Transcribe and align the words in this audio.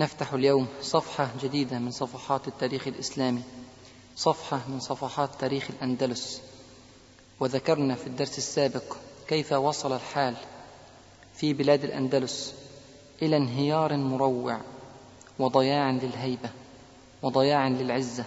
نفتح 0.00 0.32
اليوم 0.32 0.66
صفحة 0.82 1.28
جديدة 1.42 1.78
من 1.78 1.90
صفحات 1.90 2.48
التاريخ 2.48 2.86
الإسلامي. 2.88 3.42
صفحة 4.16 4.60
من 4.68 4.80
صفحات 4.80 5.30
تاريخ 5.40 5.70
الأندلس. 5.70 6.40
وذكرنا 7.40 7.94
في 7.94 8.06
الدرس 8.06 8.38
السابق 8.38 8.96
كيف 9.28 9.52
وصل 9.52 9.92
الحال 9.92 10.36
في 11.34 11.52
بلاد 11.52 11.84
الأندلس 11.84 12.54
إلى 13.22 13.36
انهيار 13.36 13.96
مروع 13.96 14.60
وضياع 15.38 15.90
للهيبة 15.90 16.50
وضياع 17.22 17.68
للعزة 17.68 18.24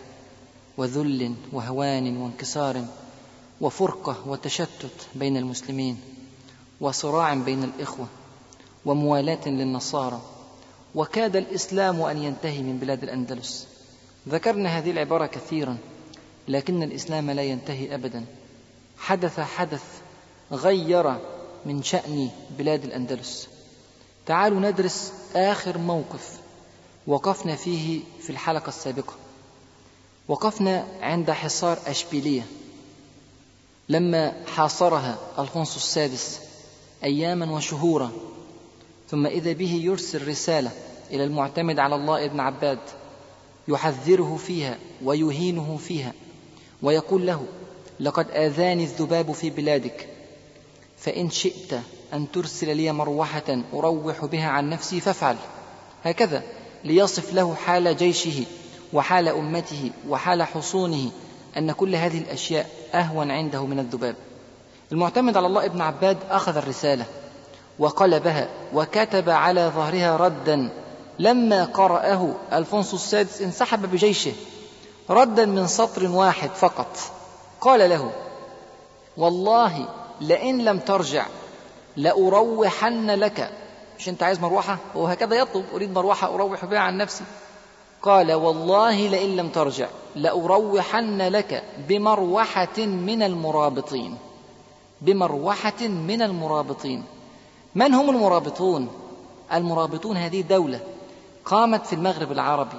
وذل 0.77 1.35
وهوان 1.51 2.17
وانكسار 2.17 2.85
وفرقة 3.61 4.17
وتشتت 4.27 5.07
بين 5.15 5.37
المسلمين 5.37 6.01
وصراع 6.81 7.33
بين 7.33 7.63
الإخوة 7.63 8.07
وموالاة 8.85 9.47
للنصارى 9.47 10.21
وكاد 10.95 11.35
الإسلام 11.35 12.01
أن 12.01 12.17
ينتهي 12.17 12.61
من 12.61 12.77
بلاد 12.77 13.03
الأندلس. 13.03 13.67
ذكرنا 14.29 14.77
هذه 14.77 14.91
العبارة 14.91 15.25
كثيرا 15.25 15.77
لكن 16.47 16.83
الإسلام 16.83 17.31
لا 17.31 17.43
ينتهي 17.43 17.95
أبدا. 17.95 18.25
حدث 18.97 19.39
حدث 19.39 19.83
غير 20.51 21.15
من 21.65 21.83
شأن 21.83 22.29
بلاد 22.57 22.83
الأندلس. 22.83 23.47
تعالوا 24.25 24.59
ندرس 24.59 25.13
آخر 25.35 25.77
موقف 25.77 26.39
وقفنا 27.07 27.55
فيه 27.55 28.01
في 28.21 28.29
الحلقة 28.29 28.69
السابقة. 28.69 29.13
وقفنا 30.27 30.87
عند 31.01 31.31
حصار 31.31 31.79
أشبيلية 31.87 32.45
لما 33.89 34.33
حاصرها 34.55 35.17
ألفونسو 35.39 35.75
السادس 35.75 36.39
أياما 37.03 37.51
وشهورا. 37.55 38.11
ثم 39.13 39.25
إذا 39.25 39.53
به 39.53 39.81
يرسل 39.83 40.27
رسالة 40.27 40.71
إلى 41.11 41.23
المعتمد 41.23 41.79
على 41.79 41.95
الله 41.95 42.25
ابن 42.25 42.39
عباد 42.39 42.79
يحذره 43.67 44.39
فيها 44.47 44.77
ويهينه 45.03 45.77
فيها 45.77 46.13
ويقول 46.81 47.27
له 47.27 47.45
لقد 47.99 48.31
آذاني 48.31 48.83
الذباب 48.83 49.31
في 49.31 49.49
بلادك 49.49 50.07
فإن 50.97 51.29
شئت 51.29 51.79
أن 52.13 52.31
ترسل 52.31 52.77
لي 52.77 52.91
مروحة 52.91 53.61
أروح 53.73 54.25
بها 54.25 54.47
عن 54.47 54.69
نفسي 54.69 54.99
فافعل. 54.99 55.35
هكذا 56.03 56.43
ليصف 56.83 57.33
له 57.33 57.55
حال 57.55 57.97
جيشه 57.97 58.43
وحال 58.93 59.27
أمته 59.27 59.91
وحال 60.09 60.43
حصونه 60.43 61.11
أن 61.57 61.71
كل 61.71 61.95
هذه 61.95 62.17
الأشياء 62.17 62.69
أهون 62.93 63.31
عنده 63.31 63.65
من 63.65 63.79
الذباب. 63.79 64.15
المعتمد 64.91 65.37
على 65.37 65.47
الله 65.47 65.65
ابن 65.65 65.81
عباد 65.81 66.17
أخذ 66.29 66.57
الرسالة 66.57 67.05
وقلبها 67.79 68.47
وكتب 68.73 69.29
على 69.29 69.71
ظهرها 69.75 70.17
ردا. 70.17 70.69
لما 71.19 71.65
قرأه 71.65 72.33
الفونسو 72.53 72.95
السادس 72.95 73.41
انسحب 73.41 73.91
بجيشه 73.91 74.31
ردا 75.09 75.45
من 75.45 75.67
سطر 75.67 76.07
واحد 76.07 76.49
فقط. 76.49 76.97
قال 77.61 77.89
له 77.89 78.11
والله 79.17 79.87
لئن 80.21 80.65
لم 80.65 80.79
ترجع 80.79 81.25
لأروحن 81.97 83.09
لك. 83.09 83.51
مش 83.99 84.09
أنت 84.09 84.23
عايز 84.23 84.39
مروحة؟ 84.39 84.77
وهكذا 84.95 85.35
يطلب 85.35 85.65
أريد 85.73 85.93
مروحة 85.93 86.33
أروح 86.33 86.65
بها 86.65 86.79
عن 86.79 86.97
نفسي. 86.97 87.23
قال 88.01 88.33
والله 88.33 89.07
لئن 89.07 89.35
لم 89.35 89.49
ترجع 89.49 89.87
لأروحن 90.15 91.21
لك 91.21 91.63
بمروحة 91.87 92.77
من 92.77 93.23
المرابطين. 93.23 94.17
بمروحة 95.01 95.87
من 95.87 96.21
المرابطين. 96.21 97.03
من 97.75 97.93
هم 97.93 98.09
المرابطون؟ 98.09 98.89
المرابطون 99.53 100.17
هذه 100.17 100.41
دولة 100.41 100.79
قامت 101.45 101.85
في 101.85 101.93
المغرب 101.93 102.31
العربي 102.31 102.77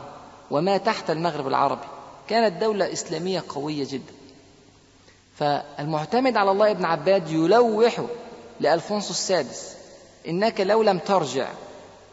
وما 0.50 0.77
تحت 0.77 1.10
المغرب 1.10 1.47
العربي. 1.47 1.87
كانت 2.28 2.60
دولة 2.60 2.93
إسلامية 2.93 3.44
قوية 3.49 3.87
جدا. 3.91 4.12
فالمعتمد 5.38 6.37
على 6.37 6.50
الله 6.50 6.71
ابن 6.71 6.84
عباد 6.84 7.31
يلوح 7.31 8.00
لألفونسو 8.60 9.10
السادس 9.10 9.75
إنك 10.28 10.60
لو 10.60 10.82
لم 10.82 10.99
ترجع 10.99 11.49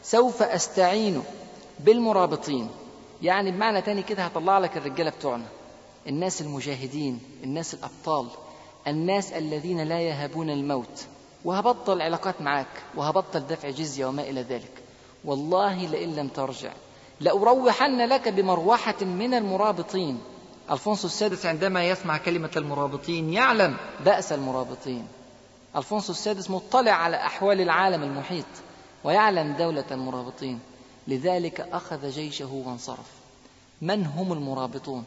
سوف 0.03 0.43
أستعين 0.43 1.23
بالمرابطين. 1.79 2.69
يعني 3.21 3.51
بمعنى 3.51 3.81
تاني 3.81 4.03
كده 4.03 4.23
هطلع 4.23 4.59
لك 4.59 4.77
الرجالة 4.77 5.09
بتوعنا 5.09 5.45
الناس 6.07 6.41
المجاهدين 6.41 7.19
الناس 7.43 7.73
الأبطال 7.73 8.27
الناس 8.87 9.33
الذين 9.33 9.83
لا 9.83 10.01
يهابون 10.01 10.49
الموت. 10.49 11.05
وهبطل 11.45 12.01
علاقات 12.01 12.41
معاك 12.41 12.83
وهبطل 12.95 13.39
دفع 13.39 13.69
جزية 13.69 14.05
وما 14.05 14.21
إلى 14.21 14.41
ذلك. 14.41 14.83
والله 15.25 15.85
لئن 15.85 16.15
لم 16.15 16.27
ترجع. 16.27 16.71
لأروحن 17.19 18.01
لك 18.01 18.29
بمروحة 18.29 19.03
من 19.05 19.33
المرابطين. 19.33 20.19
ألفونسو 20.71 21.07
السادس 21.07 21.45
عندما 21.45 21.85
يسمع 21.85 22.17
كلمة 22.17 22.51
المرابطين 22.57 23.33
يعلم 23.33 23.77
بأس 24.05 24.33
المرابطين. 24.33 25.07
ألفونسو 25.75 26.11
السادس 26.11 26.49
مطلع 26.49 26.91
على 26.91 27.17
أحوال 27.17 27.61
العالم 27.61 28.03
المحيط 28.03 28.45
ويعلم 29.03 29.53
دولة 29.53 29.85
المرابطين. 29.91 30.59
لذلك 31.07 31.59
أخذ 31.59 32.09
جيشه 32.09 32.53
وانصرف. 32.65 33.11
من 33.81 34.05
هم 34.05 34.33
المرابطون؟ 34.33 35.03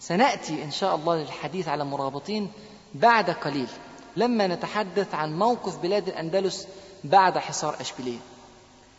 سنأتي 0.00 0.64
إن 0.64 0.70
شاء 0.70 0.94
الله 0.94 1.16
للحديث 1.16 1.68
على 1.68 1.82
المرابطين 1.82 2.50
بعد 2.94 3.30
قليل. 3.30 3.68
لما 4.16 4.46
نتحدث 4.46 5.14
عن 5.14 5.38
موقف 5.38 5.76
بلاد 5.78 6.08
الأندلس 6.08 6.66
بعد 7.04 7.38
حصار 7.38 7.76
أشبيلية. 7.80 8.18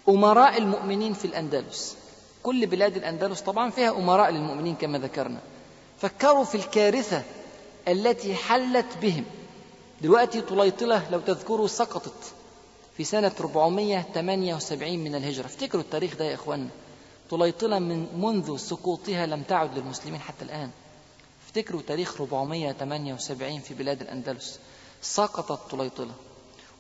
أمراء 0.10 0.58
المؤمنين 0.58 1.14
في 1.14 1.26
الأندلس. 1.26 1.96
كل 2.44 2.68
بلاد 2.68 2.98
الأندلس 2.98 3.42
طبعا 3.42 3.70
فيها 3.70 3.92
أمراء 3.92 4.30
للمؤمنين 4.30 4.76
كما 4.76 4.98
ذكرنا. 5.00 5.40
فكروا 5.98 6.44
في 6.44 6.56
الكارثة 6.56 7.24
التي 7.88 8.36
حلت 8.36 8.98
بهم. 9.02 9.26
دلوقتي 10.02 10.42
طليطلة 10.42 11.10
لو 11.12 11.20
تذكروا 11.20 11.68
سقطت 11.68 12.34
في 12.98 13.04
سنة 13.04 13.32
478 13.40 15.00
من 15.00 15.16
الهجرة. 15.16 15.46
افتكروا 15.46 15.84
التاريخ 15.84 16.16
ده 16.18 16.26
يا 16.26 16.34
إخوانا 16.36 16.68
طليطلة 17.30 17.80
من 17.80 18.08
منذ 18.22 18.58
سقوطها 18.58 19.26
لم 19.26 19.44
تعد 19.44 19.78
للمسلمين 19.78 20.20
حتى 20.20 20.46
الآن. 20.46 20.70
افتكروا 21.48 21.82
تاريخ 21.88 22.22
478 22.22 23.60
في 23.60 23.74
بلاد 23.74 24.02
الأندلس. 24.02 24.60
سقطت 25.02 25.72
طليطلة. 25.72 26.12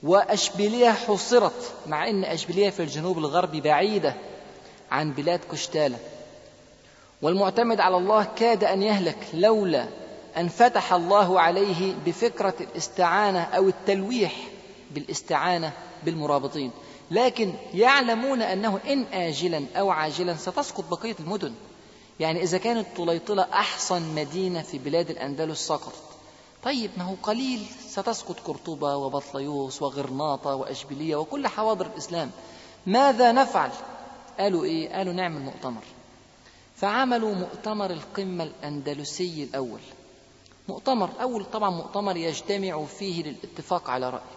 وأشبيلية 0.04 0.90
حصرت 0.90 1.74
مع 1.88 2.10
أن 2.10 2.24
أشبيلية 2.24 2.70
في 2.70 2.84
الجنوب 2.84 3.18
الغربي 3.18 3.62
بعيدة 3.62 4.16
عن 4.92 5.14
بلاد 5.14 5.40
كشتالة 5.52 5.98
والمعتمد 7.22 7.80
على 7.80 7.98
الله 7.98 8.28
كاد 8.36 8.64
أن 8.64 8.84
يهلك 8.84 9.28
لولا 9.34 9.88
أن 10.38 10.48
فتح 10.48 10.94
الله 10.94 11.40
عليه 11.40 11.96
بفكرة 12.06 12.54
الاستعانة 12.62 13.42
أو 13.42 13.68
التلويح 13.68 14.36
بالاستعانة 14.92 15.72
بالمرابطين. 16.04 16.72
لكن 17.12 17.54
يعلمون 17.74 18.42
أنه 18.42 18.80
إن 18.88 19.06
آجلا 19.14 19.66
أو 19.76 19.90
عاجلا 19.90 20.36
ستسقط 20.36 20.84
بقية 20.92 21.16
المدن. 21.20 21.54
يعني 22.20 22.44
إذا 22.44 22.58
كانت 22.58 22.88
طليطلة 22.98 23.44
أحسن 23.54 24.02
مدينة 24.16 24.62
في 24.62 24.78
بلاد 24.78 25.10
الأندلس 25.10 25.68
سقطت. 25.68 26.07
طيب 26.68 26.92
ما 26.98 27.04
هو 27.04 27.16
قليل. 27.24 27.66
ستسقط 27.88 28.40
قرطبة 28.40 28.96
وبطليوس 28.96 29.82
وغرناطة 29.82 30.56
وأشبيلية 30.56 31.16
وكل 31.16 31.48
حواضر 31.48 31.86
الإسلام. 31.86 32.32
ماذا 32.86 33.32
نفعل؟ 33.32 33.70
قالوا 34.40 34.64
إيه؟ 34.64 34.94
قالوا 34.94 35.14
نعمل 35.14 35.42
مؤتمر. 35.42 35.82
فعملوا 36.76 37.34
مؤتمر 37.34 37.92
القمة 37.92 38.44
الأندلسي 38.44 39.44
الأول. 39.44 39.80
مؤتمر 40.68 41.10
أول 41.22 41.46
طبعا 41.46 41.70
مؤتمر 41.70 42.18
يجتمع 42.18 42.86
فيه 42.86 43.24
للاتفاق 43.24 43.90
على 43.90 44.10
رأي. 44.10 44.32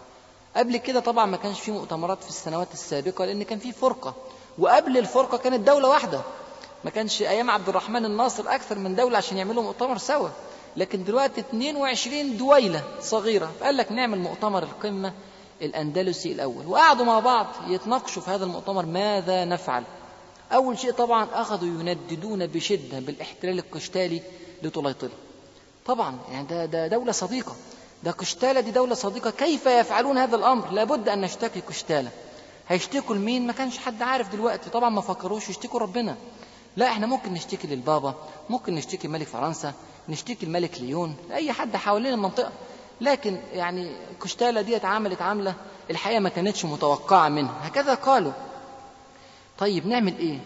قبل 0.55 0.77
كده 0.77 0.99
طبعا 0.99 1.25
ما 1.25 1.37
كانش 1.37 1.59
في 1.59 1.71
مؤتمرات 1.71 2.23
في 2.23 2.29
السنوات 2.29 2.73
السابقة 2.73 3.25
لأن 3.25 3.43
كان 3.43 3.59
في 3.59 3.71
فرقة. 3.71 4.15
وقبل 4.59 4.97
الفرقة 4.97 5.37
كانت 5.37 5.67
دولة 5.67 5.89
واحدة. 5.89 6.21
ما 6.83 6.89
كانش 6.89 7.21
أيام 7.21 7.51
عبد 7.51 7.69
الرحمن 7.69 8.05
الناصر 8.05 8.43
أكثر 8.55 8.77
من 8.79 8.95
دولة 8.95 9.17
عشان 9.17 9.37
يعملوا 9.37 9.63
مؤتمر 9.63 9.97
سوا. 9.97 10.29
لكن 10.77 11.03
دلوقتي 11.03 11.41
22 11.41 12.37
دويلة 12.37 12.83
صغيرة. 13.01 13.51
فقال 13.59 13.77
لك 13.77 13.91
نعمل 13.91 14.19
مؤتمر 14.19 14.63
القمة 14.63 15.13
الأندلسي 15.61 16.31
الأول. 16.31 16.67
وقعدوا 16.67 17.05
مع 17.05 17.19
بعض 17.19 17.47
يتناقشوا 17.67 18.21
في 18.21 18.31
هذا 18.31 18.43
المؤتمر 18.45 18.85
ماذا 18.85 19.45
نفعل. 19.45 19.83
أول 20.51 20.79
شيء 20.79 20.91
طبعا 20.91 21.27
أخذوا 21.33 21.67
ينددون 21.81 22.47
بشدة 22.47 22.99
بالإحتلال 22.99 23.59
القشتالي 23.59 24.21
لطليطلة 24.63 25.11
طبعا 25.85 26.17
يعني 26.31 26.47
ده, 26.47 26.65
ده 26.65 26.87
دولة 26.87 27.11
صديقة. 27.11 27.55
ده 28.03 28.11
قشتالة 28.11 28.59
دي 28.59 28.71
دولة 28.71 28.95
صديقة. 28.95 29.29
كيف 29.31 29.65
يفعلون 29.65 30.17
هذا 30.17 30.35
الأمر؟ 30.35 30.71
لابد 30.71 31.09
أن 31.09 31.21
نشتكي 31.21 31.59
قشتالة. 31.59 32.09
هيشتكوا 32.67 33.15
لمين؟ 33.15 33.47
ما 33.47 33.53
كانش 33.53 33.77
حد 33.77 34.01
عارف 34.01 34.31
دلوقتي. 34.31 34.69
طبعا 34.69 34.89
ما 34.89 35.01
فكروش 35.01 35.49
يشتكوا 35.49 35.79
ربنا. 35.79 36.15
لا 36.77 36.87
إحنا 36.87 37.07
ممكن 37.07 37.33
نشتكي 37.33 37.67
للبابا 37.67 38.15
ممكن 38.49 38.75
نشتكي 38.75 39.07
ملك 39.07 39.27
فرنسا 39.27 39.73
نشتكي 40.09 40.45
الملك 40.45 40.81
ليون 40.81 41.15
أي 41.33 41.51
حد 41.53 41.75
حوالين 41.75 42.13
المنطقة. 42.13 42.51
لكن 43.01 43.37
يعني 43.53 43.91
كشتالة 44.21 44.61
ديت 44.61 44.85
عملت 44.85 45.21
عاملة 45.21 45.53
الحقيقة 45.89 46.19
ما 46.19 46.29
كانتش 46.29 46.65
متوقعة 46.65 47.29
منها 47.29 47.53
هكذا 47.63 47.93
قالوا. 47.93 48.31
طيب 49.59 49.87
نعمل 49.87 50.17
إيه؟ 50.19 50.39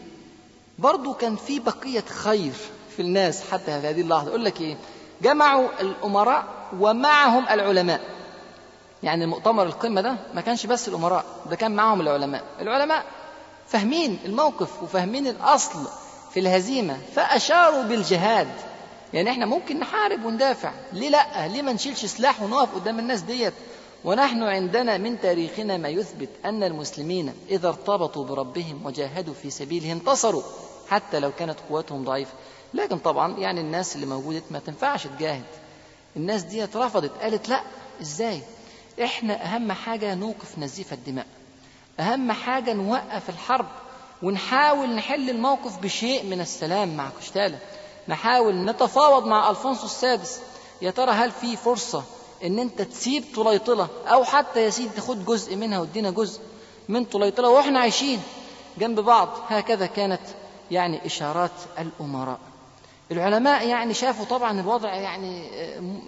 برضو 0.79 1.13
كان 1.13 1.35
في 1.35 1.59
بقية 1.59 2.03
خير 2.09 2.51
في 2.95 3.01
الناس 3.01 3.51
حتى 3.51 3.71
هذه 3.71 4.01
اللحظة. 4.01 4.29
يقول 4.29 4.45
لك 4.45 4.61
إيه؟ 4.61 4.77
جمعوا 5.21 5.67
الأمراء 5.81 6.45
ومعهم 6.79 7.45
العلماء. 7.49 8.01
يعني 9.03 9.25
مؤتمر 9.25 9.63
القمة 9.63 10.01
ده 10.01 10.15
ما 10.33 10.41
كانش 10.41 10.65
بس 10.65 10.87
الأمراء 10.87 11.25
ده 11.49 11.55
كان 11.55 11.71
معهم 11.75 12.01
العلماء. 12.01 12.43
العلماء 12.61 13.05
فاهمين 13.67 14.19
الموقف 14.25 14.83
وفاهمين 14.83 15.27
الأصل 15.27 15.87
في 16.31 16.39
الهزيمة 16.39 16.97
فأشاروا 17.15 17.83
بالجهاد. 17.83 18.47
يعني 19.15 19.29
إحنا 19.29 19.45
ممكن 19.45 19.79
نحارب 19.79 20.25
وندافع. 20.25 20.71
ليه 20.93 21.09
لا؟ 21.09 21.47
ليه 21.47 21.61
ما 21.61 21.73
نشيلش 21.73 22.05
سلاح 22.05 22.41
ونقف 22.41 22.75
قدام 22.75 22.99
الناس 22.99 23.21
ديت؟ 23.21 23.53
ونحن 24.03 24.43
عندنا 24.43 24.97
من 24.97 25.21
تاريخنا 25.21 25.77
ما 25.77 25.89
يثبت 25.89 26.29
أن 26.45 26.63
المسلمين 26.63 27.33
إذا 27.49 27.67
ارتبطوا 27.67 28.25
بربهم 28.25 28.85
وجاهدوا 28.85 29.33
في 29.33 29.49
سبيله 29.49 29.91
انتصروا 29.91 30.43
حتى 30.89 31.19
لو 31.19 31.31
كانت 31.31 31.55
قوتهم 31.69 32.03
ضعيفة. 32.03 32.31
لكن 32.73 32.97
طبعا 32.97 33.37
يعني 33.37 33.61
الناس 33.61 33.95
اللي 33.95 34.05
موجودة 34.05 34.41
ما 34.51 34.59
تنفعش 34.59 35.07
تجاهد. 35.07 35.43
الناس 36.15 36.43
دي 36.43 36.63
رفضت 36.63 37.11
قالت 37.21 37.49
لا 37.49 37.61
إزاي؟ 38.01 38.41
إحنا 39.03 39.45
أهم 39.45 39.71
حاجة 39.71 40.15
نوقف 40.15 40.59
نزيف 40.59 40.93
الدماء. 40.93 41.27
أهم 41.99 42.31
حاجة 42.31 42.73
نوقف 42.73 43.29
الحرب 43.29 43.67
ونحاول 44.23 44.95
نحل 44.95 45.29
الموقف 45.29 45.79
بشيء 45.79 46.23
من 46.23 46.41
السلام 46.41 46.97
مع 46.97 47.09
قشتالة 47.09 47.59
نحاول 48.07 48.55
نتفاوض 48.65 49.25
مع 49.25 49.49
ألفونسو 49.49 49.85
السادس. 49.85 50.39
يا 50.81 50.91
ترى 50.91 51.11
هل 51.11 51.31
في 51.31 51.57
فرصة 51.57 52.03
إن 52.43 52.59
أنت 52.59 52.81
تسيب 52.81 53.23
طليطلة 53.35 53.87
أو 54.07 54.23
حتى 54.23 54.61
يا 54.65 54.69
سيدي 54.69 54.89
تاخد 54.89 55.25
جزء 55.25 55.55
منها 55.55 55.79
وادينا 55.79 56.11
جزء 56.11 56.41
من 56.89 57.05
طليطلة 57.05 57.49
وإحنا 57.49 57.79
عايشين 57.79 58.21
جنب 58.77 58.99
بعض؟ 58.99 59.29
هكذا 59.49 59.85
كانت 59.85 60.21
يعني 60.71 61.05
إشارات 61.05 61.51
الأمراء. 61.79 62.39
العلماء 63.11 63.67
يعني 63.67 63.93
شافوا 63.93 64.25
طبعا 64.25 64.59
الوضع 64.59 64.93
يعني 64.93 65.49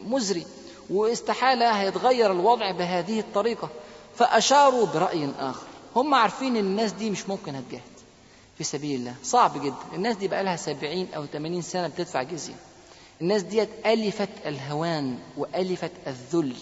مزري 0.07 0.45
واستحالة 0.89 1.71
هيتغير 1.71 2.31
الوضع 2.31 2.71
بهذه 2.71 3.19
الطريقة 3.19 3.69
فأشاروا 4.15 4.85
برأي 4.85 5.29
آخر. 5.39 5.67
هم 5.95 6.13
عارفين 6.13 6.57
الناس 6.57 6.91
دي 6.91 7.09
مش 7.09 7.29
ممكن 7.29 7.55
هتجاهد 7.55 7.81
في 8.57 8.63
سبيل 8.63 8.99
الله. 8.99 9.15
صعب 9.23 9.63
جدا. 9.63 9.75
الناس 9.93 10.15
دي 10.15 10.27
بقى 10.27 10.43
لها 10.43 10.55
سبعين 10.55 11.07
أو 11.15 11.25
ثمانين 11.25 11.61
سنة 11.61 11.87
بتدفع 11.87 12.23
جزية. 12.23 12.55
الناس 13.21 13.41
ديت 13.41 13.69
ألفت 13.85 14.29
الهوان 14.45 15.17
وألفت 15.37 15.91
الذل. 16.07 16.55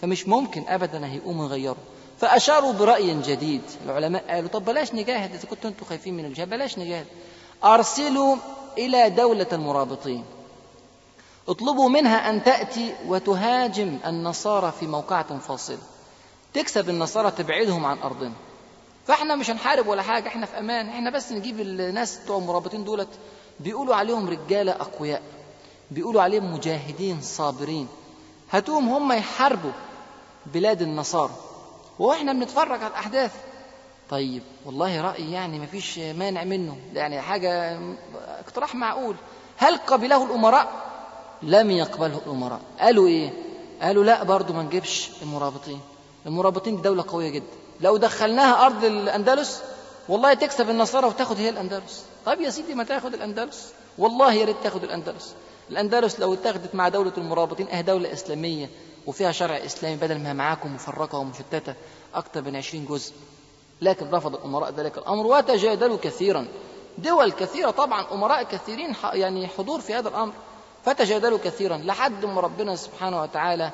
فمش 0.00 0.28
ممكن 0.28 0.64
أبدا 0.68 1.06
هيقوموا 1.06 1.46
يغيروا 1.46 1.84
فأشاروا 2.20 2.72
برأي 2.72 3.22
جديد. 3.22 3.62
العلماء 3.84 4.24
قالوا 4.28 4.48
طب 4.48 4.64
بلاش 4.64 4.94
نجاهد. 4.94 5.34
إذا 5.34 5.48
كنتوا 5.48 5.70
أنتوا 5.70 5.86
خايفين 5.86 6.14
من 6.14 6.24
الجهاد 6.24 6.50
بلاش 6.50 6.78
نجاهد. 6.78 7.06
أرسلوا 7.64 8.36
إلى 8.78 9.10
دولة 9.10 9.46
المرابطين. 9.52 10.24
اطلبوا 11.48 11.88
منها 11.88 12.30
أن 12.30 12.44
تأتي 12.44 12.94
وتهاجم 13.06 13.98
النصارى 14.06 14.72
في 14.80 14.86
موقعة 14.86 15.38
فاصلة. 15.38 15.78
تكسب 16.54 16.88
النصارى 16.88 17.30
تبعدهم 17.30 17.84
عن 17.84 17.98
أرضنا. 17.98 18.32
فاحنا 19.06 19.34
مش 19.36 19.50
هنحارب 19.50 19.86
ولا 19.86 20.02
حاجة 20.02 20.28
إحنا 20.28 20.46
في 20.46 20.58
أمان. 20.58 20.88
إحنا 20.88 21.10
بس 21.10 21.32
نجيب 21.32 21.60
الناس 21.60 22.18
بتوع 22.18 22.38
المرابطين 22.38 22.84
دولت. 22.84 23.08
بيقولوا 23.60 23.94
عليهم 23.94 24.28
رجالة 24.28 24.72
أقوياء. 24.72 25.22
بيقولوا 25.90 26.22
عليهم 26.22 26.52
مجاهدين 26.54 27.20
صابرين. 27.20 27.88
هاتوهم 28.50 28.88
هم 28.88 29.12
يحاربوا 29.12 29.72
بلاد 30.46 30.82
النصارى. 30.82 31.32
وإحنا 31.98 32.32
بنتفرج 32.32 32.82
على 32.82 32.86
الأحداث. 32.90 33.32
طيب 34.10 34.42
والله 34.66 35.00
رأي 35.00 35.32
يعني 35.32 35.58
مفيش 35.58 35.98
مانع 35.98 36.44
منه. 36.44 36.76
يعني 36.94 37.20
حاجة 37.20 37.78
اقتراح 38.40 38.74
معقول. 38.74 39.16
هل 39.56 39.76
قبله 39.76 40.24
الأمراء؟ 40.26 40.68
لم 41.42 41.70
يقبله 41.70 42.20
الأمراء. 42.26 42.60
قالوا 42.80 43.06
إيه؟ 43.08 43.32
قالوا 43.82 44.04
لا 44.04 44.22
برضو 44.22 44.52
ما 44.52 44.62
نجيبش 44.62 45.10
المرابطين. 45.22 45.80
المرابطين 46.26 46.76
دي 46.76 46.82
دولة 46.82 47.04
قوية 47.08 47.28
جدا. 47.30 47.63
لو 47.84 47.96
دخلناها 47.96 48.66
أرض 48.66 48.84
الأندلس 48.84 49.62
والله 50.08 50.34
تكسب 50.34 50.70
النصارى 50.70 51.06
وتاخد 51.06 51.36
هي 51.36 51.48
الأندلس. 51.48 52.04
طيب 52.26 52.40
يا 52.40 52.50
سيدي 52.50 52.74
ما 52.74 52.84
تاخد 52.84 53.14
الأندلس؟ 53.14 53.72
والله 53.98 54.32
يا 54.32 54.44
ريت 54.44 54.56
تاخد 54.62 54.84
الأندلس. 54.84 55.34
الأندلس 55.70 56.20
لو 56.20 56.34
اتخذت 56.34 56.74
مع 56.74 56.88
دولة 56.88 57.12
المرابطين 57.18 57.68
أه 57.68 57.80
دولة 57.80 58.12
إسلامية 58.12 58.70
وفيها 59.06 59.32
شرع 59.32 59.56
إسلامي 59.56 59.96
بدل 59.96 60.18
ما 60.18 60.32
معاكم 60.32 60.74
مفرقة 60.74 61.18
ومشتتة 61.18 61.74
أكثر 62.14 62.42
من 62.42 62.56
عشرين 62.56 62.86
جزء. 62.86 63.12
لكن 63.82 64.10
رفض 64.10 64.34
الأمراء 64.34 64.72
ذلك 64.72 64.98
الأمر 64.98 65.26
وتجادلوا 65.26 65.98
كثيرا. 66.02 66.46
دول 66.98 67.32
كثيرة 67.32 67.70
طبعا 67.70 68.06
أمراء 68.12 68.42
كثيرين 68.42 68.94
يعني 69.12 69.48
حضور 69.48 69.80
في 69.80 69.94
هذا 69.94 70.08
الأمر. 70.08 70.32
فتجادلوا 70.84 71.38
كثيرا. 71.44 71.76
لحد 71.76 72.24
ما 72.24 72.40
ربنا 72.40 72.76
سبحانه 72.76 73.22
وتعالى 73.22 73.70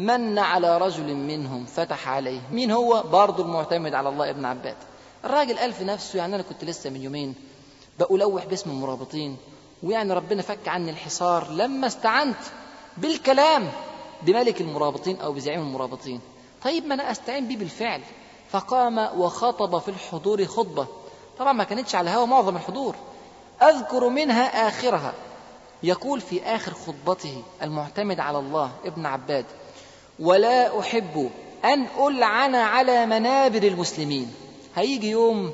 من 0.00 0.38
على 0.38 0.78
رجل 0.78 1.14
منهم 1.14 1.64
فتح 1.64 2.08
عليه. 2.08 2.40
مين 2.52 2.70
هو؟ 2.70 3.02
برضه 3.02 3.42
المعتمد 3.42 3.94
على 3.94 4.08
الله 4.08 4.30
ابن 4.30 4.44
عباد. 4.44 4.76
الراجل 5.24 5.58
قال 5.58 5.72
في 5.72 5.84
نفسه 5.84 6.16
يعني 6.16 6.34
أنا 6.34 6.42
كنت 6.42 6.64
لسه 6.64 6.90
من 6.90 7.02
يومين 7.02 7.34
بألوح 7.98 8.44
باسم 8.44 8.70
المرابطين 8.70 9.36
ويعني 9.82 10.12
ربنا 10.12 10.42
فك 10.42 10.68
عني 10.68 10.90
الحصار 10.90 11.50
لما 11.50 11.86
استعنت 11.86 12.36
بالكلام 12.96 13.68
بملك 14.22 14.60
المرابطين 14.60 15.20
أو 15.20 15.32
بزعيم 15.32 15.60
المرابطين. 15.60 16.20
طيب 16.64 16.86
ما 16.86 16.94
أنا 16.94 17.10
أستعين 17.10 17.48
بيه 17.48 17.56
بالفعل. 17.56 18.00
فقام 18.50 18.98
وخطب 18.98 19.78
في 19.78 19.88
الحضور 19.88 20.44
خطبة. 20.44 20.86
طبعا 21.38 21.52
ما 21.52 21.64
كانتش 21.64 21.94
على 21.94 22.10
هوا 22.10 22.26
معظم 22.26 22.56
الحضور. 22.56 22.94
أذكر 23.62 24.08
منها 24.08 24.68
آخرها. 24.68 25.12
يقول 25.82 26.20
في 26.20 26.42
آخر 26.42 26.74
خطبته 26.74 27.42
المعتمد 27.62 28.20
على 28.20 28.38
الله 28.38 28.70
ابن 28.84 29.06
عباد 29.06 29.44
ولا 30.20 30.80
أحب 30.80 31.30
أن 31.64 31.86
ألعن 32.06 32.54
على 32.54 33.06
منابر 33.06 33.62
المسلمين. 33.62 34.32
هيجي 34.76 35.10
يوم 35.10 35.52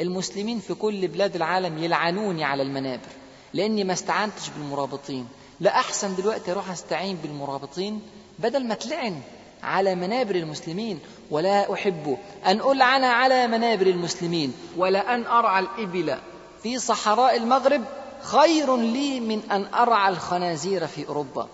المسلمين 0.00 0.58
في 0.58 0.74
كل 0.74 1.08
بلاد 1.08 1.36
العالم 1.36 1.78
يلعنوني 1.78 2.44
على 2.44 2.62
المنابر 2.62 3.08
لأني 3.54 3.84
ما 3.84 3.92
استعنتش 3.92 4.48
بالمرابطين. 4.48 5.26
لا 5.60 5.70
أحسن 5.70 6.16
دلوقتي 6.16 6.52
أروح 6.52 6.70
أستعين 6.70 7.16
بالمرابطين 7.22 8.00
بدل 8.38 8.64
ما 8.64 8.74
تلعن 8.74 9.20
على 9.62 9.94
منابر 9.94 10.34
المسلمين. 10.34 11.00
ولا 11.30 11.72
أحب 11.72 12.18
أن 12.46 12.60
ألعن 12.60 13.04
على 13.04 13.46
منابر 13.46 13.86
المسلمين. 13.86 14.54
ولا 14.76 15.14
أن 15.14 15.26
أرعى 15.26 15.64
الإبل 15.64 16.18
في 16.62 16.78
صحراء 16.78 17.36
المغرب. 17.36 17.84
خير 18.22 18.76
لي 18.76 19.20
من 19.20 19.42
أن 19.50 19.66
أرعى 19.74 20.12
الخنازير 20.12 20.86
في 20.86 21.08
أوروبا. 21.08 21.48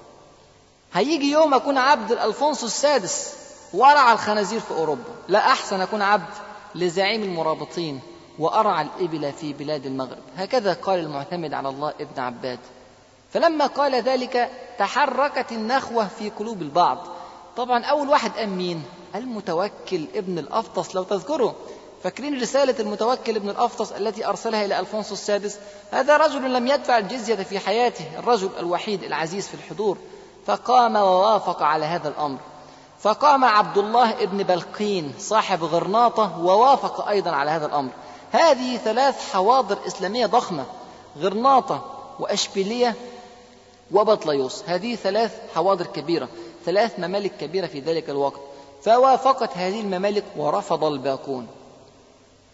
هيجي 0.95 1.31
يوم 1.31 1.55
أكون 1.55 1.79
عبد 1.79 2.13
الألفونسو 2.13 2.67
السادس 2.67 3.35
وأرعى 3.73 4.13
الخنازير 4.13 4.61
في 4.61 4.71
أوروبا. 4.71 5.15
لا 5.29 5.39
أحسن 5.39 5.81
أكون 5.81 6.03
عبد 6.03 6.35
لزعيم 6.75 7.23
المرابطين 7.23 8.01
وأرعى 8.39 8.87
الإبل 8.87 9.33
في 9.33 9.53
بلاد 9.53 9.87
المغرب. 9.87 10.23
هكذا 10.37 10.73
قال 10.73 10.99
المعتمد 10.99 11.55
على 11.55 11.69
الله 11.69 11.95
ابن 12.01 12.23
عباد. 12.23 12.59
فلما 13.33 13.67
قال 13.67 13.95
ذلك 13.95 14.51
تحركت 14.79 15.53
النخوة 15.53 16.09
في 16.19 16.31
قلوب 16.31 16.63
البعض. 16.63 17.07
طبعا 17.57 17.85
أول 17.85 18.09
واحد 18.09 18.31
قام 18.31 18.57
مين؟ 18.57 18.83
المتوكل 19.15 20.07
ابن 20.15 20.39
الأفطس 20.39 20.95
لو 20.95 21.03
تذكروا 21.03 21.53
فاكرين 22.03 22.41
رسالة 22.41 22.75
المتوكل 22.81 23.37
ابن 23.37 23.51
الأفطس 23.51 23.93
التي 23.93 24.27
أرسلها 24.27 24.65
إلى 24.65 24.81
ألفونسو 24.81 25.15
السادس؟ 25.15 25.59
هذا 25.93 26.17
رجل 26.17 26.53
لم 26.53 26.67
يدفع 26.67 26.99
الجزية 26.99 27.35
في 27.35 27.59
حياته 27.59 28.19
الرجل 28.19 28.51
الوحيد 28.59 29.03
العزيز 29.03 29.47
في 29.47 29.55
الحضور. 29.55 29.99
فقام 30.47 30.97
ووافق 30.97 31.63
على 31.63 31.85
هذا 31.85 32.09
الأمر. 32.09 32.39
فقام 33.01 33.45
عبد 33.45 33.79
الله 33.79 34.23
ابن 34.23 34.43
بلقين 34.43 35.15
صاحب 35.19 35.65
غرناطة 35.65 36.39
ووافق 36.39 37.09
أيضا 37.09 37.31
على 37.31 37.51
هذا 37.51 37.67
الأمر. 37.67 37.91
هذه 38.33 38.77
ثلاث 38.77 39.33
حواضر 39.33 39.79
إسلامية 39.87 40.27
ضخمة 40.27 40.65
غرناطة 41.19 41.85
وأشبيلية 42.21 42.95
وبطليوس. 43.93 44.63
هذه 44.67 44.95
ثلاث 44.95 45.41
حواضر 45.55 45.87
كبيرة 45.87 46.29
ثلاث 46.65 46.99
ممالك 46.99 47.33
كبيرة 47.41 47.67
في 47.67 47.81
ذلك 47.81 48.11
الوقت. 48.11 48.41
فوافقت 48.83 49.57
هذه 49.57 49.81
الممالك 49.81 50.25
ورفض 50.37 50.85
الباقون. 50.85 51.47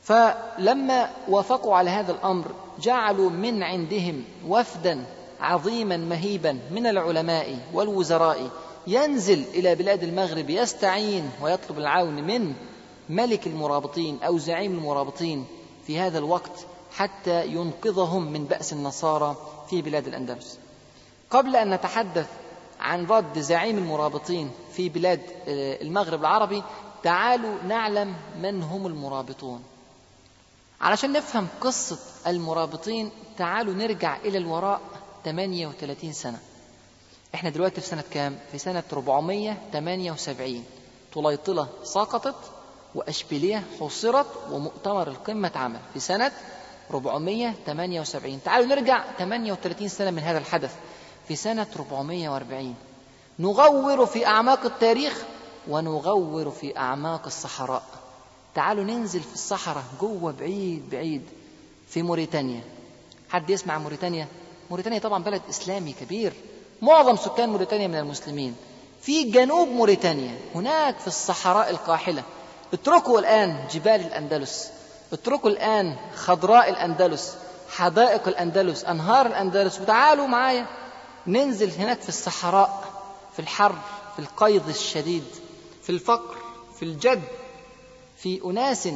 فلما 0.02 1.10
وافقوا 1.28 1.76
على 1.76 1.90
هذا 1.90 2.12
الأمر 2.12 2.44
جعلوا 2.80 3.30
من 3.30 3.62
عندهم 3.62 4.24
وفدا 4.48 5.04
عظيما 5.40 5.96
مهيبا 5.96 6.58
من 6.70 6.86
العلماء 6.86 7.58
والوزراء. 7.72 8.50
ينزل 8.86 9.44
إلى 9.54 9.74
بلاد 9.74 10.02
المغرب 10.02 10.50
يستعين 10.50 11.30
ويطلب 11.42 11.78
العون 11.78 12.22
من 12.22 12.54
ملك 13.08 13.46
المرابطين 13.46 14.22
أو 14.22 14.38
زعيم 14.38 14.72
المرابطين 14.72 15.46
في 15.86 15.98
هذا 15.98 16.18
الوقت 16.18 16.66
حتى 16.92 17.46
ينقذهم 17.46 18.32
من 18.32 18.44
بأس 18.44 18.72
النصارى 18.72 19.36
في 19.70 19.82
بلاد 19.82 20.06
الأندلس. 20.06 20.58
قبل 21.30 21.56
أن 21.56 21.70
نتحدث 21.74 22.26
عن 22.80 23.06
رد 23.06 23.38
زعيم 23.38 23.78
المرابطين 23.78 24.50
في 24.72 24.88
بلاد 24.88 25.20
آه، 25.48 25.82
المغرب 25.82 26.20
العربي 26.20 26.62
تعالوا 27.02 27.54
نعلم 27.68 28.14
من 28.42 28.62
هم 28.62 28.86
المرابطون. 28.86 29.62
علشان 30.80 31.12
نفهم 31.12 31.48
قصة 31.60 31.98
المرابطين 32.26 33.10
تعالوا 33.38 33.74
نرجع 33.74 34.16
إلى 34.16 34.38
الوراء 34.38 34.80
38 35.24 36.12
سنة. 36.12 36.38
إحنا 37.34 37.50
دلوقتي 37.50 37.80
في 37.80 37.86
سنة 37.86 38.04
كام؟ 38.10 38.38
في 38.52 38.58
سنة 38.58 38.82
478 38.92 40.64
طليطلة 41.14 41.68
سقطت 41.84 42.34
وأشبيلية 42.94 43.64
حصرت 43.80 44.26
ومؤتمر 44.50 45.08
القمة 45.08 45.48
اتعمل 45.48 45.80
في 45.94 46.00
سنة 46.00 46.32
478 46.90 48.40
تعالوا 48.44 48.66
نرجع 48.66 49.04
38 49.18 49.88
سنة 49.88 50.10
من 50.10 50.18
هذا 50.18 50.38
الحدث. 50.38 50.74
في 51.28 51.36
سنة 51.36 51.66
440 51.76 52.74
نغور 53.38 54.06
في 54.06 54.26
أعماق 54.26 54.64
التاريخ 54.64 55.22
ونغور 55.68 56.50
في 56.50 56.76
أعماق 56.76 57.26
الصحراء. 57.26 57.82
تعالوا 58.54 58.84
ننزل 58.84 59.20
في 59.20 59.34
الصحراء 59.34 59.84
جوه 60.00 60.32
بعيد 60.32 60.90
بعيد 60.90 61.22
في 61.88 62.02
موريتانيا. 62.02 62.60
حد 63.28 63.50
يسمع 63.50 63.78
موريتانيا؟ 63.78 64.26
موريتانيا 64.70 64.98
طبعا 64.98 65.22
بلد 65.22 65.42
إسلامي 65.50 65.92
كبير. 65.92 66.32
معظم 66.82 67.16
سكان 67.16 67.48
موريتانيا 67.48 67.86
من 67.86 67.98
المسلمين. 67.98 68.56
في 69.02 69.24
جنوب 69.24 69.68
موريتانيا 69.68 70.38
هناك 70.54 70.98
في 70.98 71.06
الصحراء 71.06 71.70
القاحلة. 71.70 72.22
اتركوا 72.72 73.18
الآن 73.18 73.64
جبال 73.72 74.00
الأندلس. 74.00 74.70
اتركوا 75.12 75.50
الآن 75.50 75.96
خضراء 76.14 76.70
الأندلس 76.70 77.36
حدائق 77.70 78.28
الأندلس 78.28 78.84
أنهار 78.84 79.26
الأندلس. 79.26 79.80
وتعالوا 79.80 80.26
معايا 80.26 80.66
ننزل 81.26 81.70
هناك 81.70 82.00
في 82.00 82.08
الصحراء 82.08 82.84
في 83.32 83.38
الحر 83.38 83.74
في 84.16 84.18
القيض 84.18 84.68
الشديد 84.68 85.24
في 85.82 85.90
الفقر 85.90 86.36
في 86.76 86.84
الجد. 86.84 87.22
في 88.16 88.40
أناس 88.44 88.88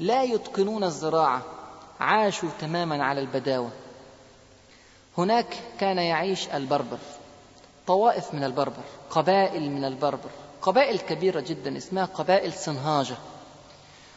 لا 0.00 0.22
يتقنون 0.22 0.84
الزراعة 0.84 1.42
عاشوا 2.00 2.48
تماما 2.60 3.04
على 3.04 3.20
البداوة. 3.20 3.70
هناك 5.18 5.56
كان 5.80 5.98
يعيش 5.98 6.48
البربر 6.48 6.98
طوائف 7.86 8.34
من 8.34 8.44
البربر 8.44 8.82
قبائل 9.10 9.70
من 9.70 9.84
البربر 9.84 10.30
قبائل 10.62 10.98
كبيرة 10.98 11.40
جدا 11.40 11.76
اسمها 11.76 12.04
قبائل 12.04 12.52
صنهاجة 12.52 13.16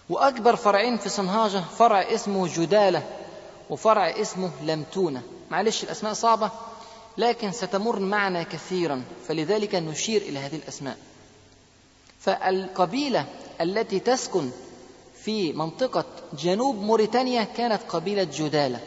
وأكبر 0.10 0.56
فرعين 0.56 0.98
في 0.98 1.10
صنهاجة 1.10 1.60
فرع 1.60 2.02
اسمه 2.02 2.48
جدالة 2.56 3.04
وفرع 3.70 4.10
اسمه 4.10 4.52
لمتونة. 4.64 5.22
معلش 5.52 5.84
الأسماء 5.84 6.14
صعبة 6.14 6.52
لكن 7.18 7.52
ستمر 7.52 8.00
معنا 8.00 8.44
كثيرا 8.44 9.04
فلذلك 9.28 9.76
نشير 9.76 10.22
إلى 10.22 10.40
هذه 10.40 10.56
الأسماء. 10.56 10.98
فالقبيلة 12.20 13.26
التي 13.62 14.00
تسكن 14.00 14.52
في 15.24 15.54
منطقة 15.54 16.06
جنوب 16.34 16.76
موريتانيا 16.76 17.44
كانت 17.44 17.82
قبيلة 17.90 18.24
جدالة. 18.24 18.80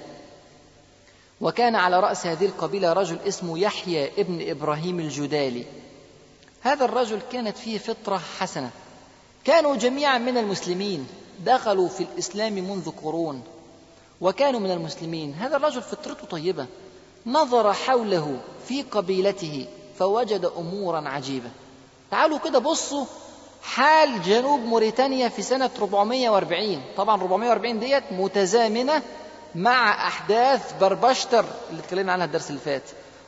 وكان 1.41 1.75
على 1.75 2.01
رأس 2.01 2.27
هذه 2.27 2.47
القبيلة 2.47 2.93
رجل 2.93 3.19
اسمه 3.29 3.59
يحيى 3.59 4.11
ابن 4.19 4.51
إبراهيم 4.51 5.01
الجدالي. 5.01 5.65
هذا 6.63 6.85
الرجل 6.85 7.21
كانت 7.33 7.57
فيه 7.57 7.79
فطرة 7.79 8.21
حسنة. 8.39 8.71
كانوا 9.45 9.77
جميعا 9.77 10.19
من 10.19 10.39
المسلمين 10.39 11.07
دخلوا 11.45 11.89
في 11.89 12.01
الإسلام 12.03 12.53
منذ 12.53 12.91
قرون 12.91 13.43
وكانوا 14.21 14.61
من 14.61 14.71
المسلمين. 14.71 15.35
هذا 15.35 15.57
الرجل 15.57 15.83
فطرته 15.83 16.27
طيبة. 16.27 16.67
نظر 17.27 17.73
حوله 17.73 18.41
في 18.69 18.83
قبيلته 18.83 19.67
فوجد 19.99 20.53
أمورا 20.59 21.09
عجيبة. 21.09 21.51
تعالوا 22.11 22.39
كده 22.39 22.59
بصوا 22.59 23.05
حال 23.63 24.23
جنوب 24.23 24.61
موريتانيا 24.61 25.29
في 25.29 25.43
سنة 25.43 25.71
440 25.79 26.83
طبعا 26.97 27.21
440 27.23 27.81
ديت 27.81 28.05
متزامنة 28.13 29.03
مع 29.55 30.07
أحداث 30.09 30.73
بربشتر 30.81 31.45
اللي 31.71 31.81
اتكلمنا 31.81 32.13
عنها 32.13 32.27
الدرس 32.27 32.51
اللي 32.51 32.61
فات 32.61 32.83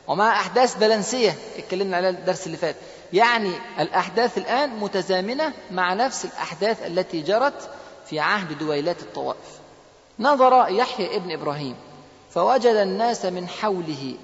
ومع 0.07 0.39
أحداث 0.39 0.75
بلنسية 0.77 1.35
اتكلمنا 1.57 1.97
عليها 1.97 2.09
الدرس 2.09 2.45
اللي 2.45 2.57
فات. 2.57 2.75
يعني 3.13 3.51
الأحداث 3.79 4.37
الآن 4.37 4.69
متزامنة 4.79 5.53
مع 5.71 5.93
نفس 5.93 6.25
الأحداث 6.25 6.87
التي 6.87 7.21
جرت 7.21 7.69
في 8.05 8.19
عهد 8.19 8.57
دويلات 8.57 9.01
الطوائف. 9.01 9.59
نظر 10.19 10.65
يحيى 10.69 11.15
ابن 11.15 11.31
إبراهيم 11.31 11.75
فوجد 12.31 12.75
الناس 12.75 13.25
من 13.25 13.47
حوله 13.47 14.15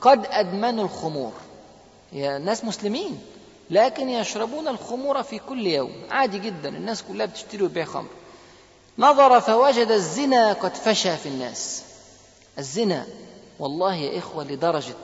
قد 0.00 0.26
أدمنوا 0.30 0.84
الخمور. 0.84 1.32
يا 2.12 2.38
ناس 2.38 2.64
مسلمين 2.64 3.20
لكن 3.70 4.08
يشربون 4.08 4.68
الخمور 4.68 5.22
في 5.22 5.38
كل 5.38 5.66
يوم. 5.66 5.92
عادي 6.10 6.38
جدا 6.38 6.68
الناس 6.68 7.02
كلها 7.02 7.26
بتشتري 7.26 7.62
وتبيع 7.62 7.84
خمر. 7.84 8.10
نظر 8.98 9.40
فوجد 9.40 9.90
الزنا 9.90 10.52
قد 10.52 10.74
فشى 10.74 11.16
في 11.16 11.26
الناس. 11.26 11.82
الزنا 12.58 13.06
والله 13.58 13.94
يا 13.94 14.18
إخوة 14.18 14.44
لدرجة 14.44 14.94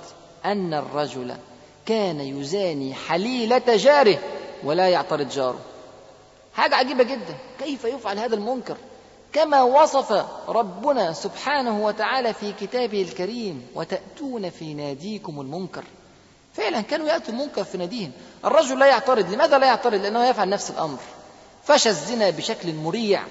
أن 0.44 0.74
الرجل 0.74 1.36
كان 1.86 2.20
يزاني 2.20 2.94
حليلة 2.94 3.76
جاره 3.76 4.18
ولا 4.64 4.88
يعترض 4.88 5.28
جاره. 5.28 5.60
حاجة 6.54 6.74
عجيبة 6.74 7.04
جدا. 7.04 7.36
كيف 7.58 7.84
يفعل 7.84 8.18
هذا 8.18 8.34
المنكر؟ 8.34 8.76
كما 9.32 9.62
وصف 9.62 10.24
ربنا 10.48 11.12
سبحانه 11.12 11.84
وتعالى 11.84 12.34
في 12.34 12.52
كتابه 12.52 13.02
الكريم 13.02 13.66
وتأتون 13.74 14.50
في 14.50 14.74
ناديكم 14.74 15.40
المنكر 15.40 15.84
فعلا 16.54 16.80
كانوا 16.80 17.08
يأتوا 17.08 17.34
المنكر 17.34 17.64
في 17.64 17.78
ناديهم. 17.78 18.12
الرجل 18.44 18.78
لا 18.78 18.86
يعترض. 18.86 19.32
لماذا 19.32 19.58
لا 19.58 19.66
يعترض؟ 19.66 20.00
لأنه 20.00 20.26
يفعل 20.26 20.48
نفس 20.48 20.70
الأمر. 20.70 20.98
فشى 21.64 21.88
الزنا 21.88 22.30
بشكل 22.30 22.74
مريع. 22.74 23.22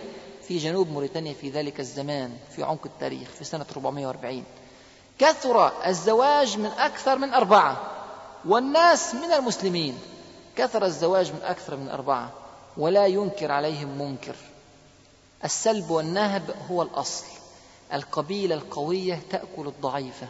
في 0.47 0.57
جنوب 0.57 0.89
موريتانيا 0.89 1.33
في 1.33 1.49
ذلك 1.49 1.79
الزمان 1.79 2.37
في 2.55 2.63
عمق 2.63 2.85
التاريخ 2.85 3.29
في 3.29 3.43
سنة 3.43 3.65
440 3.71 4.43
كثر 5.19 5.85
الزواج 5.87 6.57
من 6.57 6.71
أكثر 6.77 7.17
من 7.17 7.33
أربعة 7.33 7.97
والناس 8.45 9.15
من 9.15 9.31
المسلمين. 9.33 9.99
كثر 10.55 10.85
الزواج 10.85 11.31
من 11.31 11.41
أكثر 11.43 11.75
من 11.75 11.89
أربعة 11.89 12.31
ولا 12.77 13.05
ينكر 13.07 13.51
عليهم 13.51 14.01
منكر. 14.01 14.35
السلب 15.43 15.89
والنهب 15.89 16.55
هو 16.71 16.81
الأصل. 16.81 17.25
القبيلة 17.93 18.55
القوية 18.55 19.19
تأكل 19.29 19.67
الضعيفة 19.67 20.27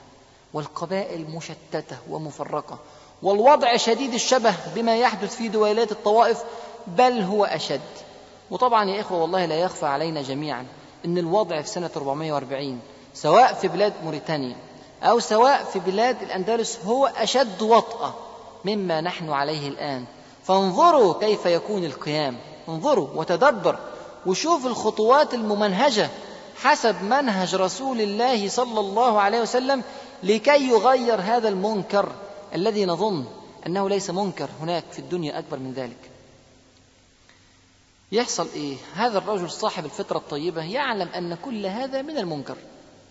والقبائل 0.54 1.30
مشتتة 1.30 1.98
ومفرقة. 2.10 2.80
والوضع 3.24 3.78
شديد 3.78 4.14
الشبه 4.14 4.56
بما 4.76 4.98
يحدث 4.98 5.36
في 5.36 5.48
دويلات 5.48 5.92
الطوائف 5.92 6.44
بل 6.88 7.22
هو 7.22 7.46
أشد. 7.46 8.07
وطبعا 8.51 8.89
يا 8.89 9.01
إخوة 9.01 9.22
والله 9.22 9.46
لا 9.46 9.56
يخفى 9.56 9.86
علينا 9.86 10.22
جميعا 10.22 10.66
أن 11.06 11.18
الوضع 11.18 11.62
في 11.62 11.70
سنة 11.70 11.89
440 11.98 12.80
سواء 13.13 13.54
في 13.54 13.68
بلاد 13.68 13.94
موريتانيا 14.04 14.56
أو 15.04 15.20
سواء 15.20 15.63
في 15.63 15.80
بلاد 15.80 16.22
الأندلس 16.22 16.80
هو 16.86 17.06
أشد 17.06 17.62
وطأة 17.62 18.13
مما 18.66 19.01
نحن 19.01 19.30
عليه 19.30 19.68
الآن. 19.70 20.06
فانظروا 20.44 21.13
كيف 21.20 21.46
يكون 21.46 21.86
القيام. 21.86 22.38
انظروا 22.70 23.08
وتدبر 23.16 23.80
وشوف 24.25 24.66
الخطوات 24.66 25.34
الممنهجة 25.34 26.10
حسب 26.63 27.04
منهج 27.04 27.56
رسول 27.56 28.01
الله 28.01 28.50
صلى 28.50 28.80
الله 28.80 29.20
عليه 29.22 29.42
وسلم 29.42 29.84
لكي 30.24 30.70
يغير 30.70 31.22
هذا 31.22 31.50
المنكر 31.50 32.10
الذي 32.56 32.86
نظن 32.86 33.25
أنه 33.68 33.89
ليس 33.89 34.10
منكر 34.10 34.50
هناك 34.62 34.84
في 34.92 35.00
الدنيا 35.00 35.39
أكبر 35.39 35.60
من 35.60 35.74
ذلك. 35.74 36.17
يحصل 38.12 38.48
إيه؟ 38.56 38.76
هذا 38.96 39.18
الرجل 39.18 39.50
صاحب 39.50 39.86
الفطرة 39.86 40.18
الطيبة 40.18 40.64
يعلم 40.64 41.08
أن 41.08 41.36
كل 41.36 41.66
هذا 41.66 42.02
من 42.02 42.18
المنكر 42.18 42.58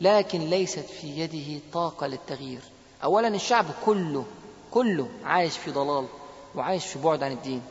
لكن 0.01 0.41
ليست 0.41 0.85
في 1.01 1.07
يده 1.07 1.61
طاقة 1.73 2.07
للتغيير. 2.07 2.61
أولا 3.05 3.29
الشعب 3.29 3.65
كله 3.87 4.25
كله 4.71 5.09
عايش 5.25 5.57
في 5.57 5.71
ضلال 5.71 6.07
وعايش 6.55 6.87
في 6.87 6.99
بعد 6.99 7.23
عن 7.23 7.33
الدين. 7.33 7.63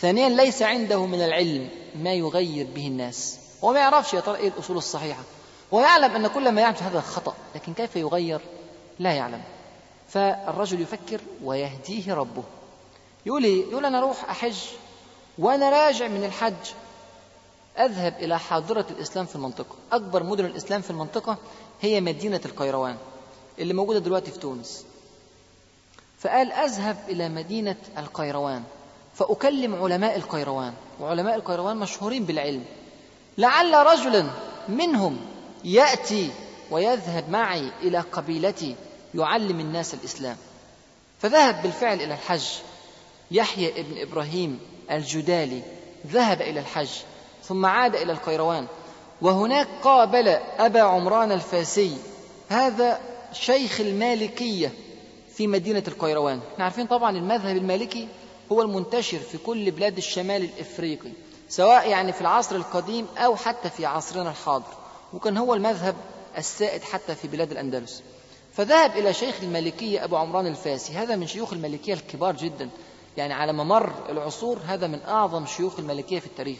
ثانيا 0.00 0.28
ليس 0.28 0.62
عنده 0.62 1.06
من 1.06 1.22
العلم 1.22 1.68
ما 1.94 2.14
يغير 2.14 2.66
به 2.74 2.86
الناس. 2.86 3.38
هو 3.64 3.72
ما 3.72 3.78
يعرفش 3.78 4.14
يا 4.14 4.20
ترى 4.20 4.36
إيه 4.36 4.48
الأصول 4.48 4.76
الصحيحة. 4.76 5.22
هو 5.74 5.80
يعلم 5.80 6.14
أن 6.14 6.26
كل 6.26 6.52
ما 6.52 6.60
يعمل 6.60 6.76
هذا 6.80 7.00
خطأ 7.00 7.34
لكن 7.54 7.74
كيف 7.74 7.96
يغير؟ 7.96 8.40
لا 8.98 9.12
يعلم. 9.12 9.42
فالرجل 10.08 10.80
يفكر 10.80 11.20
ويهديه 11.44 12.14
ربه. 12.14 12.42
يقول 13.26 13.44
إيه 13.44 13.70
يقول 13.70 13.84
أنا 13.84 13.98
أروح 13.98 14.30
أحج 14.30 14.56
وأنا 15.38 15.70
راجع 15.70 16.08
من 16.08 16.24
الحج 16.24 16.72
أذهب 17.78 18.14
إلى 18.18 18.38
حاضرة 18.38 18.86
الإسلام 18.90 19.26
في 19.26 19.36
المنطقة. 19.36 19.76
أكبر 19.92 20.22
مدن 20.22 20.44
الإسلام 20.44 20.80
في 20.80 20.90
المنطقة 20.90 21.36
هي 21.80 22.00
مدينة 22.00 22.40
القيروان 22.44 22.96
اللي 23.58 23.74
موجودة 23.74 23.98
دلوقتي 23.98 24.30
في 24.30 24.38
تونس. 24.38 24.84
فقال 26.18 26.52
أذهب 26.52 26.96
إلى 27.08 27.28
مدينة 27.28 27.76
القيروان 27.98 28.62
فأكلم 29.14 29.74
علماء 29.74 30.16
القيروان 30.16 30.72
وعلماء 31.00 31.34
القيروان 31.34 31.76
مشهورين 31.76 32.24
بالعلم. 32.24 32.64
لعل 33.38 33.86
رجلا 33.86 34.30
منهم 34.68 35.18
يأتي 35.64 36.30
ويذهب 36.70 37.30
معي 37.30 37.72
إلى 37.82 37.98
قبيلتي 38.00 38.76
يعلم 39.14 39.60
الناس 39.60 39.94
الإسلام. 39.94 40.36
فذهب 41.20 41.62
بالفعل 41.62 41.96
إلى 42.00 42.14
الحج. 42.14 42.46
يحيى 43.30 43.80
ابن 43.80 44.00
إبراهيم 44.00 44.60
الجدالي 44.90 45.62
ذهب 46.06 46.40
إلى 46.40 46.60
الحج 46.60 46.90
ثم 47.44 47.66
عاد 47.66 47.96
إلى 47.96 48.12
القيروان 48.12 48.66
وهناك 49.22 49.68
قابل 49.82 50.28
أبا 50.58 50.80
عمران 50.80 51.32
الفاسي 51.32 51.96
هذا 52.48 53.00
شيخ 53.32 53.80
المالكية 53.80 54.72
في 55.34 55.46
مدينة 55.46 55.82
القيروان. 55.88 56.40
إحنا 56.52 56.64
عارفين 56.64 56.86
طبعا 56.86 57.16
المذهب 57.16 57.56
المالكي 57.56 58.08
هو 58.52 58.62
المنتشر 58.62 59.18
في 59.18 59.38
كل 59.38 59.70
بلاد 59.70 59.96
الشمال 59.96 60.42
الإفريقي 60.44 61.10
سواء 61.48 61.88
يعني 61.88 62.12
في 62.12 62.20
العصر 62.20 62.56
القديم 62.56 63.06
أو 63.18 63.36
حتى 63.36 63.70
في 63.70 63.86
عصرنا 63.86 64.30
الحاضر 64.30 64.74
وكان 65.12 65.36
هو 65.36 65.54
المذهب 65.54 65.94
السائد 66.38 66.82
حتى 66.82 67.14
في 67.14 67.28
بلاد 67.28 67.50
الأندلس. 67.50 68.02
فذهب 68.56 68.96
إلى 68.96 69.14
شيخ 69.14 69.34
المالكية 69.42 70.04
أبو 70.04 70.16
عمران 70.16 70.46
الفاسي 70.46 70.92
هذا 70.92 71.16
من 71.16 71.26
شيوخ 71.26 71.52
المالكية 71.52 71.94
الكبار 71.94 72.36
جدا. 72.36 72.68
يعني 73.18 73.34
على 73.34 73.52
ممر 73.52 73.92
العصور 74.08 74.58
هذا 74.66 74.86
من 74.86 75.02
أعظم 75.02 75.46
شيوخ 75.46 75.78
المالكية 75.78 76.18
في 76.20 76.26
التاريخ. 76.26 76.58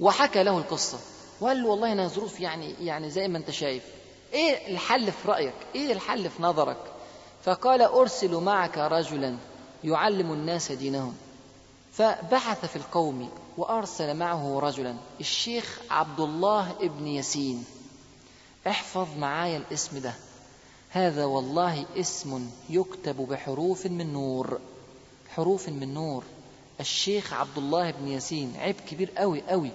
وحكى 0.00 0.42
له 0.42 0.58
القصة. 0.58 0.98
وقال 1.40 1.62
له 1.62 1.68
والله 1.68 1.92
أنا 1.92 2.08
ظروف 2.08 2.40
يعني 2.40 2.74
يعني 2.80 3.10
زي 3.10 3.28
ما 3.28 3.38
أنت 3.38 3.50
شايف. 3.50 3.82
إيه 4.32 4.72
الحل 4.72 5.12
في 5.12 5.28
رأيك؟ 5.28 5.54
إيه 5.74 5.92
الحل 5.92 6.30
في 6.30 6.42
نظرك؟ 6.42 6.76
فقال 7.44 7.82
أرسل 7.82 8.34
معك 8.34 8.78
رجلا 8.78 9.36
يعلم 9.84 10.32
الناس 10.32 10.72
دينهم. 10.72 11.14
فبحث 11.92 12.64
في 12.64 12.76
القوم 12.76 13.28
وأرسل 13.56 14.16
معه 14.16 14.58
رجلا 14.58 14.96
الشيخ 15.20 15.80
عبد 15.90 16.20
الله 16.20 16.70
ابن 16.80 17.06
ياسين. 17.06 17.64
احفظ 18.66 19.06
معايا 19.18 19.56
الاسم 19.56 19.98
ده. 19.98 20.14
هذا 20.90 21.24
والله 21.24 21.86
اسم 21.96 22.50
يكتب 22.70 23.16
بحروف 23.16 23.86
من 23.86 24.12
نور. 24.12 24.58
حروف 25.36 25.68
من 25.68 25.94
نور. 25.94 26.24
الشيخ 26.80 27.32
عبد 27.32 27.58
الله 27.58 27.90
بن 27.90 28.08
ياسين 28.08 28.54
عيب 28.58 28.76
كبير 28.90 29.10
قوي 29.16 29.42
قوي 29.48 29.70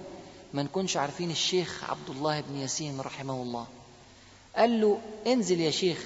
ما 0.54 0.62
نكونش 0.62 0.96
عارفين 0.96 1.30
الشيخ 1.30 1.84
عبد 1.90 2.10
الله 2.10 2.40
بن 2.40 2.56
ياسين 2.56 3.00
رحمه 3.00 3.42
الله. 3.42 3.66
قال 4.56 4.80
له 4.80 4.98
انزل 5.26 5.60
يا 5.60 5.70
شيخ 5.70 5.98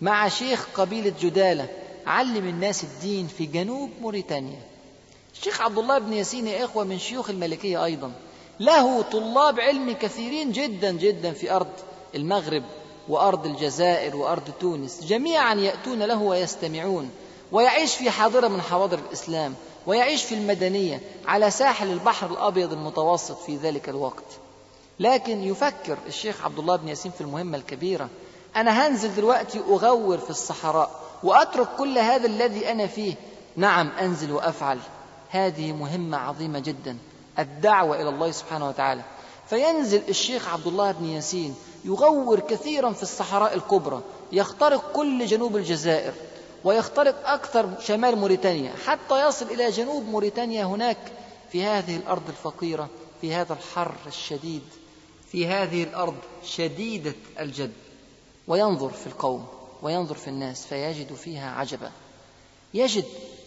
مع 0.00 0.28
شيخ 0.28 0.66
قبيلة 0.74 1.12
جدالة 1.20 1.68
علم 2.06 2.48
الناس 2.48 2.84
الدين 2.84 3.26
في 3.26 3.46
جنوب 3.46 3.90
موريتانيا. 4.00 4.60
الشيخ 5.34 5.60
عبد 5.60 5.78
الله 5.78 5.98
بن 5.98 6.12
ياسين 6.12 6.46
يا 6.46 6.64
إخوة 6.64 6.84
من 6.84 6.98
شيوخ 6.98 7.30
الملكية 7.30 7.84
أيضا. 7.84 8.12
له 8.60 9.02
طلاب 9.02 9.60
علم 9.60 9.92
كثيرين 9.92 10.52
جدا 10.52 10.92
جدا 10.92 11.32
في 11.32 11.50
أرض 11.50 11.72
المغرب 12.14 12.64
وأرض 13.08 13.46
الجزائر 13.46 14.16
وأرض 14.16 14.50
تونس. 14.60 15.04
جميعا 15.04 15.54
يأتون 15.54 16.02
له 16.02 16.22
ويستمعون. 16.22 17.10
ويعيش 17.52 17.94
في 17.94 18.10
حاضرة 18.10 18.48
من 18.48 18.62
حواضر 18.62 18.98
الإسلام 18.98 19.54
ويعيش 19.86 20.24
في 20.24 20.34
المدنية 20.34 21.00
على 21.26 21.50
ساحل 21.50 21.90
البحر 21.90 22.30
الأبيض 22.30 22.72
المتوسط 22.72 23.38
في 23.42 23.56
ذلك 23.56 23.88
الوقت. 23.88 24.24
لكن 25.00 25.42
يفكر 25.42 25.98
الشيخ 26.06 26.44
عبد 26.44 26.58
الله 26.58 26.76
بن 26.76 26.88
ياسين 26.88 27.12
في 27.12 27.20
المهمة 27.20 27.56
الكبيرة 27.58 28.08
أنا 28.56 28.86
هنزل 28.86 29.14
دلوقتي 29.14 29.58
أغور 29.58 30.18
في 30.18 30.30
الصحراء 30.30 30.90
وأترك 31.22 31.68
كل 31.78 31.98
هذا 31.98 32.26
الذي 32.26 32.72
أنا 32.72 32.86
فيه. 32.86 33.14
نعم 33.56 33.88
أنزل 34.00 34.32
وأفعل. 34.32 34.78
هذه 35.30 35.72
مهمة 35.72 36.16
عظيمة 36.18 36.58
جدا 36.58 36.96
الدعوة 37.38 38.02
إلى 38.02 38.08
الله 38.08 38.30
سبحانه 38.30 38.68
وتعالى. 38.68 39.02
فينزل 39.50 40.02
الشيخ 40.08 40.48
عبد 40.48 40.66
الله 40.66 40.92
بن 40.92 41.04
ياسين 41.06 41.54
يغور 41.84 42.40
كثيرا 42.40 42.92
في 42.92 43.02
الصحراء 43.02 43.54
الكبرى 43.54 44.00
يخترق 44.32 44.92
كل 44.92 45.26
جنوب 45.26 45.56
الجزائر. 45.56 46.12
ويخترق 46.64 47.28
أكثر 47.28 47.80
شمال 47.80 48.16
موريتانيا 48.16 48.72
حتى 48.86 49.28
يصل 49.28 49.46
إلى 49.46 49.70
جنوب 49.70 50.04
موريتانيا 50.08 50.64
هناك 50.64 50.98
في 51.52 51.64
هذه 51.64 51.96
الأرض 51.96 52.28
الفقيرة 52.28 52.88
في 53.20 53.34
هذا 53.34 53.52
الحر 53.52 53.94
الشديد 54.06 54.62
في 55.32 55.46
هذه 55.46 55.82
الأرض 55.82 56.14
شديدة 56.44 57.14
الجد. 57.40 57.72
وينظر 58.48 58.90
في 58.90 59.06
القوم 59.06 59.46
وينظر 59.82 60.14
في 60.14 60.28
الناس 60.28 60.66
فيجد 60.66 61.14
فيها 61.14 61.50
عجبا. 61.50 61.90
يجد 62.74 63.04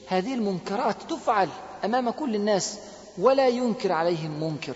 هذه 0.08 0.34
المنكرات 0.34 0.96
تفعل 1.10 1.50
أمام 1.86 2.10
كل 2.10 2.36
الناس 2.36 2.80
ولا 3.18 3.48
ينكر 3.48 3.92
عليهم 3.92 4.44
منكر. 4.44 4.76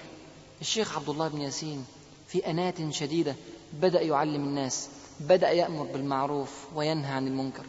الشيخ 0.62 0.98
عبد 0.98 1.10
الله 1.10 1.28
بن 1.28 1.42
ياسين 1.42 1.86
في 2.28 2.52
انات 2.52 2.76
شديدة 2.90 3.36
بدأ 3.74 4.02
يعلم 4.02 4.44
الناس 4.44 4.90
بدأ 5.20 5.50
يأمر 5.50 5.84
بالمعروف 5.84 6.50
وينهى 6.76 7.12
عن 7.12 7.28
المنكر. 7.28 7.64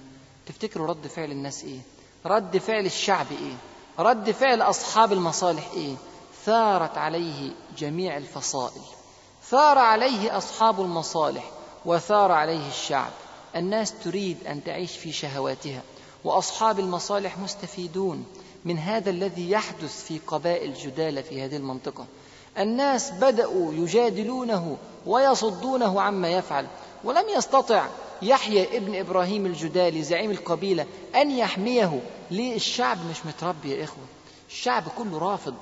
تفتكروا 0.50 0.86
رد 0.86 1.06
فعل 1.06 1.30
الناس 1.30 1.64
إيه؟ 1.64 1.78
رد 2.26 2.58
فعل 2.58 2.86
الشعب 2.86 3.26
إيه؟ 3.30 3.54
رد 3.98 4.30
فعل 4.30 4.62
أصحاب 4.62 5.12
المصالح 5.12 5.70
إيه؟ 5.74 5.94
ثارت 6.44 6.98
عليه 6.98 7.52
جميع 7.78 8.16
الفصائل. 8.16 8.82
ثار 9.48 9.78
عليه 9.78 10.36
أصحاب 10.38 10.80
المصالح 10.80 11.50
وثار 11.84 12.32
عليه 12.32 12.68
الشعب. 12.68 13.10
الناس 13.56 13.94
تريد 14.04 14.46
أن 14.46 14.64
تعيش 14.64 14.96
في 14.96 15.12
شهواتها 15.12 15.82
وأصحاب 16.24 16.80
المصالح 16.80 17.38
مستفيدون 17.38 18.24
من 18.64 18.78
هذا 18.78 19.10
الذي 19.10 19.50
يحدث 19.50 20.04
في 20.04 20.20
قبائل 20.26 20.74
جدالة 20.74 21.22
في 21.22 21.44
هذه 21.44 21.56
المنطقة. 21.56 22.06
الناس 22.58 23.10
بدأوا 23.10 23.74
يجادلونه 23.74 24.76
ويصدونه 25.06 26.00
عما 26.00 26.30
يفعل 26.30 26.66
ولم 27.04 27.28
يستطع 27.36 27.86
يحيى 28.22 28.76
ابن 28.76 28.94
إبراهيم 28.98 29.46
الجدالي 29.46 30.02
زعيم 30.02 30.30
القبيلة 30.30 30.86
أن 31.16 31.30
يحميه 31.30 32.00
ليه 32.30 32.56
الشعب 32.56 32.98
مش 33.10 33.26
متربي 33.26 33.70
يا 33.70 33.84
إخوة. 33.84 34.04
الشعب 34.48 34.84
كله 34.98 35.18
رافض. 35.18 35.54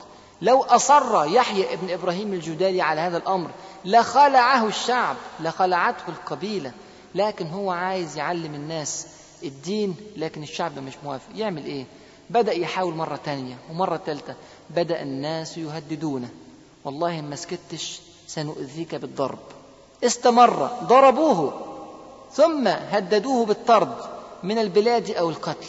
لو 0.43 0.63
أصر 0.63 1.25
يحيى 1.35 1.73
ابن 1.75 1.91
إبراهيم 1.91 2.33
الجدالي 2.33 2.83
على 2.83 3.01
هذا 3.01 3.17
الأمر 3.17 3.51
لخلعه 3.85 4.67
الشعب 4.67 5.17
لخلعته 5.41 6.09
القبيلة. 6.09 6.73
لكن 7.15 7.47
هو 7.47 7.71
عايز 7.71 8.17
يعلم 8.17 8.55
الناس 8.55 9.07
الدين 9.43 9.97
لكن 10.17 10.43
الشعب 10.43 10.79
مش 10.79 10.93
موافق. 11.05 11.29
يعمل 11.35 11.65
إيه؟ 11.65 11.85
بدأ 12.31 12.53
يحاول 12.53 12.95
مرة 12.95 13.21
تانية 13.25 13.57
ومرة 13.71 14.01
ثالثة 14.07 14.35
بدأ 14.71 15.03
الناس 15.03 15.59
يهددونه. 15.59 16.29
والله 16.85 17.21
ما 17.21 17.37
سكتش 17.37 18.01
سنؤذيك 18.27 18.95
بالضرب. 18.95 19.39
استمر 20.05 20.71
ضربوه. 20.83 21.68
ثم 22.33 22.69
هددوه 22.69 23.47
بالطرد 23.47 23.97
من 24.43 24.59
البلاد 24.59 25.11
أو 25.11 25.31
القتل. 25.31 25.67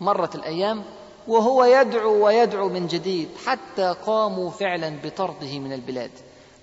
مرت 0.00 0.34
الأيام 0.34 0.84
وهو 1.28 1.64
يدعو 1.64 2.26
ويدعو 2.26 2.68
من 2.68 2.86
جديد 2.86 3.28
حتى 3.46 3.94
قاموا 4.06 4.50
فعلا 4.50 4.96
بطرده 5.04 5.58
من 5.58 5.72
البلاد. 5.72 6.10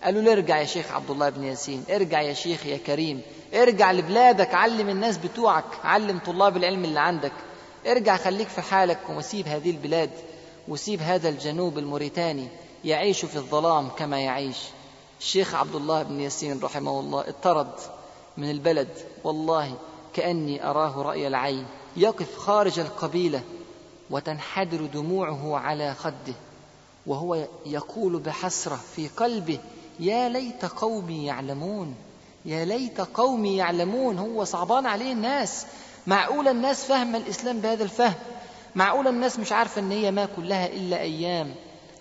قالوا 0.03 0.21
له 0.21 0.33
ارجع 0.33 0.57
يا 0.57 0.65
شيخ 0.65 0.91
عبد 0.91 1.11
الله 1.11 1.29
بن 1.29 1.43
ياسين 1.43 1.83
ارجع 1.89 2.21
يا 2.21 2.33
شيخ 2.33 2.65
يا 2.65 2.77
كريم 2.77 3.21
ارجع 3.53 3.91
لبلادك 3.91 4.53
علم 4.53 4.89
الناس 4.89 5.17
بتوعك 5.17 5.65
علم 5.83 6.19
طلاب 6.25 6.57
العلم 6.57 6.85
اللي 6.85 6.99
عندك. 6.99 7.31
ارجع 7.87 8.17
خليك 8.17 8.47
في 8.47 8.61
حالك 8.61 8.99
وسيب 9.09 9.47
هذه 9.47 9.69
البلاد 9.69 10.09
وسيب 10.67 11.01
هذا 11.01 11.29
الجنوب 11.29 11.77
الموريتاني 11.77 12.47
يعيش 12.85 13.25
في 13.25 13.35
الظلام 13.35 13.89
كما 13.89 14.19
يعيش. 14.19 14.57
الشيخ 15.19 15.55
عبد 15.55 15.75
الله 15.75 16.03
بن 16.03 16.19
ياسين 16.19 16.59
رحمه 16.63 16.99
الله 16.99 17.21
اطرد 17.29 17.71
من 18.37 18.51
البلد 18.51 18.87
والله 19.23 19.73
كأني 20.13 20.69
أراه 20.69 21.01
رأي 21.01 21.27
العين. 21.27 21.65
يقف 21.97 22.37
خارج 22.37 22.79
القبيلة 22.79 23.41
وتنحدر 24.09 24.85
دموعه 24.85 25.57
على 25.57 25.93
خده 25.93 26.33
وهو 27.05 27.47
يقول 27.65 28.19
بحسرة 28.19 28.79
في 28.95 29.07
قلبه 29.07 29.59
يا 29.99 30.29
ليت 30.29 30.65
قومي 30.65 31.25
يعلمون 31.25 31.95
يا 32.45 32.65
ليت 32.65 33.01
قومي 33.01 33.57
يعلمون. 33.57 34.17
هو 34.19 34.43
صعبان 34.43 34.85
عليه 34.85 35.13
الناس. 35.13 35.65
معقول 36.07 36.47
الناس 36.47 36.83
فاهمة 36.83 37.17
الإسلام 37.17 37.59
بهذا 37.59 37.83
الفهم؟ 37.83 38.13
معقول 38.75 39.07
الناس 39.07 39.39
مش 39.39 39.51
عارفة 39.51 39.81
أن 39.81 39.91
هي 39.91 40.11
ما 40.11 40.27
كلها 40.35 40.67
إلا 40.67 40.99
أيام 41.01 41.55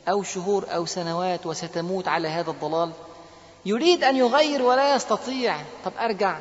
أو 0.08 0.22
شهور 0.22 0.64
أو 0.74 0.86
سنوات 0.86 1.46
وستموت 1.46 2.08
على 2.08 2.28
هذا 2.28 2.50
الضلال؟ 2.50 2.90
يريد 3.66 4.04
أن 4.04 4.16
يغير 4.16 4.62
ولا 4.62 4.94
يستطيع. 4.94 5.56
طب 5.84 5.92
أرجع. 6.00 6.38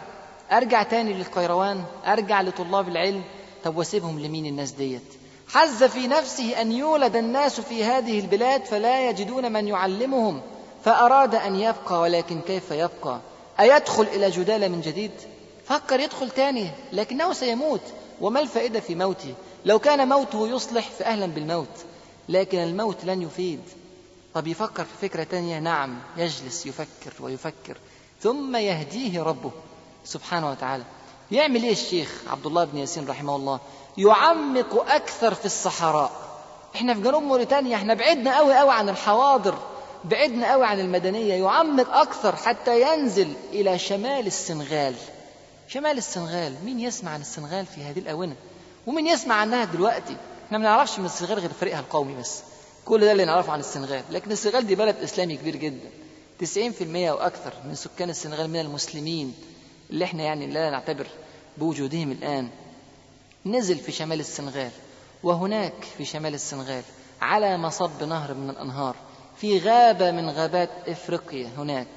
أرجع 0.51 0.83
تاني 0.83 1.13
للقيروان. 1.13 1.83
أرجع 2.07 2.41
لطلاب 2.41 2.88
العلم. 2.88 3.23
طب 3.63 3.77
وأسيبهم 3.77 4.19
لمين 4.19 4.45
الناس 4.45 4.71
ديت؟ 4.71 5.01
حز 5.47 5.83
في 5.83 6.07
نفسه 6.07 6.61
أن 6.61 6.71
يولد 6.71 7.15
الناس 7.15 7.61
في 7.61 7.83
هذه 7.83 8.19
البلاد 8.19 8.65
فلا 8.65 9.09
يجدون 9.09 9.51
من 9.51 9.67
يعلمهم. 9.67 10.41
فأراد 10.83 11.35
أن 11.35 11.55
يبقى 11.55 12.01
ولكن 12.01 12.41
كيف 12.41 12.71
يبقى؟ 12.71 13.19
أيدخل 13.59 14.03
إلى 14.03 14.29
جدالة 14.29 14.67
من 14.67 14.81
جديد؟ 14.81 15.11
فكر 15.65 15.99
يدخل 15.99 16.29
تاني 16.29 16.69
لكنه 16.93 17.33
سيموت. 17.33 17.81
وما 18.21 18.39
الفائدة 18.39 18.79
في 18.79 18.95
موته؟ 18.95 19.33
لو 19.65 19.79
كان 19.79 20.09
موته 20.09 20.47
يصلح 20.47 20.89
فأهلا 20.89 21.25
بالموت. 21.25 21.85
لكن 22.29 22.59
الموت 22.59 23.05
لن 23.05 23.21
يفيد. 23.21 23.59
طب 24.36 24.48
يفكر 24.48 24.84
في 24.84 25.08
فكرة 25.10 25.24
تانية. 25.24 25.60
نعم 25.60 26.00
يجلس 26.17 26.65
يفكر 26.65 27.13
ويفكر 27.19 27.78
ثم 28.21 28.56
يهديه 28.56 29.24
ربه 29.24 29.52
سبحانه 30.06 30.50
وتعالى. 30.50 30.84
يعمل 31.32 31.63
إيه 31.63 31.71
الشيخ 31.71 32.21
عبد 32.32 32.45
الله 32.45 32.63
بن 32.63 32.78
ياسين 32.78 33.08
رحمه 33.08 33.36
الله؟ 33.36 33.60
يعمق 33.98 34.91
أكثر 34.91 35.34
في 35.34 35.45
الصحراء. 35.45 36.12
إحنا 36.76 36.93
في 36.93 37.02
جنوب 37.02 37.24
موريتانيا 37.24 37.76
إحنا 37.76 37.93
بعدنا 37.93 38.38
قوي 38.38 38.58
قوي 38.58 38.74
عن 38.74 38.89
الحواضر 38.89 39.58
بعدنا 40.04 40.52
قوي 40.52 40.65
عن 40.65 40.80
المدنية. 40.80 41.34
يعمق 41.34 41.95
أكثر 41.95 42.36
حتى 42.36 42.82
ينزل 42.82 43.34
إلى 43.54 43.80
شمال 43.80 44.28
السنغال. 44.28 44.95
شمال 45.67 45.98
السنغال 45.98 46.56
مين 46.65 46.80
يسمع 46.80 47.12
عن 47.12 47.21
السنغال 47.21 47.65
في 47.65 47.84
هذه 47.84 48.00
الآونة؟ 48.00 48.36
ومين 48.88 49.08
يسمع 49.08 49.36
عنها 49.36 49.65
دلوقتي؟ 49.65 50.17
إحنا 50.48 50.58
ما 50.58 50.63
نعرفش 50.63 51.00
من 51.00 51.06
السنغال 51.06 51.39
غير 51.39 51.50
فريقها 51.50 51.80
القومي 51.80 52.15
بس. 52.15 52.41
كل 52.86 53.02
ده 53.02 53.12
اللي 53.12 53.26
نعرفه 53.26 53.54
عن 53.54 53.60
السنغال. 53.60 54.04
لكن 54.12 54.32
السنغال 54.32 54.67
دي 54.67 54.76
بلد 54.76 54.95
إسلامي 55.04 55.38
كبير 55.38 55.56
جدا. 55.56 55.89
90% 56.39 57.12
وأكثر 57.12 57.54
من 57.67 57.76
سكان 57.76 58.10
السنغال 58.10 58.50
من 58.50 58.60
المسلمين 58.60 59.34
اللي 59.89 60.06
إحنا 60.06 60.24
يعني 60.24 60.48
لا 60.48 60.69
نعتبر 60.69 61.08
بوجودهم 61.58 62.12
الآن. 62.12 62.50
نزل 63.45 63.78
في 63.78 63.91
شمال 63.91 64.19
السنغال 64.19 64.71
وهناك 65.24 65.74
في 65.98 66.06
شمال 66.06 66.34
السنغال 66.34 66.84
على 67.21 67.58
مصب 67.58 68.04
نهر 68.04 68.34
من 68.34 68.50
الأنهار. 68.50 68.95
في 69.38 69.60
غابة 69.60 70.12
من 70.12 70.30
غابات 70.30 70.69
إفريقيا 70.88 71.50
هناك. 71.58 71.88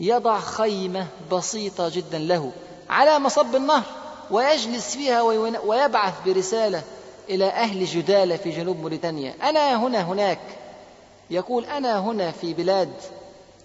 يضع 0.00 0.40
خيمة 0.40 1.06
بسيطة 1.32 1.88
جدا 1.88 2.18
له 2.18 2.52
على 2.90 3.18
مصب 3.18 3.56
النهر 3.56 3.84
ويجلس 4.30 4.96
فيها 4.96 5.22
ويبعث 5.64 6.14
برسالة 6.26 6.82
إلى 7.30 7.44
أهل 7.44 7.84
جداله 7.84 8.36
في 8.36 8.50
جنوب 8.50 8.80
موريتانيا. 8.80 9.34
أنا 9.42 9.86
هنا 9.86 10.02
هناك. 10.02 10.38
يقول 11.30 11.64
أنا 11.64 11.98
هنا 11.98 12.30
في 12.30 12.54
بلاد 12.54 12.92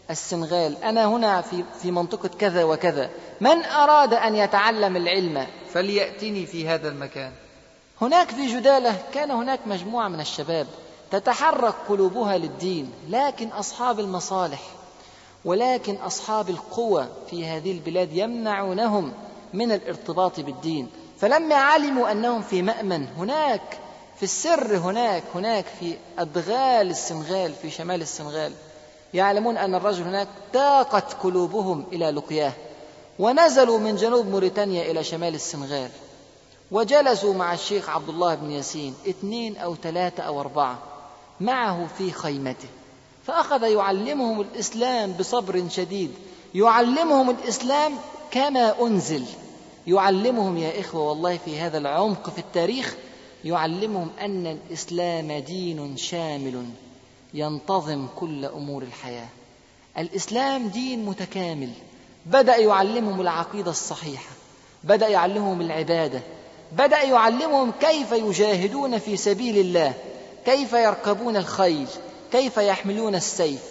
السنغال. 0.10 0.84
أنا 0.84 1.06
هنا 1.06 1.42
في 1.42 1.64
في 1.82 1.92
منطقة 1.92 2.30
كذا 2.40 2.64
وكذا. 2.64 3.10
من 3.42 3.64
أراد 3.64 4.14
أن 4.14 4.36
يتعلم 4.36 4.98
العلم؟ 4.98 5.48
فليأتني 5.74 6.46
في 6.46 6.68
هذا 6.68 6.90
المكان. 6.90 7.32
هناك 8.02 8.30
في 8.30 8.48
جدالة. 8.48 8.96
كان 9.14 9.32
هناك 9.32 9.60
مجموعة 9.66 10.08
من 10.08 10.20
الشباب 10.20 10.68
تتحرك 11.12 11.74
قلوبها 11.90 12.38
للدين 12.38 12.92
لكن 13.10 13.48
أصحاب 13.48 14.00
المصالح 14.00 14.62
ولكن 15.46 15.96
أصحاب 15.96 16.50
القوى 16.50 17.08
في 17.30 17.46
هذه 17.46 17.72
البلاد 17.72 18.14
يمنعونهم 18.14 19.14
من 19.54 19.72
الارتباط 19.72 20.40
بالدين. 20.40 20.90
فلما 21.24 21.56
علموا 21.56 22.12
أنهم 22.12 22.42
في 22.42 22.62
مأمن 22.62 23.08
هناك 23.18 23.80
في 24.18 24.24
السر 24.24 24.78
هناك 24.78 25.24
هناك 25.36 25.66
في 25.80 25.98
أدغال 26.20 26.90
السنغال 26.90 27.54
في 27.62 27.70
شمال 27.70 28.02
السنغال 28.02 28.54
يعلمون 29.14 29.58
أن 29.58 29.76
الرجل 29.76 30.04
هناك 30.04 30.28
تاقت 30.54 31.14
قلوبهم 31.14 31.86
إلى 31.94 32.12
لقياه 32.12 32.52
ونزلوا 33.20 33.80
من 33.80 33.96
جنوب 33.96 34.28
موريتانيا 34.28 34.92
إلى 34.92 35.04
شمال 35.04 35.36
السنغال 35.36 35.90
وجلسوا 36.72 37.34
مع 37.34 37.54
الشيخ 37.54 37.90
عبد 37.90 38.10
الله 38.10 38.36
بن 38.36 38.52
ياسين 38.52 38.96
اثنين 39.10 39.58
أو 39.58 39.76
ثلاثة 39.76 40.24
أو 40.24 40.40
أربعة 40.40 40.80
معه 41.40 41.88
في 41.98 42.12
خيمته 42.12 42.70
فأخذ 43.28 43.64
يعلمهم 43.64 44.42
الإسلام 44.42 45.14
بصبر 45.14 45.70
شديد 45.70 46.12
يعلمهم 46.56 47.30
الإسلام 47.30 47.94
كما 48.32 48.82
أنزل. 48.82 49.26
يعلمهم 49.88 50.58
يا 50.58 50.80
إخوة 50.80 51.02
والله 51.02 51.38
في 51.38 51.60
هذا 51.60 51.78
العمق 51.78 52.30
في 52.30 52.40
التاريخ 52.40 52.96
يعلمهم 53.46 54.10
أن 54.22 54.48
الإسلام 54.48 55.32
دين 55.32 55.98
شامل 55.98 56.66
ينتظم 57.34 58.08
كل 58.16 58.46
أمور 58.46 58.84
الحياة. 58.84 59.28
الإسلام 59.98 60.68
دين 60.68 61.06
متكامل 61.06 61.70
بدأ 62.26 62.58
يعلمهم 62.58 63.22
العقيدة 63.22 63.72
الصحيحة 63.72 64.32
بدأ 64.84 65.08
يعلمهم 65.08 65.62
العبادة 65.62 66.22
بدأ 66.72 67.02
يعلمهم 67.02 67.72
كيف 67.82 68.12
يجاهدون 68.12 68.98
في 68.98 69.18
سبيل 69.18 69.58
الله 69.58 69.94
كيف 70.46 70.74
يركبون 70.74 71.38
الخيل 71.38 71.88
كيف 72.32 72.58
يحملون 72.58 73.16
السيف 73.16 73.62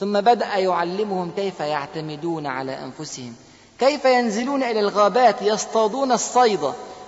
ثم 0.00 0.20
بدأ 0.20 0.56
يعلمهم 0.56 1.30
كيف 1.36 1.60
يعتمدون 1.60 2.46
على 2.46 2.72
أنفسهم. 2.72 3.34
كيف 3.78 4.04
ينزلون 4.04 4.62
إلى 4.62 4.80
الغابات 4.80 5.42
يصطادون 5.42 6.12
الصيد 6.12 6.60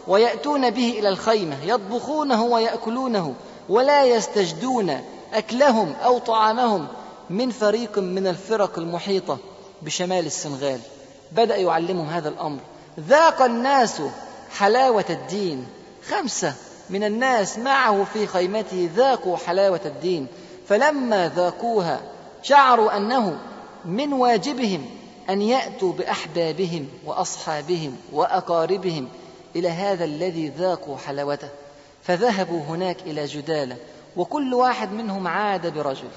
ويأتون 0.07 0.71
به 0.71 0.95
إلى 0.99 1.09
الخيمة 1.09 1.57
يطبخونه 1.65 2.43
ويأكلونه 2.43 3.35
ولا 3.69 4.05
يستجدون 4.05 5.01
أكلهم 5.35 5.95
أو 6.05 6.19
طعامهم 6.19 6.87
من 7.31 7.51
فريق 7.51 7.99
من 7.99 8.27
الفرق 8.27 8.79
المحيطة 8.79 9.39
بشمال 9.83 10.27
السنغال. 10.27 10.81
بدأ 11.33 11.57
يعلمهم 11.57 12.07
هذا 12.07 12.29
الأمر. 12.29 12.61
ذاق 13.01 13.43
الناس 13.43 14.03
حلاوة 14.59 15.05
الدين. 15.11 15.67
خمسة 16.09 16.55
من 16.91 17.05
الناس 17.05 17.59
معه 17.59 18.05
في 18.13 18.27
خيمته 18.27 18.91
ذاقوا 18.97 19.37
حلاوة 19.37 19.81
الدين. 19.85 20.27
فلما 20.69 21.29
ذاقوها 21.29 22.01
شعروا 22.43 22.97
أنه 22.97 23.39
من 23.85 24.13
واجبهم 24.13 25.00
أن 25.31 25.43
يأتوا 25.43 25.93
بأحبابهم 25.93 26.89
وأصحابهم 27.05 27.97
وأقاربهم 28.13 29.09
إلى 29.57 29.69
هذا 29.69 30.05
الذي 30.05 30.49
ذاقوا 30.49 30.97
حلاوته 30.97 31.49
فذهبوا 32.03 32.63
هناك 32.63 33.03
إلى 33.03 33.27
جدالة 33.27 33.77
وكل 34.17 34.55
واحد 34.55 34.93
منهم 34.93 35.29
عاد 35.29 35.75
برجل. 35.75 36.09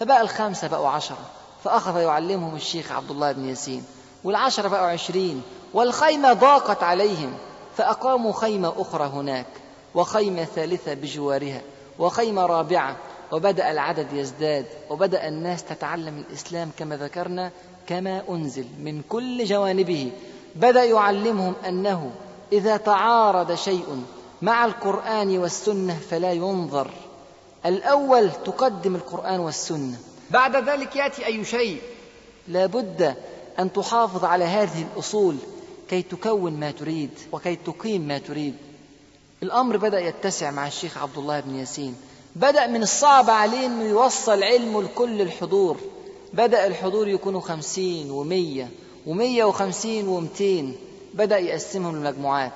فبقى 0.00 0.20
الخمسة 0.20 0.68
بقوا 0.68 0.88
عشرة 0.88 1.18
فأخذ 1.64 2.00
يعلمهم 2.00 2.56
الشيخ 2.56 2.92
عبد 2.92 3.10
الله 3.10 3.32
بن 3.32 3.48
ياسين 3.48 3.84
والعشرة 4.24 4.68
بقوا 4.68 4.86
عشرين 4.86 5.42
والخيمة 5.74 6.32
ضاقت 6.32 6.82
عليهم 6.82 7.32
فأقاموا 7.76 8.32
خيمة 8.32 8.72
أخرى 8.76 9.04
هناك 9.04 9.46
وخيمة 9.94 10.44
ثالثة 10.44 10.94
بجوارها 10.94 11.60
وخيمة 11.98 12.46
رابعة 12.46 12.96
وبدأ 13.32 13.70
العدد 13.70 14.12
يزداد 14.12 14.66
وبدأ 14.90 15.28
الناس 15.28 15.64
تتعلم 15.64 16.24
الإسلام 16.28 16.70
كما 16.78 16.96
ذكرنا 16.96 17.50
كما 17.86 18.22
أنزل 18.28 18.66
من 18.80 19.02
كل 19.08 19.44
جوانبه. 19.44 20.10
بدأ 20.56 20.84
يعلمهم 20.84 21.54
أنه 21.68 22.10
إذا 22.52 22.76
تعارض 22.76 23.54
شيء 23.54 24.04
مع 24.42 24.64
القرآن 24.64 25.38
والسنة 25.38 25.98
فلا 26.10 26.32
ينظر. 26.32 26.90
الأول 27.66 28.30
تقدم 28.44 28.94
القرآن 28.94 29.40
والسنة. 29.40 29.98
بعد 30.30 30.56
ذلك 30.68 30.96
يأتي 30.96 31.26
أي 31.26 31.44
شيء؟ 31.44 31.80
لا 32.48 32.66
بد 32.66 33.14
أن 33.58 33.72
تحافظ 33.72 34.24
على 34.24 34.44
هذه 34.44 34.86
الأصول 34.92 35.36
كي 35.90 36.02
تكون 36.02 36.52
ما 36.52 36.70
تريد 36.70 37.10
وكي 37.32 37.56
تقيم 37.56 38.02
ما 38.08 38.18
تريد. 38.18 38.54
الأمر 39.42 39.76
بدأ 39.76 40.00
يتسع 40.00 40.50
مع 40.50 40.66
الشيخ 40.66 40.98
عبد 40.98 41.18
الله 41.18 41.40
بن 41.40 41.54
ياسين. 41.54 41.96
بدأ 42.36 42.66
من 42.66 42.82
الصعب 42.82 43.30
عليه 43.30 43.66
أنه 43.66 43.84
يوصل 43.84 44.42
علمه 44.42 44.82
لكل 44.82 45.22
الحضور. 45.22 45.76
بدأ 46.32 46.66
الحضور 46.66 47.08
يكونوا 47.08 47.40
خمسين 47.40 48.10
ومية 48.10 48.68
ومية 49.06 49.44
وخمسين 49.44 50.08
ومتين. 50.08 50.76
بدأ 51.14 51.38
يقسمهم 51.38 51.96
لمجموعات 51.96 52.52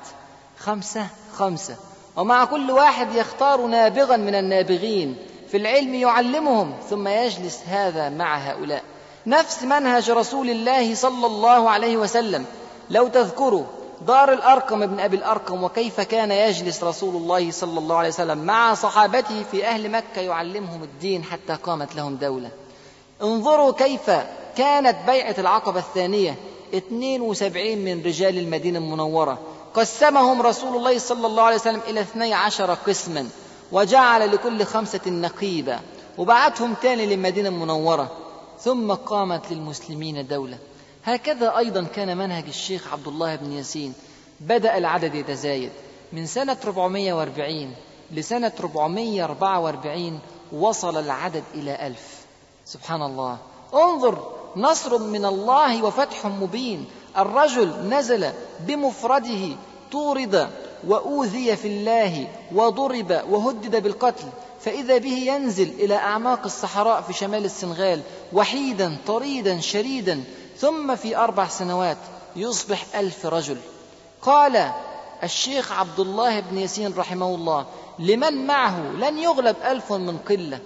خمسة 0.58 1.06
خمسة. 1.32 1.76
ومع 2.16 2.44
كل 2.44 2.70
واحد 2.70 3.14
يختار 3.14 3.66
نابغا 3.66 4.16
من 4.16 4.34
النابغين. 4.34 5.16
في 5.50 5.56
العلم 5.56 5.94
يعلمهم 5.94 6.74
ثم 6.90 7.08
يجلس 7.08 7.60
هذا 7.66 8.08
مع 8.08 8.38
هؤلاء. 8.38 8.82
نفس 9.26 9.62
منهج 9.62 10.10
رسول 10.10 10.50
الله 10.50 10.94
صلى 10.94 11.26
الله 11.26 11.70
عليه 11.70 11.96
وسلم. 11.96 12.44
لو 12.90 13.08
تذكروا 13.08 13.64
دار 14.06 14.32
الأرقم 14.32 14.82
ابن 14.82 15.00
أبي 15.00 15.16
الأرقم 15.16 15.64
وكيف 15.64 16.00
كان 16.00 16.30
يجلس 16.30 16.84
رسول 16.84 17.16
الله 17.16 17.50
صلى 17.50 17.78
الله 17.78 17.96
عليه 17.96 18.08
وسلم 18.08 18.38
مع 18.38 18.74
صحابته 18.74 19.42
في 19.50 19.66
أهل 19.66 19.90
مكة 19.90 20.20
يعلمهم 20.20 20.82
الدين 20.82 21.24
حتى 21.24 21.54
قامت 21.54 21.96
لهم 21.96 22.16
دولة. 22.16 22.50
انظروا 23.22 23.72
كيف 23.72 24.10
كانت 24.56 24.96
بيعة 25.06 25.34
العقبة 25.38 25.78
الثانية. 25.78 26.36
72 26.74 27.78
من 27.78 28.02
رجال 28.02 28.38
المدينة 28.38 28.78
المنورة. 28.78 29.38
قسمهم 29.74 30.42
رسول 30.42 30.76
الله 30.76 30.98
صلى 30.98 31.26
الله 31.26 31.42
عليه 31.42 31.56
وسلم 31.56 31.80
إلى 31.88 32.00
12 32.00 32.74
قسما 32.74 33.28
وجعل 33.72 34.32
لكل 34.32 34.64
خمسة 34.64 35.00
نقيبا 35.06 35.80
وبعتهم 36.18 36.74
تاني 36.74 37.06
للمدينة 37.06 37.48
المنورة. 37.48 38.10
ثم 38.60 38.92
قامت 38.92 39.50
للمسلمين 39.50 40.26
دولة. 40.26 40.58
هكذا 41.04 41.58
أيضا 41.58 41.86
كان 41.94 42.16
منهج 42.16 42.44
الشيخ 42.48 42.92
عبد 42.92 43.08
الله 43.08 43.36
بن 43.36 43.52
ياسين. 43.52 43.94
بدأ 44.40 44.78
العدد 44.78 45.14
يتزايد. 45.14 45.70
من 46.12 46.26
سنة 46.26 46.56
440 46.64 47.74
لسنة 48.12 48.52
444 48.60 50.20
وصل 50.52 50.96
العدد 50.96 51.44
إلى 51.54 51.86
ألف. 51.86 52.19
سبحان 52.70 53.02
الله. 53.02 53.38
انظر 53.74 54.32
نصر 54.56 54.98
من 54.98 55.24
الله 55.24 55.82
وفتح 55.82 56.26
مبين. 56.26 56.86
الرجل 57.18 57.68
نزل 57.88 58.32
بمفرده 58.60 59.56
طورد 59.92 60.50
وأوذي 60.86 61.56
في 61.56 61.68
الله 61.68 62.28
وضرب 62.54 63.22
وهدد 63.30 63.82
بالقتل. 63.82 64.24
فإذا 64.60 64.98
به 64.98 65.12
ينزل 65.12 65.68
إلى 65.68 65.94
أعماق 65.94 66.40
الصحراء 66.44 67.00
في 67.00 67.12
شمال 67.12 67.44
السنغال 67.44 68.00
وحيدا 68.32 68.96
طريدا 69.06 69.60
شريدا 69.60 70.24
ثم 70.58 70.96
في 70.96 71.16
أربع 71.16 71.48
سنوات 71.48 71.98
يصبح 72.36 72.86
ألف 72.94 73.26
رجل. 73.26 73.56
قال 74.22 74.70
الشيخ 75.22 75.72
عبد 75.72 76.00
الله 76.00 76.40
بن 76.40 76.58
ياسين 76.58 76.94
رحمه 76.96 77.34
الله 77.34 77.66
لمن 77.98 78.46
معه 78.46 78.80
لن 78.80 79.18
يغلب 79.18 79.56
ألف 79.64 79.92
من 79.92 80.18
قلة. 80.18 80.60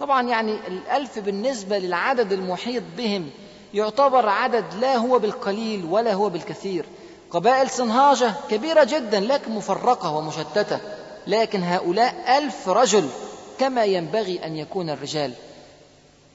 طبعا 0.00 0.22
يعني 0.22 0.52
الألف 0.66 1.18
بالنسبة 1.18 1.78
للعدد 1.78 2.32
المحيط 2.32 2.82
بهم 2.96 3.30
يعتبر 3.74 4.28
عدد 4.28 4.64
لا 4.80 4.96
هو 4.96 5.18
بالقليل 5.18 5.84
ولا 5.84 6.12
هو 6.12 6.28
بالكثير. 6.28 6.84
قبائل 7.30 7.70
صنهاجة 7.70 8.32
كبيرة 8.50 8.84
جدا 8.84 9.20
لكن 9.20 9.52
مفرقة 9.52 10.10
ومشتتة 10.10 10.78
لكن 11.26 11.62
هؤلاء 11.62 12.38
ألف 12.38 12.68
رجل 12.68 13.08
كما 13.58 13.84
ينبغي 13.84 14.44
أن 14.44 14.56
يكون 14.56 14.90
الرجال. 14.90 15.32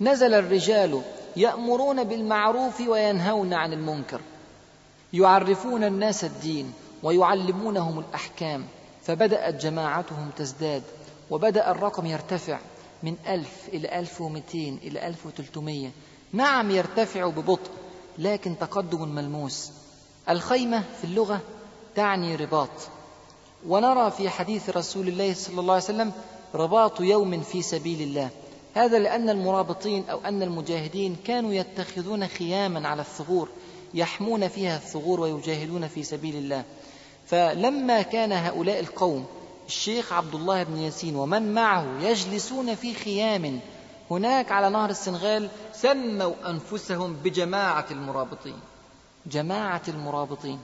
نزل 0.02 0.34
الرجال 0.34 1.02
يأمرون 1.36 2.04
بالمعروف 2.04 2.82
وينهون 2.82 3.54
عن 3.54 3.74
المنكر 3.74 4.22
يعرفون 5.14 5.84
الناس 5.84 6.24
الدين 6.24 6.74
ويعلمونهم 7.04 8.00
الأحكام 8.00 8.66
فبدأت 9.04 9.56
جماعتهم 9.56 10.30
تزداد 10.38 10.84
وبدأ 11.32 11.72
الرقم 11.72 12.06
يرتفع. 12.06 12.60
من 13.04 13.16
ألف 13.28 13.70
إلى 13.74 14.00
ألف 14.00 14.22
ومئتين 14.22 14.80
إلى 14.84 15.08
ألف 15.08 15.26
وتلتمية. 15.26 15.92
نعم 16.34 16.72
يرتفع 16.72 17.28
ببطء 17.28 17.72
لكن 18.18 18.58
تقدم 18.60 19.08
ملموس. 19.08 19.72
الخيمة 20.30 20.84
في 20.98 21.04
اللغة 21.04 21.42
تعني 21.96 22.36
رباط. 22.36 22.70
ونرى 23.68 24.12
في 24.12 24.30
حديث 24.30 24.70
رسول 24.70 25.08
الله 25.08 25.34
صلى 25.34 25.60
الله 25.60 25.74
عليه 25.74 25.84
وسلم 25.84 26.12
رباط 26.56 27.02
يوم 27.02 27.42
في 27.42 27.62
سبيل 27.62 28.02
الله. 28.02 28.30
هذا 28.74 29.00
لأن 29.00 29.30
المرابطين 29.30 30.10
أو 30.10 30.20
أن 30.20 30.44
المجاهدين 30.44 31.16
كانوا 31.26 31.54
يتخذون 31.54 32.28
خياما 32.28 32.88
على 32.88 33.02
الثغور 33.02 33.50
يحمون 33.94 34.48
فيها 34.48 34.78
الثغور 34.78 35.20
ويجاهدون 35.20 35.88
في 35.88 36.04
سبيل 36.04 36.36
الله. 36.36 36.64
فلما 37.26 38.02
كان 38.02 38.32
هؤلاء 38.32 38.80
القوم 38.80 39.26
الشيخ 39.68 40.14
عبد 40.14 40.36
الله 40.36 40.64
بن 40.64 40.78
ياسين 40.78 41.16
ومن 41.16 41.54
معه 41.54 41.86
يجلسون 42.02 42.76
في 42.76 42.94
خيام 42.94 43.60
هناك 44.12 44.52
على 44.52 44.70
نهر 44.70 44.90
السنغال 44.90 45.50
سموا 45.74 46.34
أنفسهم 46.46 47.14
بجماعة 47.14 47.86
المرابطين. 47.92 48.60
جماعة 49.26 49.82
المرابطين. 49.88 50.60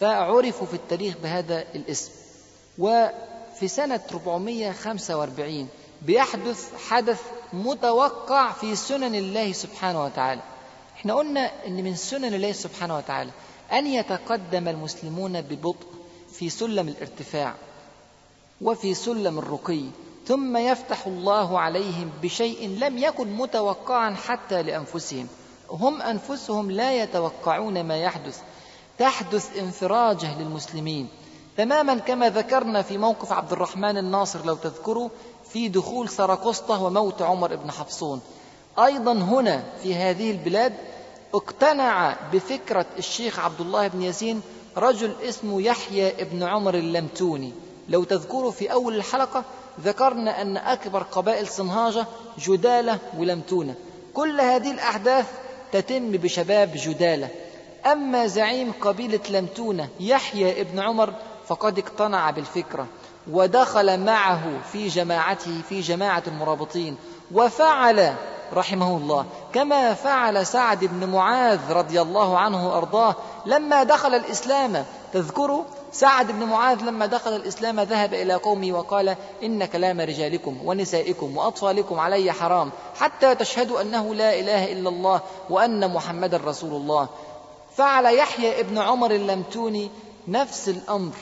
فعرفوا 0.00 0.66
في 0.66 0.74
التاريخ 0.74 1.14
بهذا 1.22 1.64
الاسم. 1.74 2.12
وفي 2.78 3.68
سنة 3.68 4.00
445 4.10 5.68
بيحدث 6.02 6.88
حدث 6.88 7.22
متوقع 7.52 8.52
في 8.52 8.76
سنن 8.76 9.14
الله 9.14 9.52
سبحانه 9.52 10.04
وتعالى. 10.04 10.40
إحنا 10.96 11.14
قلنا 11.14 11.66
إن 11.66 11.84
من 11.84 11.96
سنن 11.96 12.34
الله 12.34 12.52
سبحانه 12.52 12.96
وتعالى 12.96 13.30
أن 13.72 13.86
يتقدم 13.86 14.68
المسلمون 14.68 15.40
ببطء 15.40 15.86
في 16.32 16.50
سلم 16.50 16.88
الارتفاع. 16.88 17.54
وفي 18.62 18.94
سلم 18.94 19.38
الرقي. 19.38 19.82
ثم 20.26 20.56
يفتح 20.56 21.06
الله 21.06 21.58
عليهم 21.58 22.10
بشيء 22.22 22.68
لم 22.68 22.98
يكن 22.98 23.32
متوقعا 23.32 24.14
حتى 24.14 24.62
لأنفسهم. 24.62 25.26
هم 25.70 26.02
أنفسهم 26.02 26.70
لا 26.70 27.02
يتوقعون 27.02 27.84
ما 27.84 27.96
يحدث. 27.96 28.40
تحدث 28.98 29.58
انفراجه 29.58 30.38
للمسلمين. 30.38 31.08
تماما 31.56 31.94
كما 31.94 32.30
ذكرنا 32.30 32.82
في 32.82 32.98
موقف 32.98 33.32
عبد 33.32 33.52
الرحمن 33.52 33.98
الناصر 33.98 34.44
لو 34.44 34.54
تذكروا 34.54 35.08
في 35.50 35.68
دخول 35.68 36.08
سراقسطة 36.08 36.82
وموت 36.82 37.22
عمر 37.22 37.56
بن 37.56 37.70
حفصون. 37.70 38.20
أيضا 38.78 39.12
هنا 39.12 39.64
في 39.82 39.94
هذه 39.94 40.30
البلاد 40.30 40.74
اقتنع 41.34 42.16
بفكرة 42.32 42.86
الشيخ 42.98 43.38
عبد 43.38 43.60
الله 43.60 43.88
بن 43.88 44.02
ياسين 44.02 44.42
رجل 44.76 45.14
اسمه 45.22 45.62
يحيى 45.62 46.22
ابن 46.22 46.42
عمر 46.42 46.74
اللمتوني. 46.74 47.52
لو 47.88 48.04
تذكروا 48.04 48.50
في 48.50 48.72
أول 48.72 48.94
الحلقة 48.94 49.44
ذكرنا 49.80 50.42
أن 50.42 50.56
أكبر 50.56 51.02
قبائل 51.02 51.46
صنهاجة 51.46 52.06
جدالة 52.38 52.98
ولمتونة. 53.18 53.74
كل 54.14 54.40
هذه 54.40 54.70
الأحداث 54.70 55.26
تتم 55.72 56.10
بشباب 56.10 56.70
جدالة. 56.74 57.28
أما 57.86 58.26
زعيم 58.26 58.72
قبيلة 58.80 59.20
لمتونة 59.30 59.88
يحيى 60.00 60.60
ابن 60.60 60.78
عمر 60.78 61.12
فقد 61.46 61.78
اقتنع 61.78 62.30
بالفكرة 62.30 62.86
ودخل 63.30 64.00
معه 64.00 64.42
في 64.72 64.88
جماعته 64.88 65.60
في 65.68 65.80
جماعة 65.80 66.22
المرابطين 66.26 66.96
وفعل 67.32 68.14
رحمه 68.52 68.96
الله. 68.96 69.26
كما 69.52 69.94
فعل 69.94 70.46
سعد 70.46 70.84
بن 70.84 71.08
معاذ 71.08 71.72
رضي 71.72 72.00
الله 72.02 72.38
عنه 72.38 72.68
وأرضاه 72.68 73.16
لما 73.46 73.82
دخل 73.82 74.14
الإسلام. 74.14 74.84
تذكروا 75.12 75.64
سعد 75.92 76.32
بن 76.32 76.44
معاذ 76.44 76.82
لما 76.82 77.06
دخل 77.06 77.36
الإسلام 77.36 77.80
ذهب 77.80 78.14
إلى 78.14 78.34
قومه 78.34 78.72
وقال 78.72 79.16
إن 79.42 79.64
كلام 79.64 80.00
رجالكم 80.00 80.58
ونسائكم 80.64 81.36
وأطفالكم 81.36 82.00
علي 82.00 82.32
حرام 82.32 82.70
حتى 82.96 83.34
تشهدوا 83.34 83.80
أنه 83.80 84.14
لا 84.14 84.40
إله 84.40 84.72
إلا 84.72 84.88
الله 84.88 85.20
وأن 85.50 85.92
محمدا 85.92 86.36
رسول 86.36 86.72
الله. 86.72 87.08
فعل 87.76 88.04
يحيى 88.04 88.60
ابن 88.60 88.78
عمر 88.78 89.10
اللمتوني 89.10 89.90
نفس 90.28 90.68
الأمر. 90.68 91.14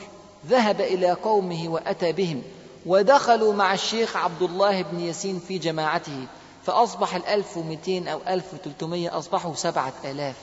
ذهب 0.47 0.81
إلى 0.81 1.11
قومه 1.11 1.69
وأتى 1.69 2.11
بهم 2.11 2.41
ودخلوا 2.85 3.53
مع 3.53 3.73
الشيخ 3.73 4.17
عبد 4.17 4.41
الله 4.41 4.81
بن 4.81 4.99
ياسين 4.99 5.39
في 5.47 5.57
جماعته. 5.57 6.27
فأصبح 6.65 7.15
الألف 7.15 7.57
ومئتين 7.57 8.07
أو 8.07 8.19
ألف 8.27 8.45
وثلاثمية 8.53 9.17
أصبحوا 9.17 9.53
سبعة 9.55 9.93
آلاف 10.05 10.35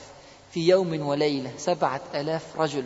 في 0.51 0.67
يوم 0.67 1.07
وليلة 1.07 1.51
سبعة 1.57 2.01
آلاف 2.15 2.43
رجل. 2.57 2.83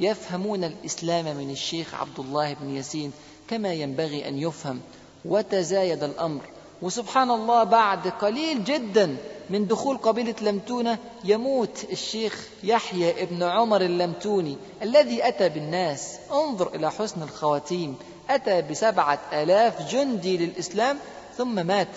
يفهمون 0.00 0.64
الإسلام 0.64 1.36
من 1.36 1.50
الشيخ 1.50 1.94
عبد 1.94 2.18
الله 2.18 2.54
بن 2.54 2.76
ياسين 2.76 3.12
كما 3.48 3.72
ينبغي 3.72 4.28
أن 4.28 4.38
يفهم 4.38 4.80
وتزايد 5.24 6.02
الأمر. 6.02 6.40
وسبحان 6.82 7.30
الله 7.30 7.64
بعد 7.64 8.08
قليل 8.08 8.64
جدا 8.64 9.16
من 9.50 9.66
دخول 9.66 9.96
قبيلة 9.96 10.34
لمتونة 10.42 10.98
يموت 11.24 11.84
الشيخ 11.92 12.48
يحيى 12.64 13.22
ابن 13.22 13.42
عمر 13.42 13.80
اللمتوني 13.80 14.56
الذي 14.82 15.28
أتى 15.28 15.48
بالناس. 15.48 16.18
انظر 16.32 16.74
إلى 16.74 16.90
حسن 16.90 17.22
الخواتيم. 17.22 17.96
أتى 18.30 18.62
بسبعة 18.62 19.18
آلاف 19.32 19.92
جندي 19.92 20.36
للإسلام 20.36 20.98
ثم 21.38 21.66
مات. 21.66 21.88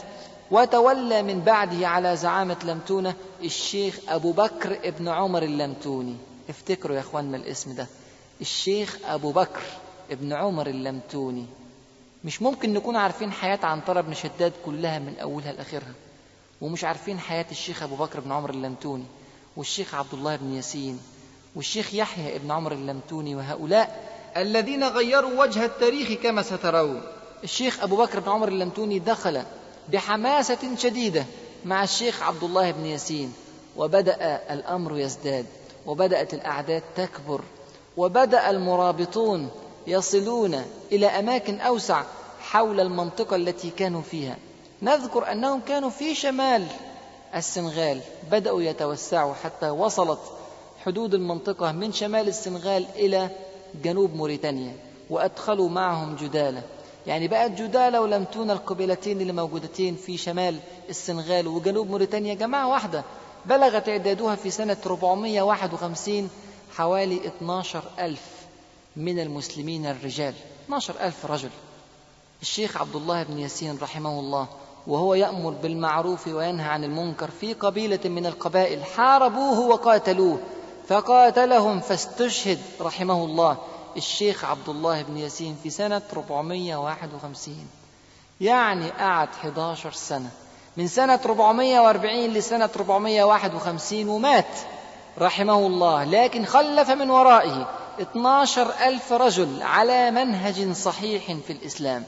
وتولى 0.51 1.23
من 1.23 1.39
بعده 1.39 1.87
على 1.87 2.15
زعامة 2.15 2.57
لمتونة 2.63 3.13
الشيخ 3.43 3.99
أبو 4.09 4.31
بكر 4.31 4.79
ابن 4.83 5.07
عمر 5.07 5.43
اللمتوني. 5.43 6.15
افتكروا 6.49 6.95
يا 6.95 7.01
أخواننا 7.01 7.37
الاسم 7.37 7.75
ده 7.75 7.87
الشيخ 8.41 8.97
أبو 9.05 9.31
بكر 9.31 9.61
ابن 10.11 10.33
عمر 10.33 10.67
اللمتوني. 10.67 11.45
مش 12.25 12.41
ممكن 12.41 12.73
نكون 12.73 12.95
عارفين 12.95 13.31
حياة 13.31 13.59
عنترة 13.63 14.01
بن 14.01 14.13
شداد 14.13 14.53
كلها 14.65 14.99
من 14.99 15.19
أولها 15.21 15.51
لآخرها 15.51 15.93
ومش 16.61 16.83
عارفين 16.83 17.19
حياة 17.19 17.45
الشيخ 17.51 17.83
أبو 17.83 17.95
بكر 17.95 18.19
بن 18.19 18.31
عمر 18.31 18.49
اللمتوني 18.49 19.03
والشيخ 19.57 19.95
عبد 19.95 20.13
الله 20.13 20.35
بن 20.35 20.53
ياسين 20.53 20.99
والشيخ 21.55 21.93
يحيى 21.93 22.35
ابن 22.35 22.51
عمر 22.51 22.71
اللمتوني 22.71 23.35
وهؤلاء 23.35 24.13
الذين 24.37 24.83
غيروا 24.83 25.41
وجه 25.43 25.65
التاريخ 25.65 26.21
كما 26.21 26.41
سترون. 26.41 27.01
الشيخ 27.43 27.83
أبو 27.83 27.97
بكر 27.97 28.19
بن 28.19 28.29
عمر 28.29 28.47
اللمتوني 28.47 28.99
دخل 28.99 29.43
بحماسة 29.93 30.75
شديدة 30.77 31.25
مع 31.65 31.83
الشيخ 31.83 32.21
عبد 32.23 32.43
الله 32.43 32.71
بن 32.71 32.85
ياسين 32.85 33.33
وبدأ 33.77 34.15
الأمر 34.53 34.97
يزداد. 34.99 35.45
وبدأت 35.85 36.33
الأعداد 36.33 36.83
تكبر 36.95 37.41
وبدأ 37.97 38.49
المرابطون 38.49 39.49
يصلون 39.87 40.61
إلى 40.91 41.07
أماكن 41.07 41.59
أوسع 41.59 42.03
حول 42.39 42.79
المنطقة 42.79 43.35
التي 43.35 43.69
كانوا 43.69 44.01
فيها. 44.01 44.37
نذكر 44.81 45.31
أنهم 45.31 45.61
كانوا 45.67 45.89
في 45.89 46.15
شمال 46.15 46.67
السنغال 47.35 47.99
بدأوا 48.31 48.61
يتوسعوا 48.61 49.33
حتى 49.33 49.69
وصلت 49.69 50.19
حدود 50.85 51.13
المنطقة 51.13 51.71
من 51.71 51.93
شمال 51.93 52.27
السنغال 52.27 52.85
إلى 52.95 53.29
جنوب 53.83 54.15
موريتانيا 54.15 54.75
وأدخلوا 55.09 55.69
معهم 55.69 56.15
جدالة. 56.15 56.61
يعني 57.07 57.27
بقت 57.27 57.51
جدالة 57.51 58.01
ولمتون 58.01 58.51
القبيلتين 58.51 59.21
اللي 59.21 59.33
موجودتين 59.33 59.95
في 59.95 60.17
شمال 60.17 60.59
السنغال 60.89 61.47
وجنوب 61.47 61.89
موريتانيا 61.89 62.33
جماعة 62.33 62.67
واحدة. 62.67 63.03
بلغ 63.45 63.79
تعدادها 63.79 64.35
في 64.35 64.49
سنة 64.49 64.77
451 64.85 66.29
حوالي 66.77 67.27
12 67.27 67.83
ألف 67.99 68.21
من 68.95 69.19
المسلمين 69.19 69.85
الرجال. 69.85 70.33
12 70.65 70.93
ألف 71.01 71.25
رجل. 71.25 71.49
الشيخ 72.41 72.77
عبد 72.77 72.95
الله 72.95 73.23
بن 73.23 73.39
ياسين 73.39 73.77
رحمه 73.81 74.19
الله 74.19 74.47
وهو 74.87 75.13
يأمر 75.13 75.51
بالمعروف 75.51 76.27
وينهى 76.27 76.65
عن 76.69 76.83
المنكر 76.83 77.29
في 77.41 77.53
قبيلة 77.53 77.99
من 78.05 78.25
القبائل 78.25 78.83
حاربوه 78.83 79.59
وقاتلوه 79.59 80.39
فقاتلهم 80.87 81.79
فاستشهد 81.79 82.59
رحمه 82.81 83.25
الله 83.25 83.57
الشيخ 83.97 84.45
عبد 84.45 84.69
الله 84.69 85.01
بن 85.01 85.17
ياسين 85.17 85.57
في 85.63 85.69
سنة 85.69 86.01
451 86.13 87.67
يعني 88.41 88.89
قعد 88.89 89.29
11 89.29 89.91
سنة. 89.91 90.31
من 90.77 90.87
سنة 90.87 91.19
440 91.25 92.13
لسنة 92.13 92.69
451 92.75 94.09
ومات 94.09 94.45
رحمه 95.19 95.67
الله. 95.67 96.03
لكن 96.03 96.45
خلف 96.45 96.89
من 96.89 97.09
ورائه 97.09 97.67
12 98.01 98.71
ألف 98.85 99.13
رجل 99.13 99.61
على 99.61 100.11
منهج 100.11 100.71
صحيح 100.71 101.33
في 101.47 101.53
الإسلام. 101.53 102.03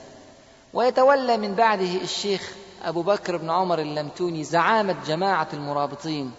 ويتولى 0.73 1.37
من 1.37 1.55
بعده 1.55 1.95
الشيخ 2.03 2.53
أبو 2.83 3.01
بكر 3.01 3.37
بن 3.37 3.49
عمر 3.49 3.79
اللمتوني 3.79 4.43
زعامة 4.43 4.95
جماعة 5.07 5.47
المرابطين 5.53 6.31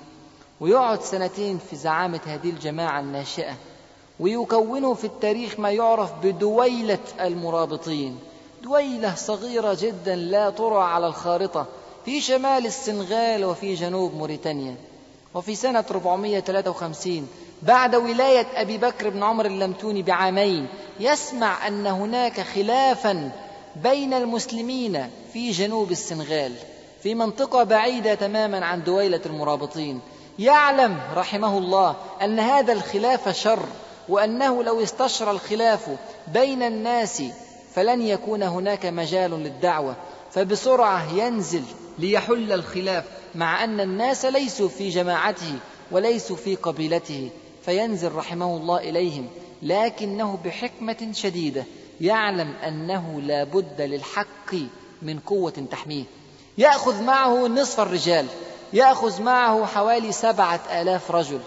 ويقعد 0.61 1.03
سنتين 1.03 1.59
في 1.71 1.77
زعامة 1.77 2.21
هذه 2.27 2.51
الجماعة 2.51 3.01
الناشئة 3.01 3.55
ويكونوا 4.21 4.95
في 4.95 5.05
التاريخ 5.05 5.61
ما 5.61 5.71
يعرف 5.71 6.13
بدويلة 6.23 6.99
المرابطين. 7.21 8.19
دويلة 8.63 9.15
صغيرة 9.15 9.77
جدا 9.81 10.17
لا 10.17 10.51
ترى 10.51 10.83
على 10.83 11.07
الخارطة 11.07 11.67
في 12.07 12.21
شمال 12.21 12.67
السنغال 12.67 13.45
وفي 13.45 13.75
جنوب 13.75 14.15
موريتانيا. 14.15 14.75
وفي 15.35 15.55
سنة 15.55 15.85
453 15.91 17.29
بعد 17.63 17.95
ولاية 17.95 18.47
أبي 18.55 18.79
بكر 18.79 19.11
بن 19.11 19.23
عمر 19.23 19.47
اللمتوني 19.47 20.03
بعامين 20.03 20.67
يسمع 21.01 21.69
أن 21.69 21.87
هناك 21.87 22.41
خلافا 22.41 23.31
بين 23.77 24.15
المسلمين 24.15 25.11
في 25.33 25.51
جنوب 25.51 25.91
السنغال 25.91 26.53
في 27.03 27.15
منطقة 27.15 27.63
بعيدة 27.63 28.15
تماما 28.15 28.67
عن 28.67 28.85
دويلة 28.85 29.21
المرابطين. 29.27 30.01
يعلم 30.39 30.99
رحمه 31.15 31.59
الله 31.59 31.97
أن 32.23 32.39
هذا 32.39 32.73
الخلاف 32.73 33.29
شر 33.29 33.67
وأنه 34.09 34.63
لو 34.63 34.83
استشرى 34.83 35.31
الخلاف 35.31 35.89
بين 36.33 36.63
الناس 36.63 37.23
فلن 37.75 38.03
يكون 38.03 38.43
هناك 38.43 38.87
مجال 38.87 39.31
للدعوة 39.31 39.97
فبسرعة 40.31 41.13
ينزل 41.15 41.63
ليحل 41.99 42.53
الخلاف 42.53 43.05
مع 43.35 43.65
أن 43.65 43.81
الناس 43.81 44.25
ليسوا 44.25 44.69
في 44.69 44.89
جماعته 44.89 45.53
وليسوا 45.91 46.37
في 46.37 46.57
قبيلته. 46.57 47.31
فينزل 47.65 48.13
رحمه 48.13 48.57
الله 48.57 48.79
إليهم 48.79 49.29
لكنه 49.63 50.39
بحكمة 50.45 51.09
شديدة 51.13 51.65
يعلم 52.01 52.55
أنه 52.67 53.21
لا 53.21 53.45
بد 53.45 53.81
للحق 53.81 54.55
من 55.03 55.19
قوة 55.19 55.67
تحميه. 55.71 56.05
يأخذ 56.59 57.03
معه 57.03 57.47
نصف 57.47 57.81
الرجال 57.81 58.27
يأخذ 58.73 59.23
معه 59.23 59.67
حوالي 59.67 60.13
سبعة 60.13 60.61
آلاف 60.81 61.11
رجل. 61.11 61.41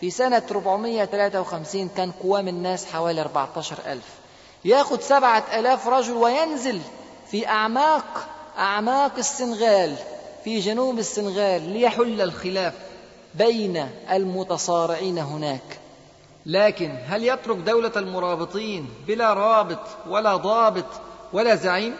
في 0.00 0.10
سنة 0.10 0.42
453 0.50 1.88
كان 1.96 2.10
قوام 2.10 2.48
الناس 2.48 2.86
حوالي 2.86 3.20
14 3.20 3.76
ألف. 3.86 4.04
يأخذ 4.64 5.00
سبعة 5.00 5.44
آلاف 5.58 5.88
رجل 5.88 6.12
وينزل 6.12 6.80
في 7.30 7.48
أعماق 7.48 8.28
أعماق 8.58 9.12
السنغال 9.18 9.96
في 10.44 10.60
جنوب 10.60 10.98
السنغال 10.98 11.68
ليحل 11.68 12.20
الخلاف 12.20 12.74
بين 13.34 13.88
المتصارعين 14.12 15.18
هناك. 15.18 15.78
لكن 16.46 16.98
هل 17.06 17.24
يترك 17.24 17.56
دولة 17.56 17.92
المرابطين 17.96 18.88
بلا 19.06 19.34
رابط 19.34 19.78
ولا 20.08 20.36
ضابط 20.36 20.86
ولا 21.32 21.54
زعيم؟ 21.54 21.94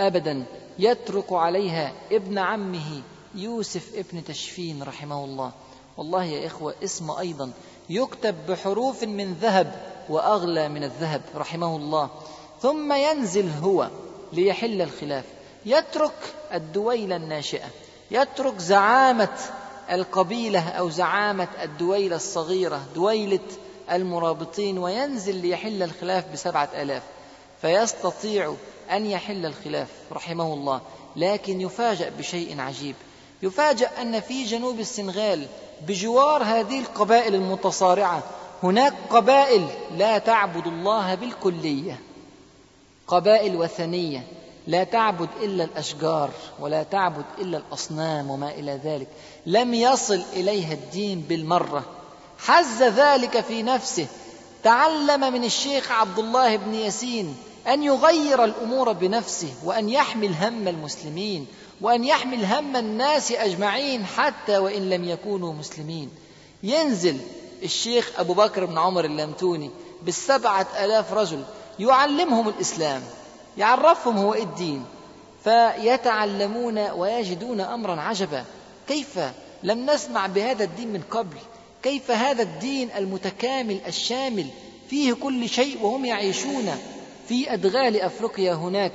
أبدا. 0.00 0.44
يترك 0.78 1.32
عليها 1.32 1.92
ابن 2.12 2.38
عمه 2.38 3.02
يوسف 3.34 3.94
ابن 3.94 4.24
تشفين 4.24 4.82
رحمه 4.82 5.24
الله. 5.24 5.52
والله 5.96 6.24
يا 6.24 6.46
إخوة 6.46 6.74
اسم 6.84 7.10
أيضا 7.10 7.50
يكتب 7.90 8.34
بحروف 8.48 9.04
من 9.04 9.32
ذهب 9.34 9.74
وأغلى 10.08 10.68
من 10.68 10.84
الذهب 10.84 11.22
رحمه 11.36 11.76
الله. 11.76 12.10
ثم 12.62 12.92
ينزل 12.92 13.50
هو 13.62 13.88
ليحل 14.32 14.82
الخلاف. 14.82 15.24
يترك 15.68 16.34
الدويلة 16.54 17.16
الناشئة 17.16 17.66
يترك 18.10 18.58
زعامة 18.58 19.38
القبيلة 19.90 20.68
أو 20.68 20.90
زعامة 20.90 21.48
الدويلة 21.62 22.16
الصغيرة 22.16 22.86
دويلة 22.94 23.40
المرابطين 23.92 24.78
وينزل 24.78 25.36
ليحل 25.36 25.82
الخلاف 25.82 26.32
بسبعة 26.32 26.68
آلاف. 26.74 27.02
فيستطيع 27.62 28.54
أن 28.90 29.06
يحل 29.06 29.46
الخلاف 29.46 29.88
رحمه 30.12 30.54
الله 30.54 30.80
لكن 31.16 31.60
يفاجأ 31.60 32.12
بشيء 32.18 32.60
عجيب. 32.60 32.94
يفاجأ 33.42 34.02
أن 34.02 34.20
في 34.20 34.44
جنوب 34.44 34.80
السنغال 34.80 35.46
بجوار 35.86 36.42
هذه 36.42 36.78
القبائل 36.78 37.34
المتصارعة 37.34 38.22
هناك 38.62 38.94
قبائل 39.10 39.66
لا 39.96 40.18
تعبد 40.18 40.66
الله 40.66 41.14
بالكلية 41.14 42.00
قبائل 43.06 43.56
وثنية. 43.56 44.26
لا 44.68 44.84
تعبد 44.84 45.28
إلا 45.42 45.64
الأشجار 45.64 46.30
ولا 46.60 46.82
تعبد 46.82 47.24
إلا 47.38 47.58
الأصنام 47.58 48.30
وما 48.30 48.50
إلى 48.50 48.80
ذلك. 48.84 49.08
لم 49.46 49.74
يصل 49.74 50.22
إليها 50.32 50.72
الدين 50.72 51.20
بالمرة. 51.28 51.84
حز 52.38 52.82
ذلك 52.82 53.40
في 53.40 53.62
نفسه. 53.62 54.06
تعلم 54.62 55.32
من 55.32 55.44
الشيخ 55.44 55.92
عبد 55.92 56.18
الله 56.18 56.56
بن 56.56 56.74
ياسين 56.74 57.36
أن 57.68 57.82
يغير 57.82 58.44
الأمور 58.44 58.92
بنفسه 58.92 59.48
وأن 59.64 59.88
يحمل 59.88 60.34
هم 60.34 60.68
المسلمين 60.68 61.46
وأن 61.80 62.04
يحمل 62.04 62.44
هم 62.44 62.76
الناس 62.76 63.32
أجمعين 63.32 64.06
حتى 64.06 64.58
وإن 64.58 64.90
لم 64.90 65.04
يكونوا 65.04 65.52
مسلمين. 65.52 66.10
ينزل 66.62 67.20
الشيخ 67.62 68.10
أبو 68.16 68.34
بكر 68.34 68.64
بن 68.64 68.78
عمر 68.78 69.04
اللمتوني 69.04 69.70
بالسبعة 70.02 70.66
آلاف 70.84 71.12
رجل 71.12 71.42
يعلمهم 71.78 72.48
الإسلام. 72.48 73.02
يعرفهم 73.56 74.18
هو 74.18 74.34
الدين 74.34 74.84
فيتعلمون 75.44 76.78
ويجدون 76.78 77.60
أمرا 77.60 78.00
عجبا. 78.00 78.44
كيف 78.88 79.20
لم 79.62 79.90
نسمع 79.90 80.26
بهذا 80.26 80.64
الدين 80.64 80.92
من 80.92 81.02
قبل؟ 81.10 81.36
كيف 81.82 82.10
هذا 82.10 82.42
الدين 82.42 82.90
المتكامل 82.96 83.80
الشامل 83.86 84.46
فيه 84.90 85.12
كل 85.12 85.48
شيء 85.48 85.82
وهم 85.82 86.04
يعيشون 86.04 86.70
في 87.28 87.52
أدغال 87.52 88.00
أفريقيا 88.00 88.54
هناك 88.54 88.92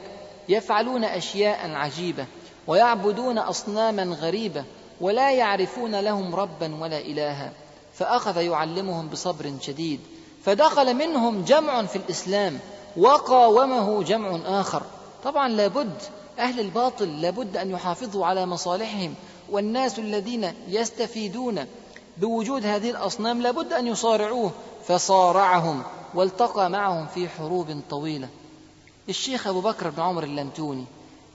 يفعلون 0.49 1.03
أشياء 1.03 1.71
عجيبة 1.71 2.25
ويعبدون 2.67 3.37
أصناما 3.37 4.03
غريبة 4.03 4.63
ولا 5.01 5.31
يعرفون 5.31 5.99
لهم 5.99 6.35
ربا 6.35 6.75
ولا 6.75 6.99
إلها. 6.99 7.51
فأخذ 7.93 8.41
يعلمهم 8.41 9.09
بصبر 9.09 9.53
شديد 9.61 9.99
فدخل 10.45 10.93
منهم 10.93 11.43
جمع 11.43 11.83
في 11.83 11.95
الإسلام 11.95 12.59
وقاومه 12.97 14.03
جمع 14.03 14.39
آخر. 14.59 14.83
طبعا 15.23 15.49
لابد 15.49 16.01
أهل 16.39 16.59
الباطل 16.59 17.21
لابد 17.21 17.57
أن 17.57 17.69
يحافظوا 17.71 18.25
على 18.25 18.45
مصالحهم 18.45 19.13
والناس 19.49 19.99
الذين 19.99 20.53
يستفيدون 20.67 21.65
بوجود 22.17 22.65
هذه 22.65 22.89
الأصنام 22.89 23.41
لابد 23.41 23.73
أن 23.73 23.87
يصارعوه. 23.87 24.51
فصارعهم 24.87 25.83
والتقى 26.13 26.69
معهم 26.69 27.07
في 27.07 27.29
حروب 27.29 27.81
طويلة. 27.89 28.29
الشيخ 29.09 29.47
أبو 29.47 29.61
بكر 29.61 29.89
بن 29.89 30.01
عمر 30.01 30.23
اللمتوني 30.23 30.85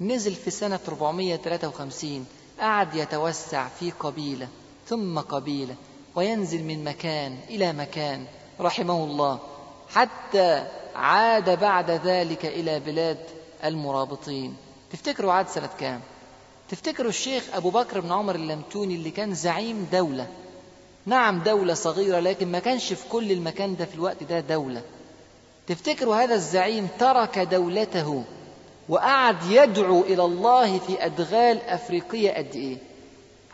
نزل 0.01 0.35
في 0.35 0.51
سنة 0.51 0.81
453 0.89 2.27
قعد 2.61 2.95
يتوسع 2.95 3.69
في 3.69 3.91
قبيلة 3.91 4.49
ثم 4.87 5.19
قبيلة 5.19 5.75
وينزل 6.15 6.65
من 6.65 6.85
مكان 6.85 7.39
إلى 7.49 7.73
مكان 7.73 8.25
رحمه 8.61 9.05
الله 9.05 9.39
حتى 9.95 10.67
عاد 10.99 11.61
بعد 11.61 11.91
ذلك 11.91 12.47
إلى 12.47 12.81
بلاد 12.81 13.19
المرابطين. 13.65 14.57
تفتكروا 14.93 15.33
عاد 15.33 15.49
سنة 15.49 15.69
كام؟ 15.81 16.01
تفتكروا 16.69 17.09
الشيخ 17.09 17.45
أبو 17.55 17.71
بكر 17.71 18.01
بن 18.01 18.13
عمر 18.13 18.35
اللمتوني 18.35 18.95
اللي 18.95 19.11
كان 19.11 19.35
زعيم 19.35 19.89
دولة؟ 19.93 20.27
نعم 21.07 21.39
دولة 21.39 21.75
صغيرة 21.75 22.19
لكن 22.21 22.53
ما 22.53 22.59
كانش 22.59 22.93
في 22.93 23.09
كل 23.09 23.33
المكان 23.33 23.77
ده 23.77 23.85
في 23.85 23.95
الوقت 23.95 24.23
ده 24.23 24.41
دولة. 24.41 24.83
تفتكروا 25.67 26.17
هذا 26.17 26.35
الزعيم 26.35 26.89
ترك 26.99 27.39
دولته 27.39 28.25
وقعد 28.89 29.37
يدعو 29.51 30.01
إلى 30.01 30.25
الله 30.25 30.79
في 30.79 31.05
أدغال 31.07 31.63
أفريقية 31.63 32.31
قد 32.33 32.55
إيه؟ 32.55 32.77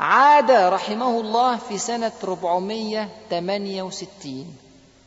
عاد 0.01 0.51
رحمه 0.51 1.21
الله 1.21 1.57
في 1.57 1.79
سنة 1.79 2.13
468 2.25 4.57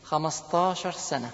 15 0.04 0.90
سنة. 0.92 1.30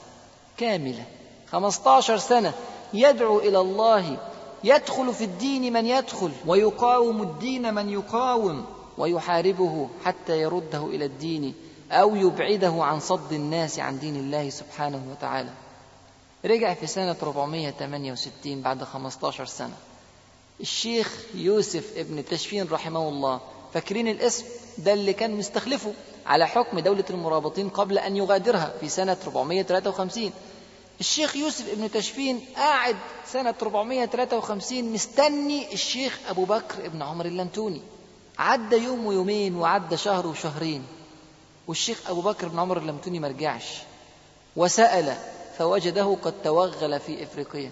كاملة. 0.58 1.04
15 1.52 2.18
سنة 2.18 2.52
يدعو 2.94 3.38
إلى 3.38 3.60
الله 3.60 4.16
يدخل 4.64 5.14
في 5.14 5.24
الدين 5.24 5.72
من 5.72 5.86
يدخل 5.86 6.30
ويقاوم 6.46 7.22
الدين 7.22 7.74
من 7.74 7.90
يقاوم 7.90 8.66
ويحاربه 8.98 9.88
حتى 10.04 10.40
يرده 10.40 10.86
إلى 10.86 11.04
الدين 11.04 11.54
أو 11.90 12.16
يبعده 12.16 12.84
عن 12.84 13.00
صد 13.00 13.32
الناس 13.32 13.78
عن 13.78 13.98
دين 13.98 14.16
الله 14.16 14.50
سبحانه 14.50 15.02
وتعالى. 15.10 15.50
رجع 16.44 16.74
في 16.74 16.86
سنة 16.86 17.16
468 17.22 18.60
بعد 18.62 18.84
15 18.84 19.44
سنة. 19.46 19.74
الشيخ 20.60 21.20
يوسف 21.34 21.92
ابن 21.96 22.24
تشفين 22.24 22.68
رحمه 22.70 23.08
الله 23.08 23.40
فاكرين 23.74 24.08
الاسم؟ 24.08 24.44
ده 24.78 24.92
اللي 24.92 25.12
كان 25.12 25.30
مستخلفه. 25.36 25.92
على 26.26 26.46
حكم 26.46 26.78
دولة 26.78 27.04
المرابطين 27.10 27.68
قبل 27.68 27.98
أن 27.98 28.16
يغادرها 28.16 28.72
في 28.80 28.88
سنة 28.88 29.16
453 29.26 30.32
الشيخ 31.00 31.36
يوسف 31.36 31.68
ابن 31.72 31.90
تشفين 31.90 32.40
قاعد 32.56 32.96
سنة 33.26 33.54
453 33.62 34.84
مستني 34.92 35.72
الشيخ 35.72 36.18
أبو 36.28 36.44
بكر 36.44 36.86
ابن 36.86 37.02
عمر 37.02 37.26
اللمتوني 37.26 37.80
عدى 38.38 38.76
يوم 38.76 39.06
ويومين 39.06 39.56
وعدى 39.56 39.96
شهر 39.96 40.26
وشهرين. 40.26 40.84
والشيخ 41.68 42.10
أبو 42.10 42.20
بكر 42.20 42.48
بن 42.48 42.58
عمر 42.58 42.78
اللمتوني 42.78 43.20
مرجعش 43.20 43.64
وسأل 44.56 45.16
فوجده 45.58 46.16
قد 46.22 46.34
توغل 46.44 47.00
في 47.00 47.22
إفريقيا. 47.22 47.70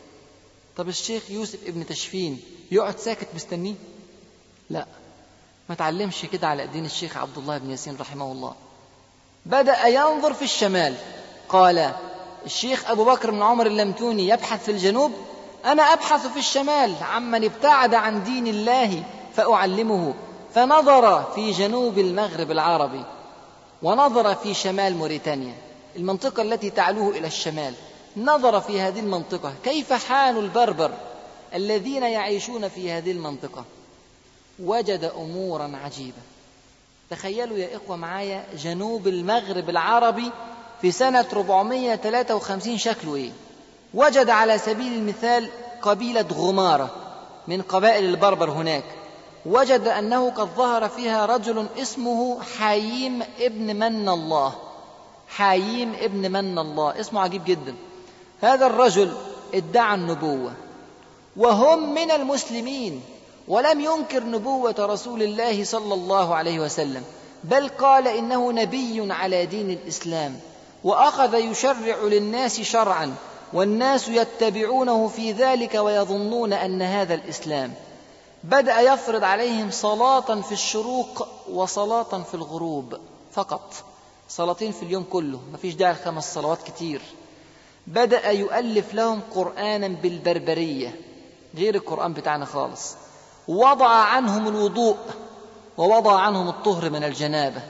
طب 0.76 0.88
الشيخ 0.88 1.30
يوسف 1.30 1.66
ابن 1.66 1.86
تشفين 1.86 2.40
يقعد 2.70 2.98
ساكت 2.98 3.28
مستنيه؟ 3.34 3.74
لا. 4.70 4.86
ما 5.68 5.74
تعلمش 5.74 6.26
كده 6.32 6.48
على 6.48 6.62
ايدين 6.62 6.84
الشيخ 6.84 7.16
عبد 7.16 7.38
الله 7.38 7.58
بن 7.58 7.70
ياسين 7.70 7.96
رحمه 8.00 8.32
الله. 8.32 8.54
بدأ 9.46 9.86
ينظر 9.86 10.34
في 10.34 10.42
الشمال. 10.42 10.94
قال 11.48 11.92
الشيخ 12.46 12.90
أبو 12.90 13.04
بكر 13.04 13.30
بن 13.30 13.42
عمر 13.42 13.66
اللمتوني 13.66 14.28
يبحث 14.28 14.64
في 14.64 14.70
الجنوب 14.70 15.12
أنا 15.64 15.82
أبحث 15.82 16.26
في 16.26 16.38
الشمال 16.38 16.94
عمن 17.02 17.44
ابتعد 17.44 17.94
عن 17.94 18.24
دين 18.24 18.46
الله 18.46 19.02
فأعلمه. 19.34 20.14
فنظر 20.54 21.22
في 21.34 21.50
جنوب 21.50 21.98
المغرب 21.98 22.50
العربي 22.50 23.04
ونظر 23.82 24.34
في 24.34 24.54
شمال 24.54 24.96
موريتانيا 24.96 25.54
المنطقة 25.96 26.42
التي 26.42 26.70
تعلوه 26.70 27.10
إلى 27.16 27.26
الشمال. 27.26 27.74
نظر 28.16 28.60
في 28.60 28.80
هذه 28.80 29.00
المنطقة 29.00 29.52
كيف 29.64 29.92
حال 29.92 30.38
البربر 30.38 30.90
الذين 31.54 32.02
يعيشون 32.02 32.68
في 32.68 32.92
هذه 32.92 33.12
المنطقة؟ 33.12 33.64
وجد 34.58 35.12
أمورا 35.16 35.72
عجيبة. 35.84 36.18
تخيلوا 37.10 37.58
يا 37.58 37.76
إخوة 37.76 37.96
معايا 37.96 38.44
جنوب 38.56 39.08
المغرب 39.08 39.70
العربي 39.70 40.30
في 40.82 40.92
سنة 40.92 41.26
453 41.32 42.78
شكله 42.78 43.14
إيه؟ 43.14 43.30
وجد 43.94 44.30
على 44.30 44.58
سبيل 44.58 44.92
المثال 44.92 45.48
قبيلة 45.82 46.26
غمارة 46.32 46.90
من 47.48 47.62
قبائل 47.62 48.04
البربر 48.04 48.50
هناك. 48.50 48.84
وجد 49.46 49.88
أنه 49.88 50.30
قد 50.30 50.48
ظهر 50.56 50.88
فيها 50.88 51.26
رجل 51.26 51.66
اسمه 51.78 52.42
حاييم 52.58 53.22
ابن 53.40 53.76
من 53.76 54.08
الله. 54.08 54.54
حاييم 55.28 55.94
ابن 56.00 56.32
من 56.32 56.58
الله. 56.58 57.00
اسمه 57.00 57.20
عجيب 57.20 57.44
جدا. 57.44 57.74
هذا 58.40 58.66
الرجل 58.66 59.12
ادعى 59.54 59.94
النبوة. 59.94 60.52
وهم 61.36 61.94
من 61.94 62.10
المسلمين. 62.10 63.02
ولم 63.48 63.80
ينكر 63.80 64.24
نبوة 64.24 64.74
رسول 64.78 65.22
الله 65.22 65.64
صلى 65.64 65.94
الله 65.94 66.34
عليه 66.34 66.60
وسلم 66.60 67.04
بل 67.44 67.68
قال 67.68 68.08
إنه 68.08 68.52
نبي 68.52 69.12
على 69.12 69.46
دين 69.46 69.70
الإسلام 69.70 70.40
وأخذ 70.84 71.34
يشرع 71.34 71.96
للناس 72.02 72.60
شرعا 72.60 73.14
والناس 73.52 74.08
يتبعونه 74.08 75.08
في 75.08 75.32
ذلك 75.32 75.74
ويظنون 75.74 76.52
أن 76.52 76.82
هذا 76.82 77.14
الإسلام. 77.14 77.74
بدأ 78.44 78.80
يفرض 78.80 79.24
عليهم 79.24 79.70
صلاة 79.70 80.40
في 80.40 80.52
الشروق 80.52 81.28
وصلاة 81.50 82.22
في 82.22 82.34
الغروب 82.34 82.96
فقط 83.32 83.74
صلاتين 84.28 84.72
في 84.72 84.82
اليوم 84.82 85.04
كله 85.10 85.40
مفيش 85.52 85.74
داعي 85.74 85.94
خمس 85.94 86.34
صلوات 86.34 86.62
كتير. 86.62 87.00
بدأ 87.86 88.30
يؤلف 88.30 88.94
لهم 88.94 89.20
قرآنا 89.34 89.88
بالبربرية 89.88 91.00
غير 91.56 91.74
القرآن 91.74 92.12
بتاعنا 92.12 92.44
خالص. 92.44 92.94
وضع 93.48 93.88
عنهم 93.88 94.48
الوضوء 94.48 94.96
ووضع 95.76 96.20
عنهم 96.20 96.48
الطهر 96.48 96.90
من 96.90 97.04
الجنابة. 97.04 97.60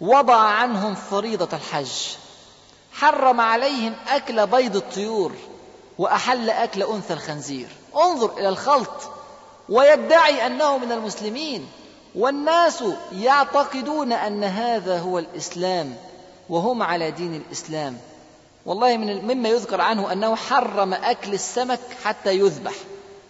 وضع 0.00 0.36
عنهم 0.36 0.94
فريضة 0.94 1.56
الحج. 1.56 1.92
حرم 2.92 3.40
عليهم 3.40 3.94
أكل 4.08 4.46
بيض 4.46 4.76
الطيور 4.76 5.32
وأحل 5.98 6.50
أكل 6.50 6.82
أنثى 6.82 7.12
الخنزير. 7.12 7.68
انظر 7.96 8.38
إلى 8.38 8.48
الخلط 8.48 9.10
ويدعي 9.68 10.46
أنه 10.46 10.78
من 10.78 10.92
المسلمين. 10.92 11.68
والناس 12.14 12.84
يعتقدون 13.12 14.12
أن 14.12 14.44
هذا 14.44 14.98
هو 14.98 15.18
الإسلام 15.18 15.96
وهم 16.48 16.82
على 16.82 17.10
دين 17.10 17.34
الإسلام. 17.34 17.98
والله 18.66 18.96
من 18.96 19.24
مما 19.24 19.48
يذكر 19.48 19.80
عنه 19.80 20.12
أنه 20.12 20.34
حرم 20.34 20.94
أكل 20.94 21.34
السمك 21.34 21.80
حتى 22.04 22.38
يذبح. 22.38 22.74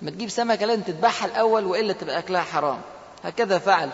ما 0.03 0.11
تجيب 0.11 0.29
سمكة 0.29 0.67
لازم 0.67 0.83
تذبحها 0.83 1.29
الأول 1.29 1.67
وإلا 1.67 1.93
تبقى 1.93 2.19
أكلها 2.19 2.43
حرام. 2.43 2.81
هكذا 3.25 3.59
فعل. 3.59 3.91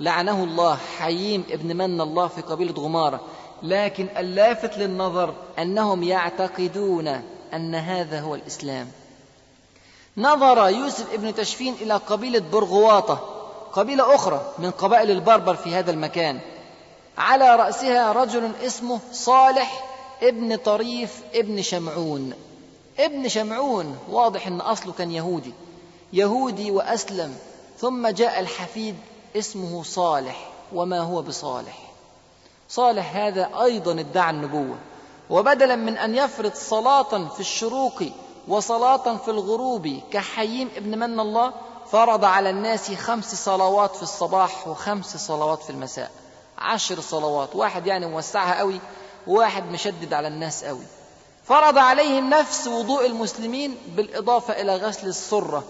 لعنه 0.00 0.44
الله 0.44 0.78
حييم 0.98 1.44
ابن 1.50 1.76
من 1.76 2.00
الله 2.00 2.26
في 2.28 2.40
قبيلة 2.40 2.72
غمارة. 2.72 3.20
لكن 3.62 4.08
اللافت 4.16 4.78
للنظر 4.78 5.34
أنهم 5.58 6.02
يعتقدون 6.02 7.08
أن 7.54 7.74
هذا 7.74 8.20
هو 8.20 8.34
الإسلام. 8.34 8.90
نظر 10.16 10.68
يوسف 10.68 11.14
ابن 11.14 11.34
تشفين 11.34 11.74
إلى 11.80 11.94
قبيلة 11.94 12.42
برغواطة 12.52 13.14
قبيلة 13.72 14.14
أخرى 14.14 14.52
من 14.58 14.70
قبائل 14.70 15.10
البربر 15.10 15.54
في 15.54 15.74
هذا 15.74 15.90
المكان. 15.90 16.40
على 17.18 17.56
رأسها 17.56 18.12
رجل 18.12 18.50
اسمه 18.66 19.00
صالح 19.12 19.84
ابن 20.22 20.56
طريف 20.56 21.22
ابن 21.34 21.62
شمعون. 21.62 22.47
ابن 22.98 23.28
شمعون 23.28 23.98
واضح 24.10 24.46
إن 24.46 24.60
أصله 24.60 24.92
كان 24.92 25.12
يهودي. 25.12 25.52
يهودي 26.12 26.70
وأسلم. 26.70 27.38
ثم 27.78 28.08
جاء 28.08 28.40
الحفيد 28.40 28.96
اسمه 29.36 29.82
صالح 29.82 30.50
وما 30.72 31.00
هو 31.00 31.22
بصالح. 31.22 31.78
صالح 32.68 33.16
هذا 33.16 33.50
أيضا 33.62 34.00
ادعى 34.00 34.30
النبوة. 34.30 34.76
وبدلا 35.30 35.76
من 35.76 35.98
أن 35.98 36.14
يفرض 36.14 36.54
صلاه 36.54 37.28
في 37.28 37.40
الشروق 37.40 38.02
وصلاه 38.48 39.16
في 39.16 39.30
الغروب 39.30 40.00
كحييم 40.10 40.70
ابن 40.76 40.98
من 40.98 41.20
الله 41.20 41.52
فرض 41.92 42.24
على 42.24 42.50
الناس 42.50 42.92
خمس 42.92 43.44
صلوات 43.44 43.96
في 43.96 44.02
الصباح 44.02 44.68
وخمس 44.68 45.16
صلوات 45.16 45.62
في 45.62 45.70
المساء. 45.70 46.10
عشر 46.58 47.00
صلوات. 47.00 47.56
واحد 47.56 47.86
يعني 47.86 48.06
موسعها 48.06 48.58
قوي 48.58 48.80
وواحد 49.26 49.64
مشدد 49.72 50.12
على 50.12 50.28
الناس 50.28 50.64
قوي. 50.64 50.84
فرض 51.48 51.78
عليهم 51.78 52.30
نفس 52.30 52.66
وضوء 52.66 53.06
المسلمين 53.06 53.76
بالإضافة 53.96 54.60
إلى 54.60 54.76
غسل 54.76 55.08
السرة 55.08 55.64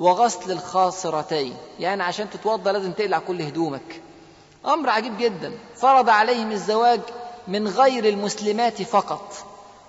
وغسل 0.00 0.52
الخاصرتين. 0.52 1.56
يعني 1.78 2.02
عشان 2.02 2.30
تتوضى 2.30 2.72
لازم 2.72 2.92
تقلع 2.92 3.18
كل 3.18 3.42
هدومك. 3.42 4.02
أمر 4.66 4.88
عجيب 4.88 5.18
جدا. 5.18 5.52
فرض 5.76 6.08
عليهم 6.08 6.52
الزواج 6.52 7.00
من 7.48 7.68
غير 7.68 8.04
المسلمات 8.04 8.82
فقط. 8.82 9.34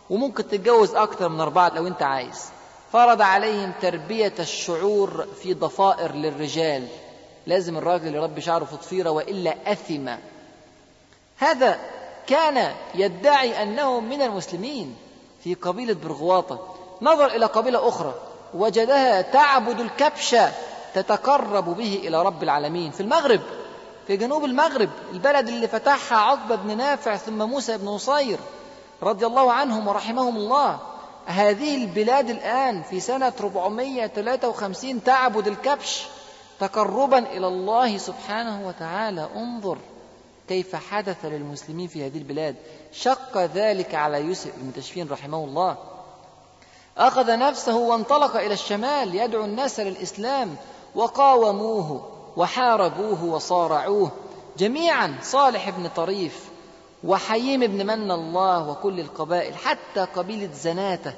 وممكن 0.09 0.47
تتجوز 0.47 0.95
أكثر 0.95 1.29
من 1.29 1.41
أربعة 1.41 1.69
لو 1.69 1.87
أنت 1.87 2.03
عايز. 2.03 2.45
فرض 2.93 3.21
عليهم 3.21 3.71
تربية 3.81 4.33
الشعور 4.39 5.27
في 5.41 5.53
ضفائر 5.53 6.11
للرجال. 6.11 6.87
لازم 7.47 7.77
الراجل 7.77 8.15
يربي 8.15 8.41
شعره 8.41 8.65
في 8.65 8.75
ضفيرة 8.75 9.09
وإلا 9.09 9.71
أثم. 9.71 10.09
هذا 11.37 11.79
كان 12.27 12.73
يدعي 12.95 13.63
أنه 13.63 13.99
من 13.99 14.21
المسلمين. 14.21 14.95
في 15.43 15.53
قبيلة 15.53 15.93
برغواطة 15.93 16.59
نظر 17.01 17.25
إلى 17.25 17.45
قبيلة 17.45 17.87
أخرى 17.87 18.13
وجدها 18.53 19.21
تعبد 19.21 19.79
الكبش 19.79 20.35
تتقرب 20.93 21.77
به 21.77 22.01
إلى 22.03 22.21
رب 22.21 22.43
العالمين 22.43 22.91
في 22.91 23.01
المغرب 23.01 23.41
في 24.07 24.17
جنوب 24.17 24.45
المغرب 24.45 24.89
البلد 25.11 25.47
اللي 25.47 25.67
فتحها 25.67 26.17
عقبة 26.17 26.55
بن 26.55 26.77
نافع 26.77 27.17
ثم 27.17 27.37
موسى 27.49 27.77
بن 27.77 27.85
نصير 27.85 28.39
رضي 29.03 29.25
الله 29.25 29.51
عنهم 29.51 29.87
ورحمهم 29.87 30.35
الله. 30.35 30.79
هذه 31.25 31.75
البلاد 31.75 32.29
الآن 32.29 32.83
في 32.83 32.99
سنة 32.99 33.33
453 33.39 35.03
تعبد 35.03 35.47
الكبش 35.47 36.05
تقربا 36.59 37.17
إلى 37.17 37.47
الله 37.47 37.97
سبحانه 37.97 38.67
وتعالى. 38.67 39.29
انظر. 39.35 39.77
كيف 40.49 40.75
حدث 40.75 41.25
للمسلمين 41.25 41.87
في 41.87 42.05
هذه 42.05 42.17
البلاد؟ 42.17 42.55
شق 42.91 43.37
ذلك 43.37 43.95
على 43.95 44.21
يوسف 44.21 44.51
بن 44.57 44.73
تشفين 44.73 45.09
رحمه 45.09 45.43
الله. 45.43 45.77
أخذ 46.97 47.37
نفسه 47.37 47.77
وانطلق 47.77 48.35
إلى 48.35 48.53
الشمال 48.53 49.15
يدعو 49.15 49.45
الناس 49.45 49.79
للإسلام 49.79 50.55
وقاوموه 50.95 52.09
وحاربوه 52.37 53.23
وصارعوه. 53.23 54.11
جميعا 54.57 55.17
صالح 55.21 55.69
بن 55.69 55.89
طريف 55.95 56.49
وحييم 57.03 57.59
بن 57.59 57.85
من 57.85 58.11
الله 58.11 58.69
وكل 58.69 58.99
القبائل 58.99 59.55
حتى 59.55 59.99
قبيلة 60.15 60.53
زناتة. 60.53 61.13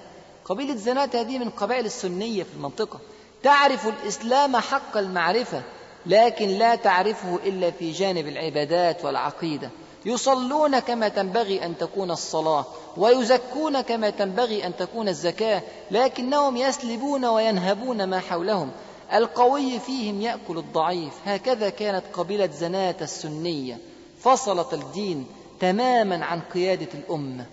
قبيلة 0.45 0.76
زناتة 0.76 1.21
هذه 1.21 1.39
من 1.39 1.49
قبائل 1.49 1.86
السنية 1.86 2.43
في 2.43 2.53
المنطقة. 2.53 2.99
تعرف 3.43 3.88
الإسلام 3.88 4.57
حق 4.57 4.97
المعرفة. 4.97 5.61
لكن 6.06 6.49
لا 6.49 6.76
تعرفه 6.76 7.39
إلا 7.45 7.72
في 7.72 7.91
جانب 7.91 8.28
العبادات 8.28 9.06
والعقيدة. 9.06 9.70
يصلون 10.06 10.80
كما 10.80 11.08
تنبغي 11.08 11.66
أن 11.66 11.78
تكون 11.78 12.12
الصلاة 12.12 12.66
ويزكون 12.97 13.82
كما 13.82 14.10
تنبغي 14.10 14.66
أن 14.68 14.76
تكون 14.76 15.08
الزكاة 15.08 15.62
لكنهم 15.91 16.58
يسلبون 16.58 17.26
وينهبون 17.26 18.03
ما 18.03 18.20
حولهم. 18.20 18.72
القوي 19.14 19.80
فيهم 19.80 20.22
يأكل 20.22 20.58
الضعيف. 20.58 21.14
هكذا 21.26 21.70
كانت 21.70 22.03
قبيلة 22.14 22.47
زناة 22.47 22.95
السنية. 23.01 23.78
فصلت 24.20 24.74
الدين 24.74 25.28
تماما 25.60 26.26
عن 26.26 26.41
قيادة 26.53 26.88
الأمة. 26.93 27.45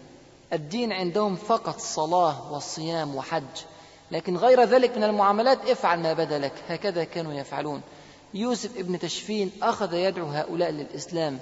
الدين 0.52 0.92
عندهم 0.92 1.36
فقط 1.36 1.78
صلاة 1.78 2.52
وصيام 2.52 3.16
وحج. 3.16 3.62
لكن 4.10 4.36
غير 4.36 4.62
ذلك 4.62 4.96
من 4.96 5.04
المعاملات 5.04 5.70
افعل 5.70 6.00
ما 6.00 6.12
بدا 6.12 6.38
لك 6.38 6.52
هكذا 6.68 7.04
كانوا 7.04 7.32
يفعلون. 7.32 7.80
يوسف 8.34 8.78
ابن 8.78 8.98
تشفين 8.98 9.50
أخذ 9.62 9.94
يدعو 9.94 10.26
هؤلاء 10.26 10.70
للإسلام. 10.70 11.38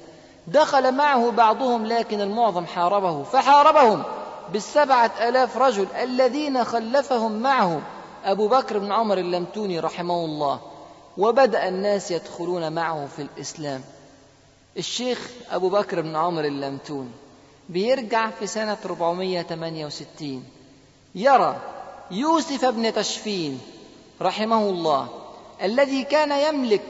دخل 0.46 0.94
معه 0.94 1.30
بعضهم 1.30 1.86
لكن 1.86 2.20
المعظم 2.20 2.66
حاربه. 2.66 3.22
فحاربهم 3.22 4.02
بالسبعة 4.52 5.12
آلاف 5.28 5.56
رجل 5.56 5.86
الذين 6.02 6.64
خلفهم 6.64 7.32
معه 7.32 7.80
أبو 8.24 8.48
بكر 8.48 8.78
بن 8.78 8.92
عمر 8.92 9.18
اللمتوني 9.18 9.78
رحمه 9.80 10.24
الله. 10.24 10.60
وبدأ 11.18 11.68
الناس 11.68 12.10
يدخلون 12.10 12.72
معه 12.72 13.06
في 13.16 13.22
الإسلام. 13.22 13.82
الشيخ 14.78 15.30
أبو 15.50 15.68
بكر 15.68 16.00
بن 16.00 16.16
عمر 16.16 16.44
اللمتوني 16.44 17.10
بيرجع 17.68 18.30
في 18.30 18.46
سنة 18.46 18.76
468 18.84 20.44
يرى 21.14 21.56
يوسف 22.10 22.64
بن 22.64 22.92
تشفين 22.92 23.60
رحمه 24.22 24.68
الله 24.68 25.08
الذي 25.62 26.04
كان 26.04 26.32
يملك 26.32 26.82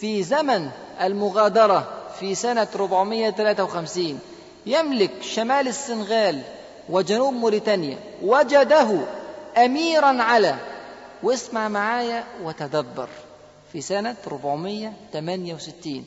في 0.00 0.22
زمن 0.22 0.70
المغادرة 1.02 1.88
في 2.20 2.34
سنة 2.34 2.68
453 2.74 4.20
يملك 4.66 5.10
شمال 5.20 5.68
السنغال 5.68 6.42
وجنوب 6.88 7.34
موريتانيا 7.34 7.98
وجده 8.22 9.00
أميرا 9.56 10.22
على 10.22 10.56
واسمع 11.22 11.68
معايا 11.68 12.24
وتدبر 12.42 13.08
في 13.72 13.80
سنة 13.80 14.16
468 14.26 16.04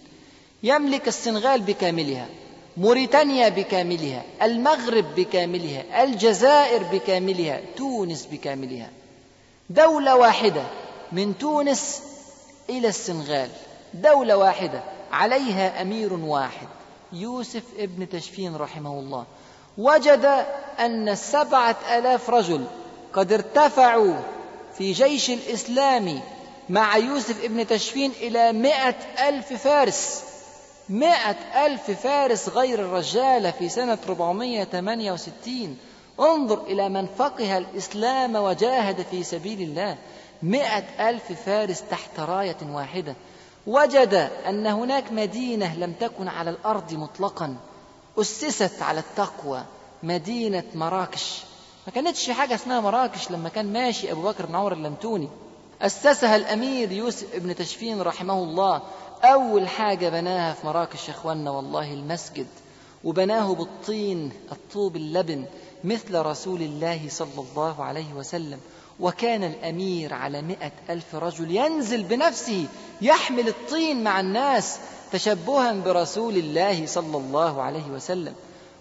يملك 0.63 1.07
السنغال 1.07 1.61
بكاملها 1.61 2.27
موريتانيا 2.77 3.49
بكاملها 3.49 4.23
المغرب 4.41 5.05
بكاملها 5.15 6.03
الجزائر 6.03 6.83
بكاملها 6.83 7.61
تونس 7.77 8.25
بكاملها. 8.31 8.89
دولة 9.69 10.15
واحدة 10.15 10.63
من 11.11 11.37
تونس 11.37 12.01
إلى 12.69 12.87
السنغال 12.87 13.49
دولة 13.93 14.37
واحدة 14.37 14.83
عليها 15.11 15.81
أمير 15.81 16.13
واحد 16.13 16.67
يوسف 17.13 17.63
ابن 17.77 18.09
تشفين 18.09 18.55
رحمه 18.55 18.99
الله. 18.99 19.25
وجد 19.77 20.45
أن 20.79 21.09
السبعة 21.09 21.75
آلاف 21.91 22.29
رجل 22.29 22.65
قد 23.13 23.33
ارتفعوا 23.33 24.15
في 24.77 24.91
جيش 24.91 25.29
الإسلام 25.29 26.21
مع 26.69 26.97
يوسف 26.97 27.43
ابن 27.43 27.67
تشفين 27.67 28.11
إلى 28.21 28.53
مئة 28.53 28.95
ألف 29.29 29.53
فارس. 29.53 30.23
مئة 30.89 31.65
ألف 31.65 31.91
فارس 31.91 32.49
غير 32.49 32.79
الرجالة 32.79 33.51
في 33.51 33.69
سنة 33.69 33.97
468 34.07 35.77
انظر 36.19 36.63
إلى 36.63 36.89
من 36.89 37.07
فقه 37.17 37.57
الإسلام 37.57 38.35
وجاهد 38.35 39.05
في 39.11 39.23
سبيل 39.23 39.61
الله. 39.61 39.97
مئة 40.43 41.09
ألف 41.09 41.31
فارس 41.45 41.83
تحت 41.91 42.19
راية 42.19 42.57
واحدة. 42.63 43.15
وجد 43.67 44.13
أن 44.47 44.67
هناك 44.67 45.11
مدينة 45.11 45.75
لم 45.75 45.93
تكن 45.93 46.27
على 46.27 46.49
الأرض 46.49 46.93
مطلقا 46.93 47.55
أسست 48.17 48.81
على 48.81 48.99
التقوى 48.99 49.63
مدينة 50.03 50.63
مراكش. 50.75 51.41
ما 51.87 51.93
كانتش 51.93 52.29
حاجة 52.29 52.55
اسمها 52.55 52.79
مراكش 52.79 53.31
لما 53.31 53.49
كان 53.49 53.73
ماشي 53.73 54.11
أبو 54.11 54.21
بكر 54.21 54.45
بن 54.45 54.55
عمر 54.55 54.73
اللمتوني. 54.73 55.29
أسسها 55.81 56.35
الأمير 56.35 56.91
يوسف 56.91 57.35
ابن 57.35 57.55
تشفين 57.55 58.01
رحمه 58.01 58.33
الله. 58.33 58.81
أول 59.23 59.67
حاجة 59.67 60.09
بناها 60.09 60.53
في 60.53 60.67
مراكش 60.67 61.07
يا 61.07 61.13
إخواننا 61.13 61.51
والله 61.51 61.93
المسجد. 61.93 62.47
وبناه 63.03 63.53
بالطين 63.53 64.31
الطوب 64.51 64.95
اللبن 64.95 65.45
مثل 65.83 66.15
رسول 66.15 66.61
الله 66.61 67.09
صلى 67.09 67.45
الله 67.49 67.83
عليه 67.83 68.13
وسلم. 68.13 68.59
وكان 69.01 69.43
الأمير 69.43 70.13
على 70.13 70.41
مئة 70.41 70.71
ألف 70.89 71.15
رجل 71.15 71.55
ينزل 71.55 72.03
بنفسه 72.03 72.65
يحمل 73.01 73.47
الطين 73.47 74.03
مع 74.03 74.19
الناس 74.19 74.79
تشبها 75.11 75.73
برسول 75.73 76.35
الله 76.37 76.85
صلى 76.85 77.17
الله 77.17 77.61
عليه 77.61 77.85
وسلم. 77.93 78.33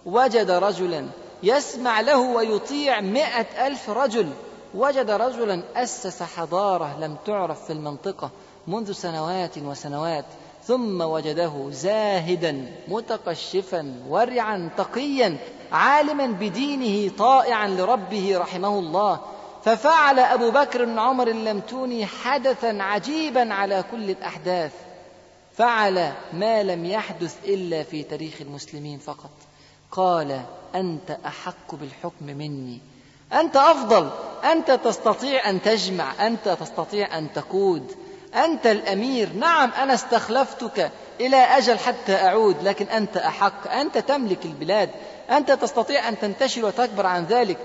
وجد 0.05 0.51
رجلا 0.51 1.05
يسمع 1.43 2.01
له 2.01 2.19
ويطيع 2.19 3.01
مئة 3.01 3.67
ألف 3.67 3.89
رجل. 3.89 4.29
وجد 4.75 5.09
رجلا 5.09 5.63
أسس 5.75 6.23
حضارة 6.23 6.97
لم 6.99 7.17
تعرف 7.25 7.65
في 7.65 7.73
المنطقة 7.73 8.29
منذ 8.67 8.91
سنوات 8.91 9.57
وسنوات 9.57 10.25
ثم 10.67 11.01
وجده 11.01 11.69
زاهدا 11.71 12.71
متقشفا 12.87 13.95
ورعا 14.09 14.69
تقيا 14.77 15.37
عالما 15.71 16.25
بدينه 16.25 17.11
طائعا 17.17 17.67
لربه 17.67 18.37
رحمه 18.37 18.79
الله. 18.79 19.19
ففعل 19.65 20.19
أبو 20.19 20.51
بكر 20.51 20.85
بن 20.85 20.99
عمر 20.99 21.27
اللمتوني 21.27 22.05
حدثا 22.05 22.77
عجيبا 22.79 23.53
على 23.53 23.83
كل 23.91 24.09
الأحداث. 24.09 24.71
فعل 25.57 26.11
ما 26.33 26.63
لم 26.63 26.85
يحدث 26.85 27.35
إلا 27.45 27.83
في 27.83 28.03
تاريخ 28.03 28.33
المسلمين 28.41 28.99
فقط. 28.99 29.29
قال 29.91 30.41
أنت 30.75 31.17
أحق 31.25 31.75
بالحكم 31.75 32.25
مني. 32.25 32.79
أنت 33.33 33.55
أفضل. 33.55 34.09
أنت 34.51 34.71
تستطيع 34.71 35.49
أن 35.49 35.61
تجمع. 35.61 36.27
أنت 36.27 36.49
تستطيع 36.49 37.17
أن 37.17 37.33
تقود. 37.33 37.95
أنت 38.35 38.67
الأمير. 38.67 39.33
نعم 39.33 39.71
أنا 39.71 39.93
استخلفتك 39.93 40.91
إلى 41.19 41.37
أجل 41.37 41.79
حتى 41.79 42.15
أعود 42.15 42.63
لكن 42.63 42.85
أنت 42.85 43.17
أحق. 43.17 43.71
أنت 43.71 43.97
تملك 43.97 44.45
البلاد. 44.45 44.89
أنت 45.29 45.51
تستطيع 45.51 46.09
أن 46.09 46.19
تنتشر 46.19 46.65
وتكبر 46.65 47.05
عن 47.05 47.25
ذلك. 47.25 47.57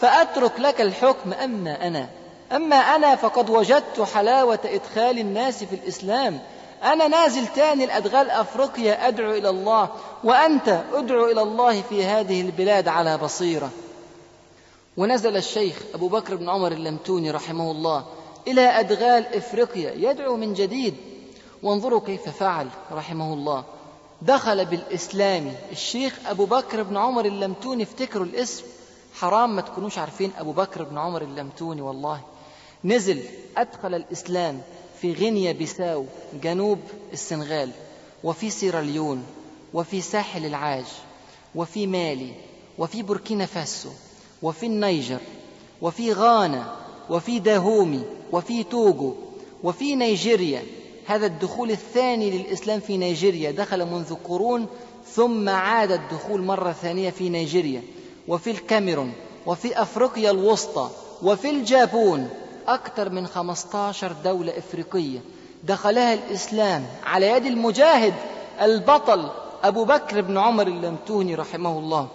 فأترك 0.00 0.60
لك 0.60 0.80
الحكم 0.80 1.32
أما 1.32 1.86
أنا. 1.86 2.08
أما 2.52 2.76
أنا 2.76 3.16
فقد 3.16 3.50
وجدت 3.50 4.00
حلاوة 4.14 4.58
إدخال 4.64 5.18
الناس 5.18 5.64
في 5.64 5.74
الإسلام. 5.74 6.40
أنا 6.82 7.08
نازل 7.08 7.46
تاني 7.46 7.84
الأدغال 7.84 8.30
أفريقيا 8.30 9.08
أدعو 9.08 9.30
إلى 9.30 9.48
الله 9.48 9.88
وأنت 10.24 10.82
أدعو 10.92 11.26
إلى 11.26 11.42
الله 11.42 11.82
في 11.82 12.04
هذه 12.04 12.40
البلاد 12.40 12.88
على 12.88 13.18
بصيرة. 13.18 13.70
ونزل 14.96 15.36
الشيخ 15.36 15.76
أبو 15.94 16.08
بكر 16.08 16.36
بن 16.36 16.48
عمر 16.48 16.72
اللمتوني 16.72 17.30
رحمه 17.30 17.70
الله 17.70 18.04
إلى 18.48 18.60
أدغال 18.60 19.36
إفريقيا 19.36 20.10
يدعو 20.10 20.36
من 20.36 20.54
جديد. 20.54 20.94
وانظروا 21.62 22.00
كيف 22.00 22.28
فعل 22.28 22.68
رحمه 22.92 23.34
الله. 23.34 23.64
دخل 24.22 24.64
بالإسلام 24.64 25.52
الشيخ 25.72 26.18
أبو 26.26 26.44
بكر 26.44 26.82
بن 26.82 26.96
عمر 26.96 27.24
اللمتوني 27.24 27.82
افتكروا 27.82 28.26
الاسم 28.26 28.64
حرام 29.14 29.56
ما 29.56 29.60
تكونوش 29.60 29.98
عارفين 29.98 30.32
أبو 30.38 30.52
بكر 30.52 30.82
بن 30.82 30.98
عمر 30.98 31.22
اللمتوني 31.22 31.82
والله. 31.82 32.20
نزل 32.84 33.22
أدخل 33.56 33.94
الإسلام 33.94 34.60
في 35.00 35.12
غينيا 35.12 35.52
بيساو 35.52 36.06
جنوب 36.42 36.78
السنغال 37.12 37.70
وفي 38.24 38.50
سيراليون 38.50 39.24
وفي 39.74 40.00
ساحل 40.00 40.46
العاج 40.46 40.84
وفي 41.54 41.86
مالي 41.86 42.32
وفي 42.78 43.02
بوركينا 43.02 43.46
فاسو 43.46 43.90
وفي 44.42 44.66
النيجر 44.66 45.20
وفي 45.82 46.12
غانا 46.12 46.76
وفي 47.10 47.38
داهومي 47.38 48.02
وفي 48.32 48.64
توغو 48.64 49.16
وفي 49.62 49.96
نيجيريا. 49.96 50.62
هذا 51.06 51.26
الدخول 51.26 51.70
الثاني 51.70 52.30
للإسلام 52.30 52.80
في 52.80 52.96
نيجيريا. 52.96 53.50
دخل 53.50 53.86
منذ 53.86 54.14
قرون 54.14 54.66
ثم 55.12 55.48
عاد 55.48 55.92
الدخول 55.92 56.42
مرة 56.42 56.72
ثانية 56.72 57.10
في 57.10 57.28
نيجيريا. 57.28 57.82
وفي 58.28 58.50
الكاميرون 58.50 59.12
وفي 59.46 59.82
أفريقيا 59.82 60.30
الوسطى 60.30 60.90
وفي 61.22 61.50
الجابون 61.50 62.30
أكثر 62.68 63.10
من 63.10 63.26
15 63.26 64.12
دولة 64.24 64.58
إفريقية 64.58 65.18
دخلها 65.64 66.14
الإسلام 66.14 66.86
على 67.04 67.28
يد 67.28 67.46
المجاهد 67.46 68.14
البطل 68.60 69.30
أبو 69.62 69.84
بكر 69.84 70.20
بن 70.20 70.38
عمر 70.38 70.66
اللمتوني 70.66 71.34
رحمه 71.34 71.78
الله. 71.78 72.08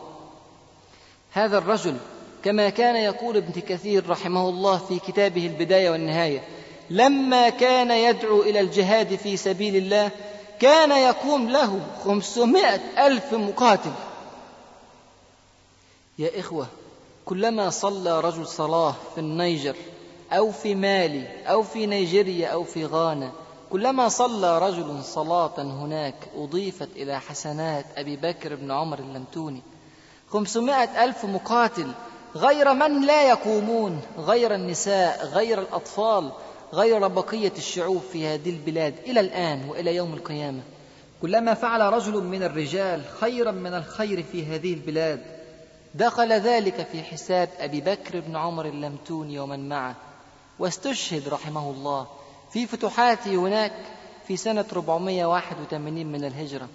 هذا 1.32 1.58
الرجل 1.58 1.98
كما 2.44 2.70
كان 2.70 2.96
يقول 2.96 3.38
ابن 3.38 3.62
كثير 3.62 4.10
رحمه 4.10 4.50
الله 4.50 4.78
في 4.78 5.00
كتابه 5.00 5.48
البداية 5.48 5.90
والنهاية 5.90 6.44
لما 6.90 7.50
كان 7.50 7.92
يدعو 7.92 8.42
إلى 8.42 8.60
الجهاد 8.60 9.16
في 9.16 9.38
سبيل 9.38 9.76
الله 9.76 10.12
كان 10.60 10.92
يقوم 10.92 11.50
له 11.50 11.80
خمسمائة 12.04 12.82
ألف 12.98 13.34
مقاتل. 13.34 13.92
يا 16.20 16.40
إخوة 16.40 16.68
كلما 17.26 17.70
صلى 17.70 18.20
رجل 18.20 18.48
صلاة 18.48 18.96
في 19.16 19.22
النيجر 19.22 19.76
أو 20.32 20.52
في 20.52 20.76
مالي 20.76 21.28
أو 21.46 21.64
في 21.64 21.86
نيجيريا 21.86 22.48
أو 22.48 22.64
في 22.64 22.86
غانا 22.86 23.32
كلما 23.70 24.10
صلى 24.10 24.60
رجل 24.60 25.04
صلاة 25.04 25.62
هناك 25.62 26.16
أضيفت 26.36 26.90
إلى 26.96 27.20
حسنات 27.20 27.86
أبي 27.98 28.16
بكر 28.16 28.56
بن 28.56 28.72
عمر 28.72 29.00
اللمتوني. 29.00 29.62
خمسمائة 30.30 31.04
ألف 31.04 31.26
مقاتل 31.26 31.92
غير 32.36 32.74
من 32.74 33.06
لا 33.06 33.30
يقومون 33.30 34.02
غير 34.18 34.56
النساء 34.56 35.26
غير 35.26 35.62
الأطفال 35.62 36.32
غير 36.74 37.08
بقية 37.08 37.54
الشعوب 37.58 38.02
في 38.12 38.28
هذه 38.28 38.50
البلاد 38.50 38.94
إلى 39.06 39.20
الآن 39.20 39.70
وإلى 39.70 39.96
يوم 39.96 40.14
القيامة. 40.14 40.62
كلما 41.22 41.54
فعل 41.54 41.94
رجل 41.94 42.24
من 42.24 42.44
الرجال 42.44 43.02
خيرا 43.22 43.52
من 43.52 43.74
الخير 43.74 44.24
في 44.24 44.46
هذه 44.46 44.74
البلاد. 44.74 45.39
دخل 45.96 46.34
ذلك 46.34 46.88
في 46.92 47.04
حساب 47.04 47.50
أبي 47.60 47.82
بكر 47.82 48.20
بن 48.20 48.36
عمر 48.36 48.66
اللمتوني 48.66 49.40
ومن 49.40 49.70
معه 49.70 49.96
واستشهد 50.60 51.28
رحمه 51.30 51.70
الله 51.70 52.08
في 52.52 52.68
فتوحاته 52.68 53.36
هناك 53.36 53.74
في 54.28 54.38
سنة 54.38 54.66
481 54.74 56.06
من 56.06 56.26
الهجرة. 56.26 56.68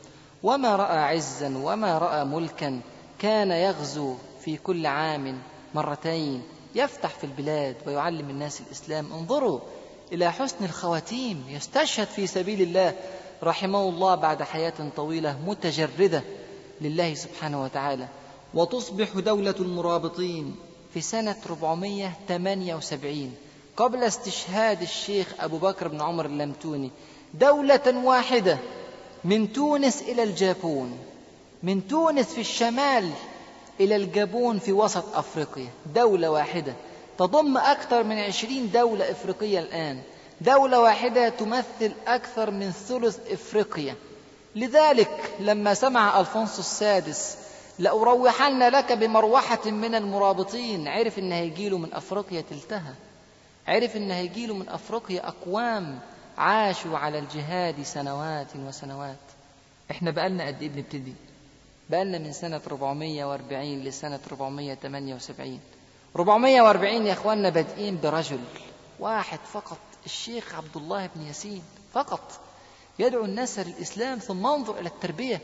وما 0.42 0.76
رأى 0.76 0.98
عزا 0.98 1.56
وما 1.56 1.98
رأى 1.98 2.24
ملكا 2.24 2.80
كان 3.18 3.50
يغزو 3.50 4.14
في 4.44 4.56
كل 4.56 4.86
عام 4.86 5.38
مرتين 5.74 6.42
يفتح 6.74 7.08
في 7.08 7.24
البلاد 7.24 7.76
ويعلم 7.86 8.30
الناس 8.30 8.60
الإسلام. 8.60 9.12
انظروا 9.12 9.60
إلى 10.12 10.32
حسن 10.32 10.64
الخواتيم 10.64 11.44
يستشهد 11.48 12.06
في 12.06 12.26
سبيل 12.26 12.62
الله 12.62 12.94
رحمه 13.42 13.88
الله 13.88 14.14
بعد 14.14 14.42
حياة 14.42 14.90
طويلة 14.96 15.38
متجردة 15.46 16.22
لله 16.80 17.14
سبحانه 17.14 17.62
وتعالى. 17.62 18.08
وتصبح 18.54 19.08
دولة 19.18 19.54
المرابطين 19.60 20.56
في 20.94 21.00
سنة 21.00 21.36
478 21.46 23.34
قبل 23.76 24.02
استشهاد 24.02 24.82
الشيخ 24.82 25.34
أبو 25.40 25.58
بكر 25.58 25.88
بن 25.88 26.00
عمر 26.00 26.26
اللمتوني 26.26 26.90
دولة 27.34 28.02
واحدة 28.04 28.58
من 29.24 29.52
تونس 29.52 30.02
إلى 30.02 30.22
الجابون 30.22 30.98
من 31.62 31.88
تونس 31.88 32.26
في 32.26 32.40
الشمال 32.40 33.10
إلى 33.80 33.96
الجابون 33.96 34.58
في 34.58 34.72
وسط 34.72 35.16
أفريقيا 35.16 35.68
دولة 35.94 36.30
واحدة. 36.30 36.74
تضم 37.18 37.58
أكثر 37.58 38.02
من 38.02 38.18
عشرين 38.18 38.70
دولة 38.70 39.10
إفريقية 39.10 39.58
الآن. 39.58 40.00
دولة 40.40 40.80
واحدة 40.80 41.28
تمثل 41.28 41.92
أكثر 42.06 42.50
من 42.50 42.70
ثلث 42.70 43.18
إفريقيا. 43.30 43.94
لذلك 44.56 45.34
لما 45.40 45.74
سمع 45.74 46.20
ألفونسو 46.20 46.60
السادس 46.60 47.36
لأروحن 47.78 48.62
لك 48.62 48.92
بمروحة 48.92 49.70
من 49.70 49.94
المرابطين. 49.94 50.88
عرف 50.88 51.18
إن 51.18 51.32
هيجيله 51.32 51.78
من 51.78 51.94
أفريقيا 51.94 52.40
تلتها. 52.40 52.94
عرف 53.68 53.96
إن 53.96 54.10
هيجيله 54.10 54.54
من 54.54 54.68
أفريقيا 54.68 55.28
أقوام 55.28 55.98
عاشوا 56.38 56.98
على 56.98 57.18
الجهاد 57.18 57.82
سنوات 57.82 58.56
وسنوات. 58.56 59.16
إحنا 59.90 60.10
بقالنا 60.10 60.46
قد 60.46 60.62
إيه 60.62 60.68
بنبتدي؟ 60.68 61.14
بقالنا 61.90 62.18
من 62.18 62.32
سنة 62.32 62.60
440 62.66 63.80
لسنة 63.80 64.20
478 64.30 65.60
440 66.16 67.06
يا 67.06 67.12
إخواننا 67.12 67.48
بادئين 67.48 67.98
برجل 68.02 68.40
واحد 69.00 69.38
فقط 69.52 69.78
الشيخ 70.06 70.54
عبد 70.54 70.76
الله 70.76 71.06
بن 71.14 71.22
ياسين 71.22 71.62
فقط 71.92 72.40
يدعو 72.98 73.24
الناس 73.24 73.58
للإسلام 73.58 74.18
ثم 74.18 74.46
انظر 74.46 74.78
إلى 74.78 74.88
التربية. 74.88 75.40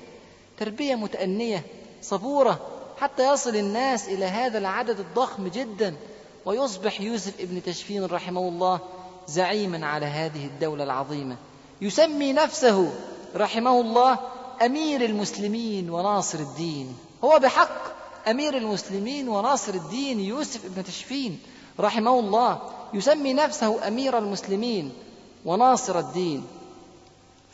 تربية 0.59 0.95
متأنية. 0.95 1.64
صبورة 2.03 2.61
حتى 3.01 3.33
يصل 3.33 3.57
الناس 3.57 4.09
إلى 4.09 4.25
هذا 4.25 4.59
العدد 4.59 5.01
الضخم 5.01 5.49
جدا 5.49 5.97
ويصبح 6.45 7.01
يوسف 7.01 7.41
ابن 7.41 7.63
تشفين 7.63 8.05
رحمه 8.05 8.41
الله 8.41 8.81
زعيما 9.29 9.87
على 9.87 10.07
هذه 10.07 10.47
الدولة 10.47 10.85
العظيمة. 10.85 11.37
يسمي 11.81 12.33
نفسه 12.33 12.93
رحمه 13.37 13.81
الله 13.81 14.19
أمير 14.63 15.05
المسلمين 15.05 15.91
وناصر 15.91 16.39
الدين. 16.39 16.97
هو 17.25 17.39
بحق 17.39 18.01
أمير 18.29 18.57
المسلمين 18.57 19.29
وناصر 19.29 19.75
الدين 19.75 20.21
يوسف 20.21 20.65
ابن 20.65 20.85
تشفين 20.85 21.41
رحمه 21.81 22.21
الله 22.21 22.59
يسمي 22.95 23.33
نفسه 23.33 23.89
أمير 23.89 24.19
المسلمين 24.19 24.93
وناصر 25.45 25.99
الدين. 25.99 26.47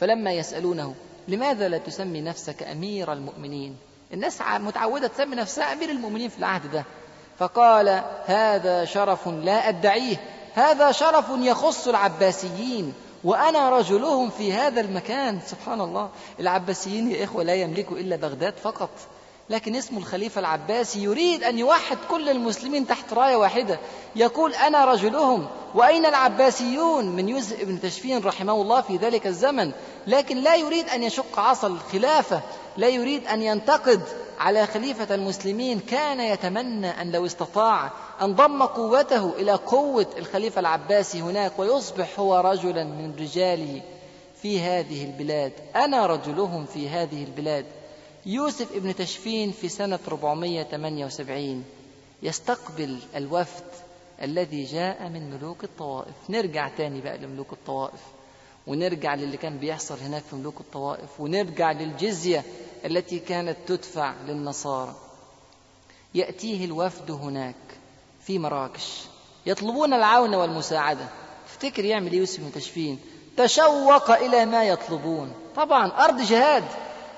فلما 0.01 0.33
يسألونه 0.33 0.95
لماذا 1.29 1.69
لا 1.69 1.79
تسمي 1.79 2.21
نفسك 2.21 2.63
أمير 2.63 3.13
المؤمنين؟ 3.13 3.77
الناس 4.13 4.43
متعودة 4.43 5.07
تسمي 5.07 5.37
نفسها 5.37 5.73
أمير 5.73 5.91
المؤمنين 5.91 6.29
في 6.29 6.39
العهد 6.39 6.71
ده. 6.71 6.85
فقال 7.39 8.03
هذا 8.27 8.85
شرف 8.85 9.29
لا 9.29 9.69
أدعيه. 9.69 10.17
هذا 10.55 10.93
شرف 10.93 11.25
يخص 11.31 11.89
العباسيين 11.89 12.95
وأنا 13.25 13.71
رجلهم 13.71 14.31
في 14.31 14.53
هذا 14.53 14.81
المكان. 14.81 15.41
سبحان 15.47 15.81
الله. 15.81 16.09
العباسيين 16.41 17.11
يا 17.11 17.25
إخوة 17.25 17.43
لا 17.43 17.55
يملكوا 17.55 17.97
إلا 17.97 18.17
بغداد 18.17 18.55
فقط. 18.63 18.91
لكن 19.51 19.77
اسم 19.77 19.97
الخليفة 19.97 20.41
العباسي 20.41 21.03
يريد 21.03 21.45
أن 21.45 21.59
يوحد 21.59 21.99
كل 22.11 22.29
المسلمين 22.29 22.87
تحت 22.87 23.13
راية 23.13 23.37
واحدة. 23.37 23.79
يقول 24.17 24.55
أنا 24.55 24.85
رجلهم. 24.85 25.47
وأين 25.75 26.07
العباسيون؟ 26.07 27.07
من 27.07 27.29
يوسف 27.29 27.65
بن 27.65 27.81
تشفين 27.81 28.25
رحمه 28.25 28.53
الله 28.53 28.81
في 28.81 28.97
ذلك 28.97 29.27
الزمن. 29.27 29.73
لكن 30.07 30.37
لا 30.37 30.57
يريد 30.57 30.89
أن 30.89 31.03
يشق 31.03 31.41
عصا 31.41 31.67
الخلافة. 31.67 32.41
لا 32.77 32.89
يريد 32.89 33.27
أن 33.27 33.43
ينتقد 33.43 34.03
على 34.39 34.67
خليفة 34.67 35.15
المسلمين 35.15 35.81
كان 35.81 36.21
يتمنى 36.21 36.89
أن 36.89 37.13
لو 37.13 37.27
استطاع 37.27 37.91
أن 38.23 38.35
ضم 38.35 38.63
قوته 38.63 39.33
إلى 39.39 39.53
قوة 39.53 40.07
الخليفة 40.19 40.61
العباسي 40.61 41.21
هناك 41.21 41.59
ويصبح 41.59 42.19
هو 42.21 42.41
رجلا 42.41 42.85
من 42.85 43.15
رجاله 43.21 43.83
في 44.43 44.61
هذه 44.61 45.05
البلاد. 45.05 45.53
أنا 45.77 46.07
رجلهم 46.07 46.67
في 46.67 46.89
هذه 46.89 47.25
البلاد. 47.25 47.65
يوسف 48.27 48.73
ابن 48.77 48.97
تشفين 48.97 49.53
في 49.53 49.69
سنة 49.69 49.99
478 50.09 51.65
يستقبل 52.23 52.99
الوفد 53.17 53.65
الذي 54.23 54.65
جاء 54.65 55.09
من 55.09 55.31
ملوك 55.31 55.65
الطوائف. 55.65 56.15
نرجع 56.29 56.69
تاني 56.69 57.01
بقى 57.01 57.19
لملوك 57.19 57.53
الطوائف. 57.53 58.01
ونرجع 58.67 59.15
للي 59.15 59.37
كان 59.37 59.59
بيحصل 59.59 59.99
هناك 59.99 60.23
في 60.31 60.37
ملوك 60.37 60.61
الطوائف. 60.61 61.21
ونرجع 61.21 61.73
للجزية 61.73 62.45
التي 62.87 63.19
كانت 63.19 63.57
تدفع 63.67 64.15
للنصارى. 64.27 64.95
يأتيه 66.15 66.65
الوفد 66.65 67.11
هناك 67.11 67.55
في 68.27 68.39
مراكش. 68.39 69.03
يطلبون 69.47 69.93
العون 69.93 70.35
والمساعدة. 70.35 71.07
افتكر 71.47 71.85
يعمل 71.85 72.13
إيه 72.13 72.19
يوسف 72.19 72.41
بن 72.41 72.53
تشفين؟ 72.53 72.99
تشوق 73.37 74.11
إلى 74.11 74.45
ما 74.45 74.65
يطلبون. 74.65 75.33
طبعا 75.57 76.05
أرض 76.05 76.21
جهاد. 76.21 76.65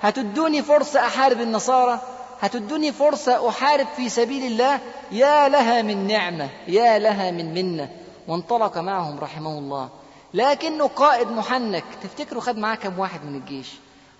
هتدوني 0.00 0.62
فرصة 0.62 1.06
أحارب 1.06 1.40
النصارى؟ 1.40 2.00
هتدوني 2.40 2.92
فرصة 2.92 3.48
أحارب 3.48 3.86
في 3.96 4.08
سبيل 4.08 4.52
الله؟ 4.52 4.80
يا 5.12 5.48
لها 5.48 5.82
من 5.82 6.06
نعمة 6.06 6.50
يا 6.68 6.98
لها 6.98 7.30
من 7.30 7.54
منة. 7.54 7.90
وانطلق 8.28 8.78
معهم 8.78 9.18
رحمه 9.18 9.58
الله. 9.58 9.88
لكنه 10.34 10.86
قائد 10.86 11.28
محنك. 11.28 11.84
تفتكروا 12.02 12.42
خد 12.42 12.58
معاه 12.58 12.74
كم 12.74 12.98
واحد 12.98 13.24
من 13.24 13.34
الجيش؟ 13.34 13.68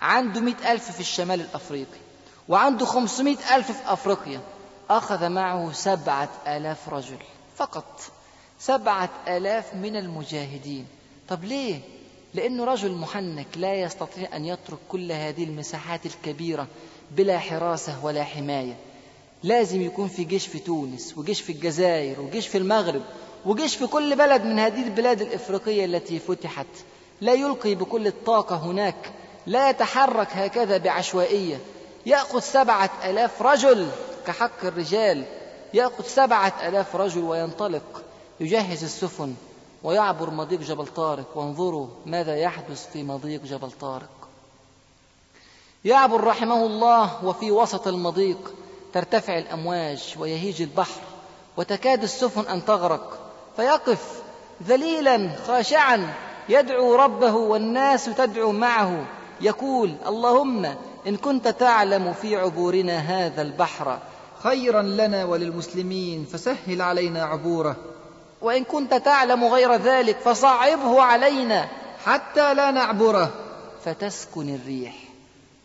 عنده 0.01 0.41
مئة 0.41 0.71
ألف 0.71 0.91
في 0.91 0.99
الشمال 0.99 1.41
الأفريقي 1.41 1.99
وعنده 2.49 2.85
خمسمائة 2.85 3.55
ألف 3.55 3.71
في 3.71 3.93
أفريقيا. 3.93 4.41
أخذ 4.89 5.29
معه 5.29 5.71
سبعة 5.71 6.29
آلاف 6.47 6.89
رجل 6.89 7.17
فقط. 7.55 8.01
سبعة 8.59 9.09
آلاف 9.27 9.75
من 9.75 9.95
المجاهدين. 9.95 10.85
طب 11.29 11.43
ليه؟ 11.43 11.79
لأنه 12.33 12.65
رجل 12.65 12.91
محنك 12.91 13.47
لا 13.55 13.73
يستطيع 13.73 14.35
أن 14.35 14.45
يترك 14.45 14.77
كل 14.89 15.11
هذه 15.11 15.43
المساحات 15.43 16.05
الكبيرة 16.05 16.67
بلا 17.11 17.39
حراسة 17.39 18.05
ولا 18.05 18.23
حماية. 18.23 18.75
لازم 19.43 19.81
يكون 19.81 20.07
في 20.07 20.23
جيش 20.23 20.47
في 20.47 20.59
تونس 20.59 21.17
وجيش 21.17 21.41
في 21.41 21.51
الجزائر 21.51 22.21
وجيش 22.21 22.47
في 22.47 22.57
المغرب 22.57 23.01
وجيش 23.45 23.75
في 23.75 23.87
كل 23.87 24.15
بلد 24.15 24.43
من 24.43 24.59
هذه 24.59 24.83
البلاد 24.83 25.21
الإفريقية 25.21 25.85
التي 25.85 26.19
فتحت. 26.19 26.67
لا 27.21 27.33
يلقي 27.33 27.75
بكل 27.75 28.07
الطاقة 28.07 28.55
هناك 28.55 29.11
لا 29.49 29.69
يتحرك 29.69 30.27
هكذا 30.31 30.77
بعشوائية. 30.77 31.59
يأخذ 32.05 32.39
سبعة 32.39 32.89
ألاف 33.05 33.41
رجل 33.41 33.87
كحق 34.27 34.65
الرجال. 34.65 35.25
يأخذ 35.73 36.03
سبعة 36.03 36.53
ألاف 36.67 36.95
رجل 36.95 37.23
وينطلق 37.23 38.03
يجهز 38.39 38.83
السفن 38.83 39.33
ويعبر 39.83 40.29
مضيق 40.29 40.59
جبل 40.59 40.87
طارق. 40.87 41.37
وانظروا 41.37 41.87
ماذا 42.05 42.35
يحدث 42.35 42.91
في 42.93 43.03
مضيق 43.03 43.43
جبل 43.43 43.71
طارق. 43.71 44.09
يعبر 45.85 46.23
رحمه 46.23 46.65
الله 46.65 47.25
وفي 47.25 47.51
وسط 47.51 47.87
المضيق 47.87 48.53
ترتفع 48.93 49.37
الأمواج 49.37 50.15
ويهيج 50.19 50.61
البحر 50.61 51.01
وتكاد 51.57 52.03
السفن 52.03 52.47
أن 52.47 52.65
تغرق. 52.65 53.19
فيقف 53.55 54.21
ذليلا 54.67 55.35
خاشعا 55.47 56.13
يدعو 56.49 56.95
ربه 56.95 57.35
والناس 57.35 58.05
تدعو 58.05 58.51
معه. 58.51 59.05
يقول 59.41 59.95
اللهم 60.07 60.65
إن 61.07 61.15
كنت 61.15 61.47
تعلم 61.47 62.13
في 62.13 62.35
عبورنا 62.35 62.97
هذا 62.97 63.41
البحر 63.41 63.99
خيرا 64.43 64.81
لنا 64.81 65.25
وللمسلمين 65.25 66.25
فسهل 66.25 66.81
علينا 66.81 67.23
عبوره. 67.23 67.75
وإن 68.41 68.63
كنت 68.63 68.93
تعلم 68.93 69.43
غير 69.45 69.75
ذلك 69.75 70.17
فصعبه 70.17 71.01
علينا 71.01 71.67
حتى 72.05 72.53
لا 72.53 72.71
نعبره. 72.71 73.31
فتسكن 73.85 74.55
الريح. 74.55 74.95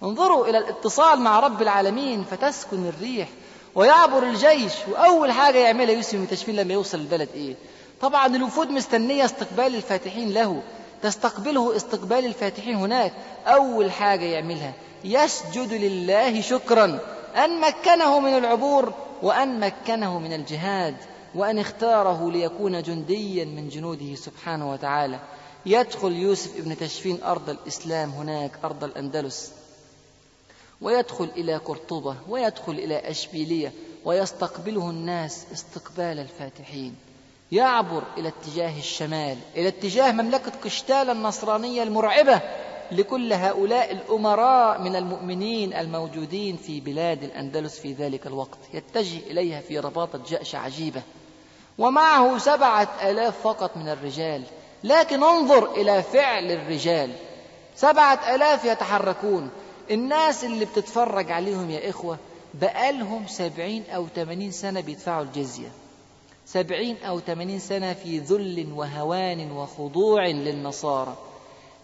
انظروا 0.02 0.46
إلى 0.46 0.58
الاتصال 0.58 1.20
مع 1.20 1.40
رب 1.40 1.62
العالمين. 1.62 2.24
فتسكن 2.30 2.88
الريح. 2.88 3.28
ويعبر 3.74 4.22
الجيش. 4.22 4.72
وأول 4.90 5.32
حاجة 5.32 5.58
يعملها 5.58 5.94
يوسف 5.94 6.14
بن 6.14 6.28
تشفين 6.28 6.56
لما 6.56 6.74
يوصل 6.74 6.98
البلد 6.98 7.28
إيه؟ 7.34 7.54
طبعا 8.00 8.26
الوفود 8.26 8.70
مستنية 8.70 9.24
استقبال 9.24 9.74
الفاتحين 9.74 10.32
له. 10.32 10.62
تستقبله 11.04 11.76
استقبال 11.76 12.24
الفاتحين 12.24 12.74
هناك. 12.74 13.12
أول 13.46 13.92
حاجة 13.92 14.24
يعملها 14.24 14.72
يسجد 15.04 15.72
لله 15.72 16.40
شكرا. 16.40 16.98
أن 17.36 17.60
مكنه 17.60 18.20
من 18.20 18.38
العبور 18.38 18.92
وأن 19.22 19.60
مكنه 19.60 20.18
من 20.18 20.32
الجهاد 20.32 20.96
وأن 21.34 21.58
اختاره 21.58 22.30
ليكون 22.30 22.82
جنديا 22.82 23.44
من 23.44 23.68
جنوده 23.68 24.14
سبحانه 24.14 24.72
وتعالى. 24.72 25.18
يدخل 25.66 26.12
يوسف 26.12 26.56
ابن 26.58 26.76
تشفين 26.76 27.22
أرض 27.22 27.50
الإسلام 27.50 28.10
هناك 28.10 28.50
أرض 28.64 28.84
الأندلس. 28.84 29.52
ويدخل 30.80 31.30
إلى 31.36 31.56
قرطبة 31.56 32.16
ويدخل 32.28 32.72
إلى 32.72 33.10
أشبيلية 33.10 33.72
ويستقبله 34.04 34.90
الناس 34.90 35.46
استقبال 35.52 36.18
الفاتحين. 36.18 36.96
يعبر 37.54 38.02
إلى 38.18 38.28
اتجاه 38.28 38.78
الشمال 38.78 39.36
إلى 39.56 39.68
اتجاه 39.68 40.12
مملكة 40.12 40.52
قشتال 40.64 41.10
النصرانية 41.10 41.82
المرعبة 41.82 42.40
لكل 42.92 43.32
هؤلاء 43.32 43.92
الأمراء 43.92 44.80
من 44.80 44.96
المؤمنين 44.96 45.74
الموجودين 45.74 46.56
في 46.56 46.80
بلاد 46.80 47.22
الأندلس 47.22 47.78
في 47.78 47.92
ذلك 47.92 48.26
الوقت 48.26 48.58
يتجه 48.74 49.18
إليها 49.30 49.60
في 49.60 49.78
رباطة 49.78 50.20
جأش 50.28 50.54
عجيبة. 50.54 51.02
ومعه 51.78 52.38
سبعة 52.38 52.88
آلاف 53.02 53.40
فقط 53.40 53.76
من 53.76 53.88
الرجال 53.88 54.42
لكن 54.84 55.22
انظر 55.22 55.72
إلى 55.72 56.02
فعل 56.02 56.52
الرجال. 56.52 57.10
سبعة 57.76 58.34
آلاف 58.34 58.64
يتحركون. 58.64 59.50
الناس 59.90 60.44
اللي 60.44 60.64
بتتفرج 60.64 61.30
عليهم 61.30 61.70
يا 61.70 61.90
إخوة 61.90 62.18
بقالهم 62.54 63.26
سبعين 63.26 63.84
أو 63.94 64.06
ثمانين 64.14 64.50
سنة 64.50 64.80
بيدفعوا 64.80 65.22
الجزية. 65.22 65.68
سبعين 66.54 66.96
أو 67.02 67.20
ثمانين 67.20 67.58
سنة 67.58 67.92
في 67.92 68.18
ذل 68.18 68.72
وهوان 68.72 69.52
وخضوع 69.52 70.26
للنصارى. 70.26 71.16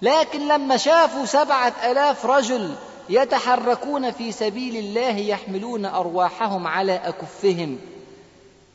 لكن 0.02 0.48
لما 0.48 0.76
شافوا 0.76 1.24
سبعة 1.24 1.74
ألاف 1.90 2.26
رجل 2.26 2.74
يتحركون 3.08 4.10
في 4.10 4.32
سبيل 4.32 4.76
الله 4.76 5.16
يحملون 5.16 5.84
أرواحهم 5.84 6.66
على 6.66 6.92
أكفهم 6.92 7.78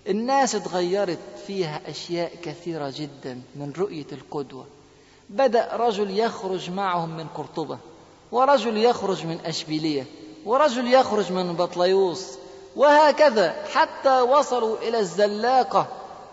الناس 0.08 0.56
اتغيرت 0.56 1.20
فيها 1.48 1.82
أشياء 1.88 2.32
كثيرة 2.44 2.94
جدا 2.98 3.42
من 3.56 3.74
رؤية 3.78 4.08
القدوة. 4.12 4.66
بدأ 5.30 5.70
رجل 5.74 6.20
يخرج 6.20 6.72
معهم 6.72 7.18
من 7.18 7.28
قرطبة 7.28 7.78
ورجل 8.32 8.78
يخرج 8.78 9.26
من 9.26 9.40
أشبيلية 9.46 10.06
ورجل 10.46 10.94
يخرج 10.94 11.32
من 11.32 11.54
بطليوس 11.54 12.38
وهكذا 12.76 13.56
حتى 13.74 14.22
وصلوا 14.22 14.78
إلى 14.78 15.00
الزلاقة 15.00 15.88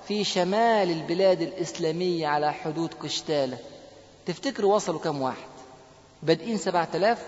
في 0.09 0.25
شمال 0.25 0.91
البلاد 0.91 1.43
الإسلامية 1.43 2.27
على 2.27 2.53
حدود 2.53 2.95
قشتالة 3.03 3.59
تفتكروا 4.27 4.75
وصلوا 4.75 5.01
كم 5.01 5.23
واحد؟ 5.23 5.53
بادئين 6.23 6.59
سبعة 6.59 6.89
آلاف 6.95 7.19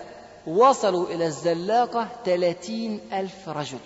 وصلوا 0.47 1.07
إلى 1.07 1.25
الزلاقة 1.25 2.07
ثلاثين 2.25 2.99
ألف 3.13 3.49
رجل. 3.49 3.77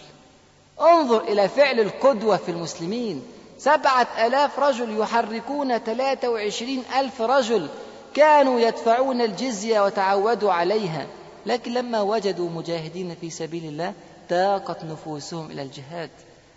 انظر 0.82 1.22
إلى 1.22 1.50
فعل 1.50 1.80
القدوة 1.80 2.38
في 2.38 2.52
المسلمين. 2.52 3.24
سبعة 3.58 4.08
آلاف 4.26 4.60
رجل 4.60 5.00
يحركون 5.00 5.78
ثلاثة 5.78 6.30
وعشرين 6.30 6.84
ألف 7.00 7.22
رجل 7.22 7.68
كانوا 8.14 8.60
يدفعون 8.60 9.22
الجزية 9.22 9.86
وتعودوا 9.86 10.52
عليها. 10.52 11.08
لكن 11.46 11.74
لما 11.74 12.02
وجدوا 12.02 12.50
مجاهدين 12.50 13.16
في 13.22 13.30
سبيل 13.30 13.66
الله 13.66 13.94
تاقت 14.30 14.84
نفوسهم 14.84 15.52
إلى 15.52 15.62
الجهاد. 15.62 16.10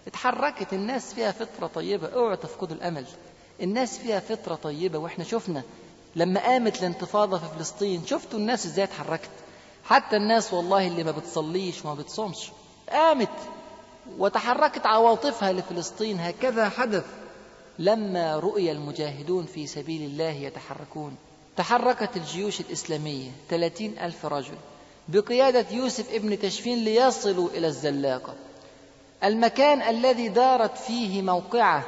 اتحركت 0.06 0.72
الناس 0.72 1.14
فيها 1.14 1.32
فطرة 1.32 1.66
طيبة. 1.66 2.08
اوعوا 2.08 2.34
تفقدوا 2.34 2.76
الأمل. 2.76 3.04
الناس 3.62 3.98
فيها 3.98 4.20
فطرة 4.20 4.54
طيبة 4.54 4.98
وإحنا 4.98 5.24
شفنا. 5.24 5.62
لما 6.16 6.40
قامت 6.40 6.80
الانتفاضة 6.80 7.38
في 7.38 7.44
فلسطين 7.58 8.06
شفتوا 8.06 8.38
الناس 8.38 8.66
إزاي 8.66 8.84
اتحركت؟ 8.84 9.30
حتى 9.84 10.16
الناس 10.16 10.52
والله 10.52 10.86
اللي 10.86 11.04
ما 11.04 11.10
بتصليش 11.10 11.84
وما 11.84 11.94
بتصومش. 11.94 12.50
قامت 12.90 13.28
وتحركت 14.18 14.86
عواطفها 14.86 15.52
لفلسطين. 15.52 16.20
هكذا 16.20 16.68
حدث 16.68 17.04
لما 17.78 18.36
رؤي 18.36 18.72
المجاهدون 18.72 19.46
في 19.46 19.66
سبيل 19.66 20.02
الله 20.02 20.30
يتحركون. 20.30 21.16
تحركت 21.56 22.16
الجيوش 22.16 22.60
الإسلامية. 22.60 23.30
ثلاثين 23.50 23.98
ألف 23.98 24.26
رجل. 24.26 24.54
بقيادة 25.12 25.66
يوسف 25.70 26.14
ابن 26.14 26.38
تشفين 26.38 26.84
ليصلوا 26.84 27.48
إلى 27.48 27.66
الزلاقة. 27.66 28.34
المكان 29.24 29.82
الذي 29.82 30.28
دارت 30.28 30.78
فيه 30.78 31.22
موقعة 31.22 31.84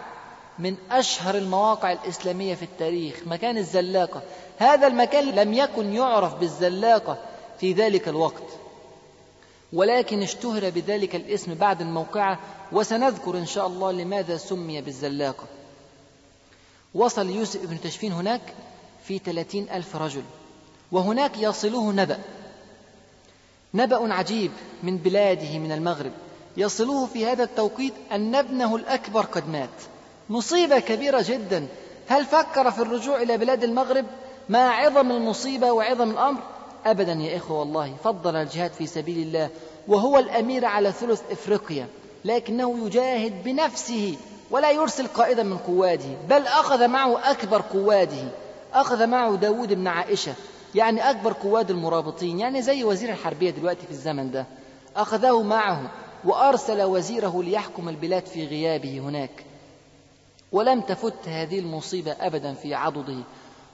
من 0.59 0.77
أشهر 0.91 1.35
المواقع 1.35 1.93
الإسلامية 1.93 2.55
في 2.55 2.63
التاريخ 2.63 3.17
مكان 3.27 3.59
الزلاقة. 3.59 4.23
هذا 4.59 4.87
المكان 4.87 5.25
لم 5.25 5.53
يكن 5.53 5.93
يعرف 5.93 6.35
بالزلاقة 6.35 7.19
في 7.61 7.73
ذلك 7.73 8.09
الوقت. 8.09 8.43
ولكن 9.73 10.23
اشتهر 10.23 10.71
بذلك 10.71 11.17
الاسم 11.17 11.55
بعد 11.55 11.81
الموقعة 11.81 12.39
وسنذكر 12.73 13.39
إن 13.39 13.47
شاء 13.47 13.67
الله 13.67 13.93
لماذا 13.93 14.37
سمي 14.37 14.81
بالزلاقة. 14.81 15.45
وصل 16.95 17.31
يوسف 17.31 17.67
بن 17.67 17.81
تشفين 17.81 18.13
هناك 18.13 18.43
في 19.05 19.19
ثلاثين 19.19 19.71
ألف 19.71 19.97
رجل 19.97 20.23
وهناك 20.93 21.39
يصله 21.39 21.93
نبأ. 21.93 22.19
نبأ 23.75 24.15
عجيب 24.15 24.51
من 24.83 24.97
بلاده 24.97 25.59
من 25.59 25.73
المغرب. 25.73 26.13
يصله 26.57 27.07
في 27.07 27.27
هذا 27.27 27.45
التوقيت 27.45 27.93
أن 28.13 28.35
ابنه 28.35 28.77
الأكبر 28.77 29.21
قد 29.21 29.49
مات. 29.49 29.69
مصيبة 30.31 30.79
كبيرة 30.79 31.25
جدا. 31.29 31.67
هل 32.09 32.25
فكر 32.25 32.71
في 32.71 32.79
الرجوع 32.79 33.23
إلى 33.23 33.39
بلاد 33.39 33.65
المغرب؟ 33.65 34.05
مع 34.49 34.59
عظم 34.59 35.11
المصيبة 35.11 35.73
وعظم 35.73 36.11
الأمر؟ 36.11 36.41
أبدا 36.87 37.13
يا 37.13 37.37
إخوة 37.37 37.59
والله 37.59 37.95
فضل 38.05 38.37
الجهاد 38.37 38.73
في 38.73 38.87
سبيل 38.87 39.19
الله 39.19 39.51
وهو 39.89 40.19
الأمير 40.19 40.65
على 40.65 40.93
ثلث 40.93 41.23
إفريقيا 41.31 41.87
لكنه 42.25 42.87
يجاهد 42.87 43.45
بنفسه 43.45 44.17
ولا 44.51 44.71
يرسل 44.71 45.07
قائدا 45.07 45.43
من 45.43 45.59
قواده 45.59 46.17
بل 46.29 46.47
أخذ 46.47 46.89
معه 46.89 47.31
أكبر 47.31 47.63
قواده. 47.73 48.29
أخذ 48.75 49.07
معه 49.07 49.37
داود 49.37 49.73
بن 49.73 49.87
عائشة 49.87 50.35
يعني 50.75 51.11
أكبر 51.11 51.33
قواد 51.33 51.71
المرابطين 51.71 52.41
يعني 52.41 52.63
زي 52.63 52.85
وزير 52.85 53.11
الحربية 53.11 53.51
دلوقتي 53.51 53.87
في 53.87 53.91
الزمن 53.93 54.31
ده. 54.31 54.47
أخذه 54.97 55.43
معه 55.43 55.91
وأرسل 56.25 56.83
وزيره 56.83 57.43
ليحكم 57.43 57.89
البلاد 57.89 58.27
في 58.27 58.47
غيابه 58.47 58.99
هناك. 58.99 59.45
ولم 60.53 60.81
تفت 60.81 61.29
هذه 61.29 61.59
المصيبة 61.59 62.17
أبدا 62.21 62.55
في 62.55 62.75
عضده. 62.75 63.19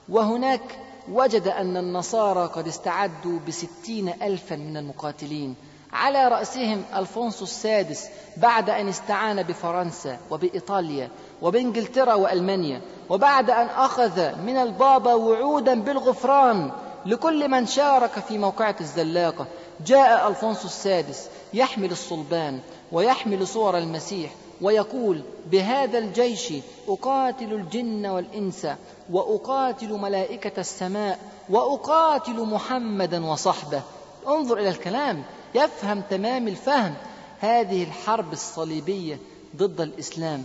وهناك 0.09 0.79
وجد 1.13 1.49
أن 1.49 1.77
النصارى 1.77 2.47
قد 2.47 2.69
استعدوا 2.69 3.39
بستين 3.49 4.09
ألفا 4.23 4.57
من 4.57 4.77
المقاتلين. 4.77 5.55
على 5.93 6.29
رأسهم 6.29 6.83
ألفونسو 6.97 7.45
السادس 7.45 8.09
بعد 8.37 8.71
أن 8.71 8.89
استعان 8.89 9.43
بفرنسا 9.43 10.19
وبإيطاليا 10.31 11.09
وبإنجلترا 11.43 12.15
وألمانيا. 12.15 12.81
وبعد 13.09 13.51
أن 13.51 13.67
أخذ 13.67 14.37
من 14.37 14.57
البابا 14.57 15.15
وعودا 15.15 15.81
بالغفران 15.81 16.71
لكل 17.07 17.49
من 17.49 17.67
شارك 17.67 18.11
في 18.29 18.39
موقعة 18.39 18.77
الزلاقة. 18.81 19.47
جاء 19.87 20.29
ألفونسو 20.29 20.67
السادس 20.67 21.29
يحمل 21.55 21.91
الصلبان 21.91 22.61
ويحمل 22.93 23.49
صور 23.49 23.79
المسيح 23.79 24.31
ويقول 24.61 25.23
بهذا 25.51 25.99
الجيش 25.99 26.53
أقاتل 26.89 27.53
الجن 27.53 28.07
والإنس 28.07 28.67
وأقاتل 29.11 29.93
ملائكة 29.93 30.61
السماء 30.61 31.19
وأقاتل 31.49 32.41
محمدا 32.41 33.27
وصحبه. 33.27 33.83
انظر 34.29 34.59
إلى 34.59 34.69
الكلام 34.69 35.23
يفهم 35.55 36.03
تمام 36.11 36.49
الفهم. 36.49 36.95
هذه 37.41 37.85
الحرب 37.85 38.33
الصليبية 38.33 39.19
ضد 39.57 39.81
الإسلام. 39.81 40.45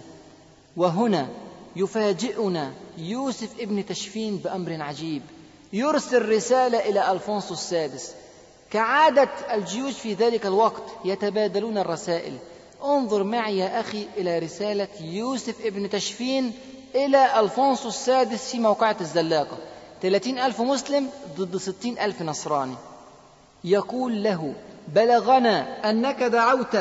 وهنا 0.78 1.28
يفاجئنا 1.76 2.72
يوسف 2.98 3.60
ابن 3.60 3.86
تشفين 3.86 4.38
بأمر 4.38 4.82
عجيب. 4.82 5.22
يرسل 5.76 6.30
رسالة 6.30 6.80
إلى 6.80 7.12
ألفونسو 7.12 7.54
السادس. 7.54 8.12
كعادة 8.72 9.30
الجيوش 9.54 9.94
في 9.94 10.14
ذلك 10.14 10.46
الوقت 10.46 10.84
يتبادلون 11.06 11.78
الرسائل. 11.78 12.38
انظر 12.84 13.24
معي 13.24 13.58
يا 13.58 13.80
أخي 13.80 14.08
إلى 14.18 14.40
رسالة 14.40 14.88
يوسف 15.02 15.66
ابن 15.66 15.90
تشفين 15.90 16.54
إلى 16.96 17.40
ألفونسو 17.40 17.88
السادس 17.88 18.52
في 18.52 18.60
موقعة 18.60 18.96
الزلاقة. 19.02 19.58
ثلاثين 20.02 20.40
ألف 20.40 20.62
مسلم 20.62 21.10
ضد 21.38 21.58
ستين 21.58 22.00
ألف 22.00 22.22
نصراني. 22.22 22.76
يقول 23.64 24.24
له 24.24 24.54
بلغنا 24.88 25.90
أنك 25.90 26.24
دعوت 26.24 26.76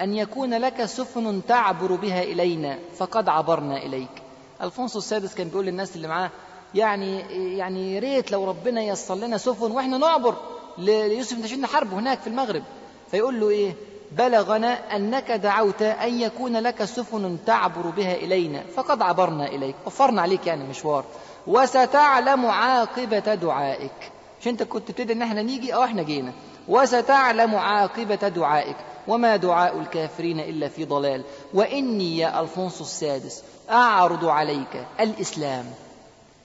أن 0.00 0.14
يكون 0.14 0.54
لك 0.54 0.84
سفن 0.84 1.42
تعبر 1.48 1.92
بها 1.92 2.22
إلينا 2.22 2.78
فقد 2.98 3.28
عبرنا 3.28 3.76
إليك. 3.76 4.22
ألفونسو 4.62 4.98
السادس 4.98 5.34
كان 5.34 5.48
بيقول 5.48 5.66
للناس 5.66 5.96
اللي 5.96 6.08
معاه 6.08 6.30
يعني 6.76 7.20
يعني 7.58 7.94
يا 7.94 8.00
ريت 8.00 8.30
لو 8.30 8.44
ربنا 8.44 8.82
ييسر 8.82 9.14
لنا 9.14 9.38
سفن 9.38 9.72
وإحنا 9.72 9.98
نعبر 9.98 10.34
ليوسف 10.78 11.54
بن 11.54 11.60
نحاربه 11.60 11.98
هناك 11.98 12.20
في 12.20 12.26
المغرب. 12.26 12.62
فيقول 13.10 13.40
له 13.40 13.50
إيه؟ 13.50 13.74
بلغنا 14.12 14.96
أنك 14.96 15.30
دعوت 15.30 15.82
أن 15.82 16.20
يكون 16.20 16.56
لك 16.56 16.84
سفن 16.84 17.38
تعبر 17.46 17.80
بها 17.80 18.14
إلينا 18.14 18.62
فقد 18.76 19.02
عبرنا 19.02 19.46
إليك 19.46 19.74
وفرنا 19.86 20.22
عليك 20.22 20.46
يعني 20.46 20.64
مشوار. 20.64 21.04
وستعلم 21.46 22.46
عاقبة 22.46 23.34
دعائك. 23.34 24.12
مش 24.40 24.48
أنت 24.48 24.62
كنت 24.62 24.88
تبتدي 24.88 25.12
إن 25.12 25.22
إحنا 25.22 25.42
نيجي؟ 25.42 25.74
أو 25.74 25.84
إحنا 25.84 26.02
جينا. 26.02 26.32
وستعلم 26.68 27.54
عاقبة 27.54 28.28
دعائك. 28.28 28.76
وما 29.08 29.36
دعاء 29.36 29.78
الكافرين 29.78 30.40
إلا 30.40 30.68
في 30.68 30.84
ضلال. 30.84 31.22
وإني 31.54 32.18
يا 32.18 32.40
ألفونسو 32.40 32.84
السادس 32.84 33.42
أعرض 33.70 34.24
عليك 34.24 34.86
الإسلام. 35.00 35.64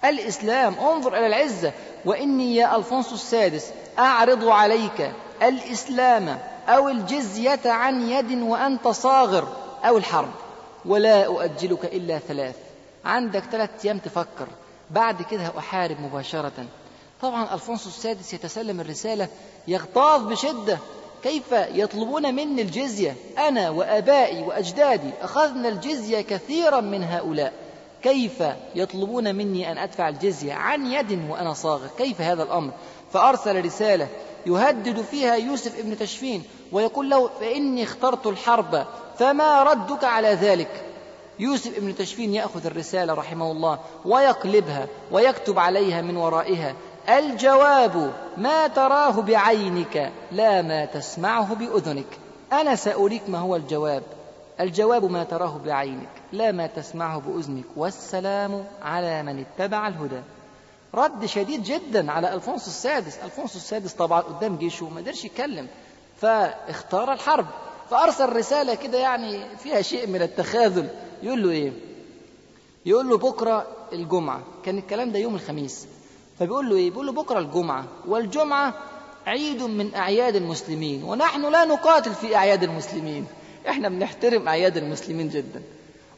الإسلام 0.06 0.76
انظر 0.80 1.18
إلى 1.18 1.28
العزة. 1.28 1.72
وإني 2.06 2.56
يا 2.56 2.76
ألفونسو 2.76 3.16
السادس 3.16 3.72
أعرض 4.00 4.48
عليك 4.48 5.12
الإسلام 5.44 6.40
أو 6.68 6.90
الجزية 6.90 7.60
عن 7.66 8.10
يد 8.10 8.42
وأنت 8.42 8.88
صاغر 8.88 9.48
أو 9.84 9.98
الحرب. 9.98 10.32
ولا 10.86 11.26
أؤجلك 11.26 11.86
إلا 11.86 12.20
ثلاث. 12.20 12.56
عندك 13.06 13.44
ثلاث 13.52 13.70
أيام 13.86 13.98
تفكر. 13.98 14.48
بعد 14.92 15.22
كده 15.22 15.52
أحارب 15.58 16.00
مباشرة. 16.00 16.66
طبعا 17.22 17.54
ألفونسو 17.54 17.90
السادس 17.90 18.34
يتسلم 18.34 18.82
الرسالة 18.82 19.28
يغتاظ 19.68 20.22
بشدة. 20.24 20.78
كيف 21.24 21.52
يطلبون 21.52 22.36
مني 22.36 22.62
الجزية؟ 22.62 23.16
أنا 23.38 23.70
وآبائي 23.70 24.44
وأجدادي 24.44 25.10
أخذنا 25.22 25.70
الجزية 25.70 26.22
كثيرا 26.22 26.82
من 26.82 27.04
هؤلاء. 27.04 27.54
كيف 28.04 28.44
يطلبون 28.76 29.36
مني 29.36 29.72
أن 29.72 29.78
أدفع 29.78 30.10
الجزية 30.10 30.54
عن 30.54 30.86
يد 30.86 31.30
وأنا 31.30 31.54
صاغر؟ 31.54 31.88
كيف 31.98 32.22
هذا 32.22 32.44
الأمر؟ 32.44 32.72
فأرسل 33.14 33.66
رسالة 33.66 34.08
يهدد 34.46 35.02
فيها 35.02 35.36
يوسف 35.36 35.80
ابن 35.80 35.98
تشفين 35.98 36.44
ويقول 36.72 37.10
له 37.10 37.30
فإني 37.40 37.84
اخترت 37.84 38.28
الحرب 38.28 38.86
فما 39.20 39.64
ردك 39.64 40.04
على 40.04 40.28
ذلك؟ 40.28 40.86
يوسف 41.40 41.78
ابن 41.78 41.96
تشفين 41.96 42.34
يأخذ 42.34 42.66
الرسالة 42.66 43.14
رحمه 43.14 43.52
الله 43.52 43.80
ويقلبها 44.06 44.88
ويكتب 45.12 45.60
عليها 45.60 46.02
من 46.02 46.18
ورائها 46.18 46.76
الجواب 47.10 48.14
ما 48.38 48.68
تراه 48.68 49.22
بعينك 49.22 50.12
لا 50.32 50.62
ما 50.62 50.86
تسمعه 50.86 51.56
بأذنك. 51.56 52.06
أنا 52.54 52.76
سأريك 52.76 53.22
ما 53.28 53.40
هو 53.40 53.56
الجواب. 53.56 54.04
الجواب 54.60 55.12
ما 55.12 55.24
تراه 55.24 55.60
بعينك. 55.66 56.21
لا 56.32 56.52
ما 56.52 56.68
تسمعه 56.68 57.20
بأذنك 57.20 57.66
والسلام 57.76 58.66
على 58.82 59.24
من 59.24 59.40
اتبع 59.40 59.88
الهدى. 59.88 60.22
رد 60.94 61.26
شديد 61.26 61.64
جدا 61.64 62.12
على 62.12 62.34
ألفونسو 62.34 62.68
السادس. 62.68 63.18
ألفونسو 63.24 63.58
السادس 63.58 63.94
طبعا 63.94 64.22
قدام 64.22 64.58
جيشه 64.58 64.90
ما 64.90 65.02
قدرش 65.02 65.26
يتكلم 65.26 65.68
فاختار 66.18 67.14
الحرب 67.14 67.46
فأرسل 67.90 68.36
رسالة 68.36 68.76
كده 68.76 68.98
يعني 68.98 69.58
فيها 69.58 69.82
شيء 69.82 70.08
من 70.08 70.22
التخاذل. 70.22 70.90
يقول 71.24 71.44
له 71.44 71.50
إيه؟ 71.50 71.72
يقول 72.86 73.10
له 73.10 73.18
بكرة 73.18 73.68
الجمعة. 73.94 74.42
كان 74.66 74.78
الكلام 74.78 75.12
ده 75.12 75.20
يوم 75.20 75.36
الخميس. 75.36 75.88
فبيقول 76.40 76.70
له 76.70 76.76
إيه؟ 76.76 76.90
بيقول 76.90 77.06
له 77.06 77.12
بكرة 77.12 77.40
الجمعة. 77.40 77.86
والجمعة 78.08 78.74
عيد 79.28 79.64
من 79.64 79.96
أعياد 79.96 80.36
المسلمين 80.36 81.04
ونحن 81.04 81.52
لا 81.52 81.66
نقاتل 81.66 82.14
في 82.14 82.36
أعياد 82.36 82.64
المسلمين. 82.64 83.28
إحنا 83.70 83.90
بنحترم 83.90 84.48
أعياد 84.48 84.78
المسلمين 84.78 85.30
جدا. 85.30 85.62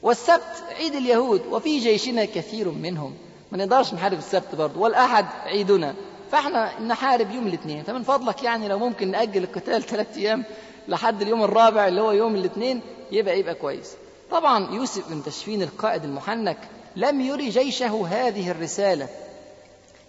والسبت 0.04 0.64
عيد 0.80 0.96
اليهود 0.96 1.46
وفي 1.46 1.80
جيشنا 1.80 2.26
كثير 2.26 2.70
منهم. 2.70 3.14
ما 3.52 3.58
نقدرش 3.58 3.94
نحارب 3.94 4.18
السبت 4.18 4.56
برضه 4.56 4.80
والأحد 4.80 5.26
عيدنا. 5.46 5.96
فإحنا 6.32 6.80
نحارب 6.80 7.32
يوم 7.32 7.48
الاثنين. 7.48 7.84
فمن 7.84 8.04
فضلك 8.04 8.44
يعني 8.44 8.68
لو 8.68 8.80
ممكن 8.80 9.12
نأجل 9.12 9.44
القتال 9.44 9.84
ثلاثة 9.90 10.22
أيام 10.22 10.44
لحد 10.88 11.22
اليوم 11.22 11.44
الرابع 11.44 11.88
اللي 11.88 12.02
هو 12.02 12.12
يوم 12.12 12.36
الاثنين 12.36 12.82
يبقى 13.12 13.40
يبقى 13.40 13.56
كويس. 13.56 13.94
طبعا 14.32 14.76
يوسف 14.76 15.10
بن 15.10 15.24
تشفين 15.24 15.62
القائد 15.62 16.04
المحنك 16.04 16.58
لم 16.96 17.22
يري 17.22 17.50
جيشه 17.50 18.08
هذه 18.08 18.52
الرسالة. 18.52 19.08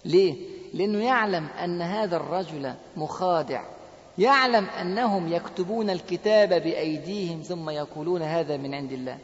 ليه؟ 0.05 0.35
لأنه 0.75 1.05
يعلم 1.05 1.47
أن 1.65 1.83
هذا 1.83 2.17
الرجل 2.17 2.75
مخادع 2.97 3.63
يعلم 4.19 4.67
أنهم 4.81 5.33
يكتبون 5.33 5.91
الكتاب 5.91 6.49
بأيديهم 6.49 7.43
ثم 7.43 7.71
يقولون 7.71 8.23
هذا 8.23 8.57
من 8.57 8.75
عند 8.75 8.93
الله. 8.93 9.19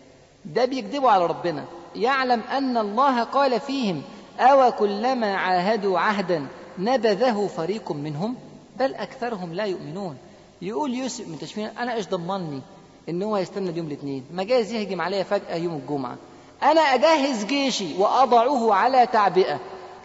ده 0.44 0.64
بيكذبوا 0.64 1.10
على 1.10 1.26
ربنا. 1.26 1.64
يعلم 1.96 2.40
أن 2.40 2.76
الله 2.76 3.22
قال 3.24 3.60
فيهم 3.60 4.02
أو 4.38 4.72
كلما 4.72 5.34
عاهدوا 5.36 5.98
عهدا 5.98 6.46
نبذه 6.78 7.46
فريق 7.56 7.92
منهم 7.92 8.36
بل 8.78 8.94
أكثرهم 8.94 9.54
لا 9.54 9.64
يؤمنون. 9.64 10.16
يقول 10.62 10.94
يوسف 10.94 11.28
من 11.28 11.38
تشفين 11.38 11.66
أنا 11.66 11.94
إيش 11.94 12.08
ضمني 12.08 12.62
إن 13.08 13.22
هو 13.22 13.36
يستنى 13.36 13.70
اليوم 13.70 13.86
الاثنين؟ 13.86 14.24
ما 14.32 14.42
جايز 14.42 14.72
يهجم 14.72 15.00
عليا 15.00 15.22
فجأة 15.22 15.56
يوم 15.56 15.74
الجمعة. 15.74 16.16
أنا 16.62 16.80
أجهز 16.80 17.44
جيشي 17.44 17.98
وأضعه 17.98 18.74
على 18.74 19.06
تعبئة. 19.06 19.60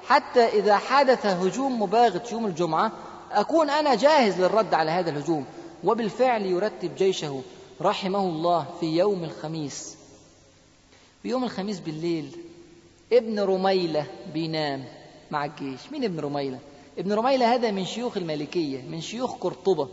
حتى 0.08 0.46
إذا 0.46 0.78
حدث 0.78 1.26
هجوم 1.26 1.82
مباغت 1.82 2.32
يوم 2.32 2.46
الجمعة 2.46 2.92
أكون 3.32 3.70
أنا 3.70 3.96
جاهز 3.96 4.42
للرد 4.42 4.74
على 4.74 4.92
هذا 4.92 5.10
الهجوم. 5.10 5.46
وبالفعل 5.84 6.46
يرتب 6.46 6.96
جيشه 6.96 7.42
رحمه 7.82 8.20
الله 8.20 8.66
في 8.80 8.98
يوم 8.98 9.24
الخميس. 9.24 9.98
في 11.26 11.32
يوم 11.32 11.44
الخميس 11.44 11.80
بالليل 11.80 12.38
ابن 13.14 13.40
رميلة 13.40 14.06
بينام 14.34 14.84
مع 15.32 15.46
الجيش. 15.46 15.92
مين 15.92 16.04
ابن 16.04 16.20
رميلة؟ 16.20 16.60
ابن 16.98 17.14
رميلة 17.14 17.54
هذا 17.54 17.72
من 17.72 17.86
شيوخ 17.86 18.18
المالكية 18.18 18.82
من 18.82 19.02
شيوخ 19.02 19.34
قرطبة. 19.38 19.88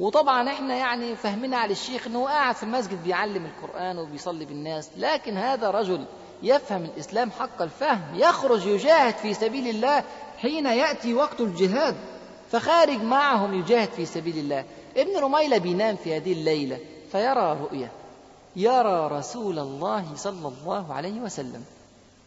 وطبعا 0.00 0.48
إحنا 0.48 0.74
يعني 0.74 1.16
فهمنا 1.16 1.56
على 1.56 1.72
الشيخ 1.72 2.06
إنه 2.06 2.24
قاعد 2.24 2.54
في 2.54 2.62
المسجد 2.62 3.04
بيعلم 3.04 3.46
القرآن 3.46 3.98
وبيصلي 3.98 4.44
بالناس 4.44 4.90
لكن 4.96 5.36
هذا 5.36 5.70
رجل 5.70 6.04
يفهم 6.42 6.84
الإسلام 6.84 7.30
حق 7.30 7.62
الفهم 7.62 8.02
يخرج 8.14 8.66
يجاهد 8.66 9.14
في 9.14 9.34
سبيل 9.34 9.68
الله 9.68 10.04
حين 10.38 10.66
يأتي 10.66 11.14
وقت 11.14 11.40
الجهاد 11.40 11.96
فخارج 12.50 13.02
معهم 13.02 13.54
يجاهد 13.54 13.88
في 13.88 14.06
سبيل 14.06 14.38
الله. 14.38 14.64
ابن 14.96 15.16
رميلة 15.16 15.58
بينام 15.58 15.96
في 15.96 16.16
هذه 16.16 16.32
الليلة 16.32 16.78
فيرى 17.12 17.58
رؤية. 17.62 17.92
يرى 18.56 19.08
رسول 19.12 19.58
الله 19.58 20.04
صلى 20.16 20.48
الله 20.48 20.94
عليه 20.94 21.20
وسلم. 21.20 21.64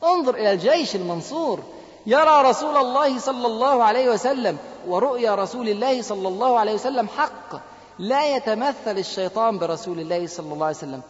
انظر 0.03 0.35
إلى 0.35 0.51
الجيش 0.51 0.95
المنصور. 0.95 1.59
يرى 2.05 2.41
رسول 2.49 2.77
الله 2.77 3.19
صلى 3.19 3.47
الله 3.47 3.83
عليه 3.83 4.09
وسلم 4.09 4.57
ورؤيا 4.87 5.35
رسول 5.35 5.69
الله 5.69 6.01
صلى 6.01 6.27
الله 6.27 6.59
عليه 6.59 6.73
وسلم 6.73 7.07
حق. 7.07 7.55
لا 7.99 8.35
يتمثل 8.35 8.97
الشيطان 8.97 9.57
برسول 9.57 9.99
الله 9.99 10.27
صلى 10.27 10.53
الله 10.53 10.65
عليه 10.65 10.77
وسلم. 10.77 11.01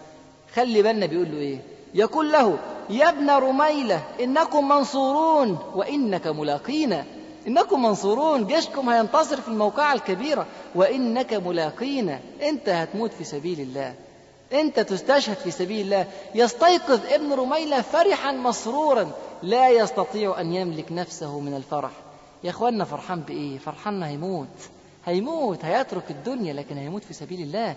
خلي 0.54 0.82
بالنا 0.82 1.06
بيقول 1.06 1.32
له 1.32 1.38
إيه؟ 1.38 1.60
يقول 1.94 2.32
له 2.32 2.58
يا 2.90 3.10
ابن 3.10 3.30
رميلة 3.30 4.04
إنكم 4.20 4.68
منصورون 4.68 5.58
وإنك 5.76 6.28
ملاقينا 6.28 7.06
إنكم 7.48 7.84
منصورون 7.84 8.48
جيشكم 8.48 8.90
هينتصر 8.90 9.42
في 9.42 9.48
الموقعة 9.48 9.94
الكبيرة. 9.94 10.46
وإنك 10.76 11.34
ملاقينا 11.34 12.20
أنت 12.42 12.70
هتموت 12.70 13.12
في 13.14 13.24
سبيل 13.24 13.60
الله. 13.60 13.94
أنت 14.54 14.80
تستشهد 14.80 15.38
في 15.38 15.52
سبيل 15.52 15.82
الله. 15.82 16.08
يستيقظ 16.36 17.00
ابن 17.10 17.34
رميلة 17.34 17.82
فرحا 17.82 18.32
مسرورا. 18.32 19.12
لا 19.44 19.70
يستطيع 19.70 20.42
أن 20.42 20.54
يملك 20.54 20.92
نفسه 20.92 21.40
من 21.40 21.56
الفرح. 21.56 21.92
يا 22.44 22.50
أخوانا 22.50 22.86
فرحان 22.86 23.20
بإيه؟ 23.20 23.58
فرحان 23.58 24.04
هيموت. 24.04 24.48
هيموت 25.06 25.66
هيترك 25.66 26.04
الدنيا 26.10 26.54
لكن 26.54 26.78
هيموت 26.78 27.04
في 27.04 27.14
سبيل 27.14 27.42
الله. 27.42 27.76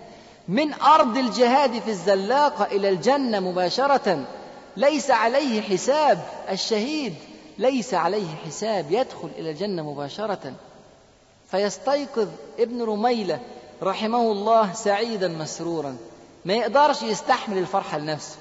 من 0.48 0.72
أرض 0.72 1.16
الجهاد 1.16 1.78
في 1.78 1.90
الزلاقة 1.90 2.64
إلى 2.64 2.88
الجنة 2.88 3.40
مباشرة. 3.40 4.24
ليس 4.76 5.10
عليه 5.10 5.62
حساب 5.62 6.24
الشهيد. 6.50 7.14
ليس 7.58 7.94
عليه 7.94 8.34
حساب 8.46 8.86
يدخل 8.90 9.28
إلى 9.38 9.50
الجنة 9.50 9.90
مباشرة. 9.90 10.52
فيستيقظ 11.50 12.28
ابن 12.58 12.82
رميلة 12.82 13.40
رحمه 13.82 14.32
الله 14.32 14.72
سعيدا 14.72 15.28
مسرورا. 15.28 15.96
ما 16.44 16.54
يقدرش 16.54 17.02
يستحمل 17.02 17.58
الفرحة 17.58 17.98
لنفسه. 17.98 18.36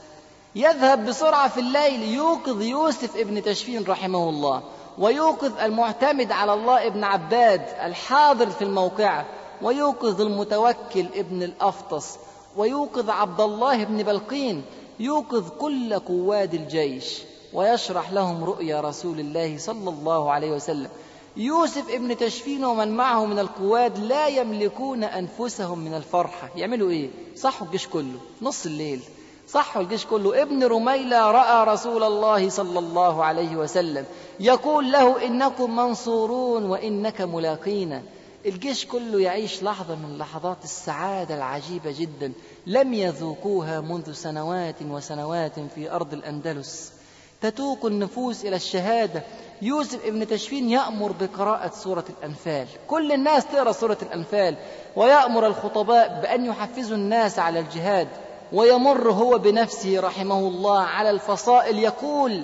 يذهب 0.55 1.05
بسرعة 1.05 1.49
في 1.49 1.59
الليل 1.59 2.01
يوقظ 2.03 2.61
يوسف 2.61 3.17
ابن 3.17 3.43
تشفين 3.43 3.83
رحمه 3.87 4.29
الله 4.29 4.63
ويوقظ 4.97 5.51
المعتمد 5.61 6.31
على 6.31 6.53
الله 6.53 6.87
ابن 6.87 7.03
عباد 7.03 7.61
الحاضر 7.83 8.49
في 8.49 8.63
الموقعة 8.63 9.25
ويوقظ 9.61 10.21
المتوكل 10.21 11.05
ابن 11.15 11.43
الأفطس 11.43 12.17
ويوقظ 12.57 13.09
عبد 13.09 13.41
الله 13.41 13.83
بن 13.83 14.03
بلقين 14.03 14.65
يوقظ 14.99 15.49
كل 15.49 15.99
قواد 15.99 16.53
الجيش 16.53 17.21
ويشرح 17.53 18.11
لهم 18.11 18.43
رؤيا 18.43 18.81
رسول 18.81 19.19
الله 19.19 19.57
صلى 19.57 19.89
الله 19.89 20.31
عليه 20.31 20.51
وسلم. 20.51 20.89
يوسف 21.37 21.89
ابن 21.89 22.17
تشفين 22.17 22.65
ومن 22.65 22.87
معه 22.97 23.25
من 23.25 23.39
القواد 23.39 23.99
لا 23.99 24.27
يملكون 24.27 25.03
أنفسهم 25.03 25.79
من 25.79 25.93
الفرحة. 25.93 26.49
يعملوا 26.55 26.89
إيه؟ 26.89 27.09
صحوا 27.35 27.67
الجيش 27.67 27.87
كله 27.87 28.19
نص 28.41 28.65
الليل. 28.65 29.01
صحوا 29.47 29.81
الجيش 29.81 30.05
كله. 30.05 30.41
ابن 30.41 30.63
رميلة 30.63 31.31
رأى 31.31 31.73
رسول 31.73 32.03
الله 32.03 32.49
صلى 32.49 32.79
الله 32.79 33.23
عليه 33.23 33.55
وسلم 33.55 34.05
يقول 34.39 34.91
له 34.91 35.25
إنكم 35.25 35.75
منصورون 35.75 36.65
وإنك 36.65 37.21
ملاقينا 37.21 38.03
الجيش 38.45 38.85
كله 38.85 39.21
يعيش 39.21 39.63
لحظة 39.63 39.95
من 39.95 40.17
لحظات 40.17 40.63
السعادة 40.63 41.35
العجيبة 41.35 41.91
جدا. 41.99 42.33
لم 42.67 42.93
يذوقوها 42.93 43.81
منذ 43.81 44.11
سنوات 44.11 44.75
وسنوات 44.89 45.59
في 45.75 45.91
أرض 45.91 46.13
الأندلس. 46.13 47.00
تتوق 47.41 47.85
النفوس 47.85 48.45
إلى 48.45 48.55
الشهادة. 48.55 49.23
يوسف 49.61 50.05
ابن 50.05 50.27
تشفين 50.27 50.69
يأمر 50.69 51.11
بقراءة 51.11 51.71
سورة 51.75 52.05
الأنفال. 52.19 52.67
كل 52.87 53.11
الناس 53.11 53.45
تقرأ 53.45 53.71
سورة 53.71 53.97
الأنفال 54.01 54.55
ويأمر 54.95 55.47
الخطباء 55.47 56.19
بأن 56.21 56.45
يحفزوا 56.45 56.97
الناس 56.97 57.39
على 57.39 57.59
الجهاد 57.59 58.07
ويمر 58.53 59.11
هو 59.11 59.37
بنفسه 59.37 59.99
رحمه 59.99 60.39
الله 60.39 60.79
على 60.81 61.09
الفصائل 61.09 61.79
يقول 61.79 62.43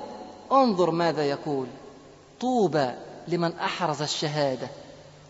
انظر 0.52 0.92
ماذا 0.92 1.24
يقول. 1.24 1.68
طوبى 2.42 2.90
لمن 3.28 3.54
أحرز 3.54 4.02
الشهادة 4.02 4.68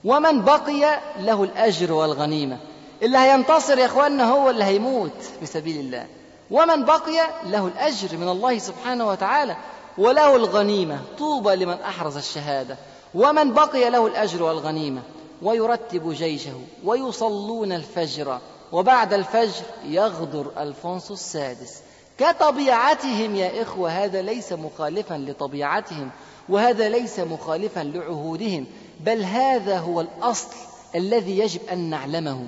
ومن 0.05 0.41
بقي 0.41 0.99
له 1.19 1.43
الأجر 1.43 1.93
والغنيمة. 1.93 2.57
اللي 3.01 3.17
هينتصر 3.17 3.77
يا 3.77 3.85
إخواننا 3.85 4.31
هو 4.31 4.49
اللي 4.49 4.63
هيموت 4.63 5.21
في 5.39 5.45
سبيل 5.45 5.79
الله. 5.79 6.05
ومن 6.51 6.85
بقي 6.85 7.27
له 7.45 7.67
الأجر 7.67 8.17
من 8.17 8.29
الله 8.29 8.59
سبحانه 8.59 9.07
وتعالى 9.07 9.57
وله 9.97 10.35
الغنيمة. 10.35 10.99
طوبى 11.17 11.55
لمن 11.55 11.73
أحرز 11.73 12.17
الشهادة. 12.17 12.77
ومن 13.15 13.53
بقي 13.53 13.89
له 13.89 14.07
الأجر 14.07 14.43
والغنيمة. 14.43 15.01
ويرتب 15.41 16.13
جيشه. 16.13 16.59
ويصلون 16.85 17.71
الفجر. 17.71 18.39
وبعد 18.71 19.13
الفجر 19.13 19.63
يغدر 19.85 20.51
الفونسو 20.57 21.13
السادس. 21.13 21.81
كطبيعتهم 22.19 23.35
يا 23.35 23.61
إخوة 23.61 23.89
هذا 23.89 24.21
ليس 24.21 24.53
مخالفا 24.53 25.13
لطبيعتهم 25.13 26.09
وهذا 26.49 26.89
ليس 26.89 27.19
مخالفا 27.19 27.79
لعهودهم 27.79 28.65
بل 28.99 29.23
هذا 29.23 29.79
هو 29.79 30.01
الأصل 30.01 30.55
الذي 30.95 31.39
يجب 31.39 31.61
أن 31.71 31.77
نعلمه. 31.77 32.47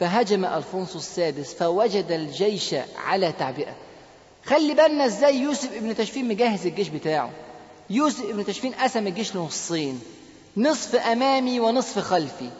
فهجم 0.00 0.44
ألفونسو 0.44 0.98
السادس 0.98 1.54
فوجد 1.54 2.10
الجيش 2.10 2.74
على 3.06 3.32
تعبئة. 3.32 3.74
خلي 4.44 4.74
بالنا 4.74 5.06
إزاي 5.06 5.36
يوسف 5.36 5.76
ابن 5.76 5.96
تشفين 5.96 6.28
مجهز 6.28 6.66
الجيش 6.66 6.88
بتاعه. 6.88 7.30
يوسف 7.90 8.24
ابن 8.30 8.44
تشفين 8.44 8.72
قسم 8.72 9.06
الجيش 9.06 9.36
لنصين 9.36 10.00
نصف 10.56 10.96
أمامي 10.96 11.60
ونصف 11.60 11.98
خلفي. 11.98 12.50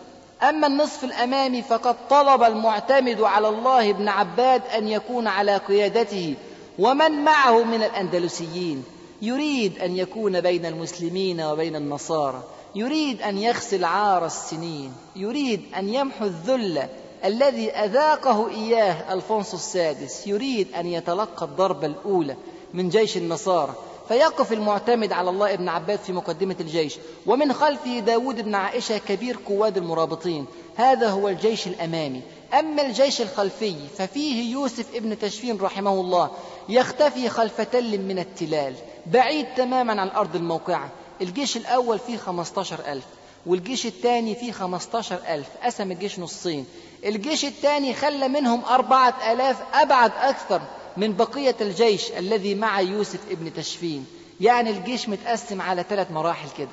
أما 0.43 0.67
النصف 0.67 1.05
الأمامي 1.05 1.63
فقد 1.63 1.97
طلب 2.09 2.43
المعتمد 2.43 3.21
على 3.21 3.49
الله 3.49 3.91
ابن 3.91 4.09
عباد 4.09 4.63
أن 4.77 4.89
يكون 4.89 5.27
على 5.27 5.57
قيادته 5.57 6.35
ومن 6.79 7.25
معه 7.25 7.65
من 7.65 7.83
الأندلسيين. 7.83 8.85
يريد 9.23 9.79
أن 9.79 9.97
يكون 9.97 10.41
بين 10.41 10.67
المسلمين 10.67 11.41
وبين 11.41 11.77
النصارى. 11.77 12.43
يريد 12.75 13.23
أن 13.23 13.39
يغسل 13.39 13.85
عار 13.85 14.27
السنين. 14.27 14.93
يريد 15.17 15.63
أن 15.77 15.95
يمحو 15.95 16.25
الذل 16.25 16.89
الذي 17.27 17.71
أذاقه 17.71 18.51
إياه 18.51 19.15
ألفونسو 19.15 19.57
السادس 19.57 20.27
يريد 20.27 20.75
أن 20.75 20.87
يتلقى 20.87 21.47
الضربة 21.47 21.87
الأولى 21.87 22.37
من 22.75 22.89
جيش 22.89 23.17
النصارى 23.17 23.75
فيقف 24.09 24.53
المعتمد 24.53 25.13
على 25.13 25.31
الله 25.31 25.55
ابن 25.55 25.69
عباد 25.69 25.99
في 25.99 26.13
مقدمة 26.13 26.57
الجيش 26.61 26.99
ومن 27.27 27.53
خلفه 27.53 27.99
داود 27.99 28.41
بن 28.41 28.55
عائشة 28.55 28.99
كبير 28.99 29.39
قواد 29.47 29.77
المرابطين. 29.77 30.47
هذا 30.77 31.09
هو 31.09 31.29
الجيش 31.29 31.67
الأمامي. 31.67 32.23
أما 32.59 32.83
الجيش 32.83 33.21
الخلفي 33.21 33.75
ففيه 33.99 34.53
يوسف 34.53 34.95
ابن 34.95 35.19
تشفين 35.19 35.61
رحمه 35.61 36.01
الله 36.01 36.31
يختفي 36.69 37.29
خلف 37.29 37.61
تل 37.61 38.01
من 38.01 38.19
التلال 38.19 38.75
بعيد 39.07 39.47
تماما 39.57 40.01
عن 40.01 40.09
أرض 40.09 40.37
الموقعة. 40.37 40.91
الجيش 41.21 41.57
الأول 41.57 41.99
فيه 41.99 42.17
15 42.17 42.81
ألف 42.89 43.05
والجيش 43.47 43.87
الثاني 43.87 44.35
فيه 44.35 44.53
15 44.53 45.19
ألف. 45.29 45.49
قسم 45.65 45.93
الجيش 45.93 46.19
نصين. 46.19 46.67
الجيش 47.05 47.45
الثاني 47.45 47.95
خلى 47.95 48.29
منهم 48.29 48.65
أربعة 48.65 49.33
ألاف 49.33 49.57
أبعد 49.75 50.13
أكثر 50.21 50.61
من 50.97 51.13
بقية 51.13 51.55
الجيش 51.61 52.13
الذي 52.13 52.55
مع 52.55 52.81
يوسف 52.81 53.21
ابن 53.31 53.55
تشفين. 53.55 54.07
يعني 54.41 54.71
الجيش 54.71 55.09
متقسم 55.09 55.63
على 55.63 55.85
ثلاث 55.89 56.11
مراحل 56.11 56.49
كده. 56.59 56.69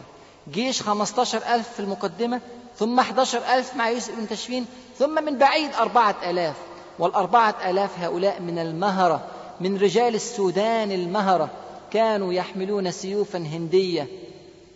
جيش 0.52 0.82
15 0.82 1.38
ألف 1.56 1.70
في 1.74 1.80
المقدمة 1.80 2.42
ثم 2.78 3.00
11 3.00 3.42
ألف 3.56 3.76
مع 3.76 3.90
يوسف 3.90 4.14
ابن 4.14 4.28
تشفين 4.30 4.66
ثم 5.00 5.24
من 5.24 5.38
بعيد 5.38 5.74
أربعة 5.74 6.16
ألاف. 6.30 6.56
والأربعة 7.00 7.56
ألاف 7.70 8.00
هؤلاء 8.00 8.42
من 8.42 8.60
المهرة 8.60 9.22
من 9.62 9.78
رجال 9.78 10.16
السودان 10.16 10.92
المهرة. 10.92 11.50
كانوا 11.92 12.34
يحملون 12.34 12.92
سيوفا 12.92 13.40
هندية 13.40 14.08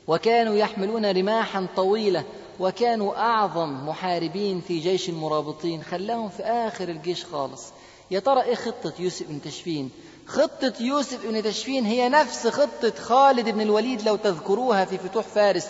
وكانوا 0.08 0.56
يحملون 0.56 1.06
رماحا 1.12 1.68
طويلة 1.76 2.24
وكانوا 2.60 3.16
أعظم 3.16 3.88
محاربين 3.88 4.62
في 4.62 4.80
جيش 4.80 5.10
المرابطين 5.10 5.84
خلاهم 5.84 6.30
في 6.30 6.43
آخر 6.43 6.89
الجيش 6.89 7.26
خالص. 7.26 7.64
يا 8.12 8.20
ترى 8.20 8.41
إيه 8.41 8.55
خطة 8.55 8.93
يوسف 8.99 9.28
بن 9.28 9.41
تشفين؟ 9.41 9.89
خطة 10.28 10.74
يوسف 10.80 11.26
بن 11.26 11.43
تشفين 11.43 11.86
هي 11.86 12.10
نفس 12.10 12.47
خطة 12.47 12.93
خالد 13.01 13.49
بن 13.49 13.62
الوليد 13.62 14.01
لو 14.01 14.16
تذكروها 14.16 14.86
في 14.86 14.97
فتوح 14.97 15.26
فارس 15.26 15.68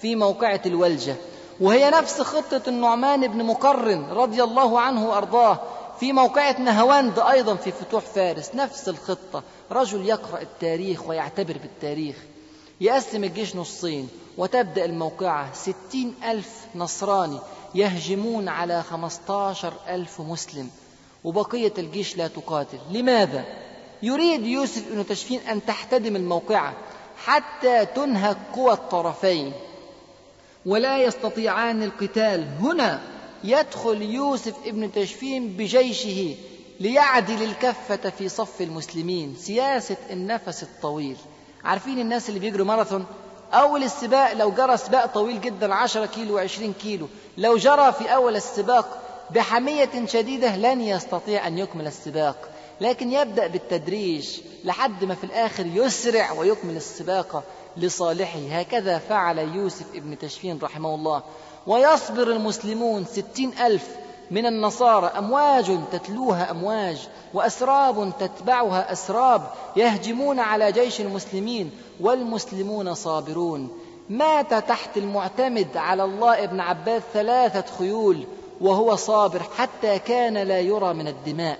في 0.00 0.16
موقعة 0.16 0.60
الولجة. 0.66 1.16
وهي 1.60 1.90
نفس 1.90 2.20
خطة 2.20 2.62
النعمان 2.68 3.26
بن 3.26 3.44
مقرن 3.44 4.04
رضي 4.10 4.42
الله 4.42 4.80
عنه 4.80 5.08
وأرضاه 5.08 5.60
في 6.00 6.12
موقعة 6.12 6.60
نهواند 6.60 7.18
أيضا 7.18 7.54
في 7.54 7.72
فتوح 7.72 8.04
فارس. 8.04 8.54
نفس 8.54 8.88
الخطة. 8.88 9.42
رجل 9.72 10.06
يقرأ 10.06 10.40
التاريخ 10.42 11.06
ويعتبر 11.08 11.58
بالتاريخ. 11.62 12.16
يقسم 12.80 13.24
الجيش 13.24 13.56
نصين. 13.56 14.08
وتبدأ 14.40 14.84
الموقعة. 14.84 15.52
ستين 15.52 16.14
ألف 16.24 16.66
نصراني 16.74 17.38
يهجمون 17.74 18.48
على 18.48 18.82
خمستاشر 18.82 19.72
ألف 19.88 20.20
مسلم. 20.20 20.70
وبقية 21.24 21.72
الجيش 21.78 22.16
لا 22.16 22.28
تقاتل. 22.28 22.78
لماذا؟ 22.90 23.44
يريد 24.02 24.46
يوسف 24.46 24.92
بن 24.92 25.06
تشفين 25.06 25.40
أن 25.40 25.66
تحتدم 25.66 26.16
الموقعة 26.16 26.74
حتى 27.24 27.86
تنهك 27.86 28.36
قوى 28.52 28.72
الطرفين. 28.72 29.52
ولا 30.66 31.02
يستطيعان 31.02 31.82
القتال. 31.82 32.48
هنا 32.60 33.00
يدخل 33.44 34.02
يوسف 34.02 34.54
ابن 34.66 34.92
تشفين 34.92 35.48
بجيشه 35.48 36.36
ليعدل 36.80 37.42
الكفة 37.42 38.10
في 38.10 38.28
صف 38.28 38.60
المسلمين. 38.60 39.36
سياسة 39.38 39.96
النفس 40.10 40.62
الطويل. 40.62 41.16
عارفين 41.64 41.98
الناس 41.98 42.28
اللي 42.28 42.40
بيجروا 42.40 42.66
ماراثون؟ 42.66 43.06
أول 43.52 43.82
السباق 43.82 44.32
لو 44.32 44.50
جرى 44.50 44.76
سباق 44.76 45.06
طويل 45.06 45.40
جدا 45.40 45.74
عشرة 45.74 46.06
كيلو 46.06 46.34
وعشرين 46.34 46.72
كيلو. 46.72 47.08
لو 47.38 47.56
جرى 47.56 47.92
في 47.92 48.14
أول 48.14 48.36
السباق 48.36 48.98
بحمية 49.30 50.06
شديدة 50.06 50.56
لن 50.56 50.80
يستطيع 50.80 51.46
أن 51.46 51.58
يكمل 51.58 51.86
السباق. 51.86 52.36
لكن 52.80 53.12
يبدأ 53.12 53.46
بالتدريج 53.46 54.40
لحد 54.64 55.04
ما 55.04 55.14
في 55.14 55.24
الآخر 55.24 55.66
يسرع 55.66 56.32
ويكمل 56.32 56.76
السباق 56.76 57.44
لصالحه. 57.76 58.40
هكذا 58.50 58.98
فعل 58.98 59.38
يوسف 59.38 59.86
ابن 59.94 60.18
تشفين 60.18 60.58
رحمه 60.62 60.94
الله. 60.94 61.22
ويصبر 61.66 62.22
المسلمون 62.22 63.04
ستين 63.04 63.52
ألف 63.60 63.86
من 64.30 64.46
النصارى 64.46 65.06
أمواج 65.06 65.78
تتلوها 65.92 66.50
أمواج 66.50 67.08
وأسراب 67.34 68.12
تتبعها 68.20 68.92
أسراب 68.92 69.42
يهجمون 69.76 70.40
على 70.40 70.72
جيش 70.72 71.00
المسلمين 71.00 71.70
والمسلمون 72.00 72.94
صابرون. 72.94 73.70
مات 74.08 74.54
تحت 74.54 74.96
المعتمد 74.96 75.76
على 75.76 76.04
الله 76.04 76.44
ابن 76.44 76.60
عباس 76.60 77.02
ثلاثة 77.12 77.64
خيول 77.78 78.26
وهو 78.60 78.96
صابر 78.96 79.42
حتى 79.58 79.98
كان 79.98 80.38
لا 80.38 80.60
يرى 80.60 80.94
من 80.94 81.08
الدماء. 81.08 81.58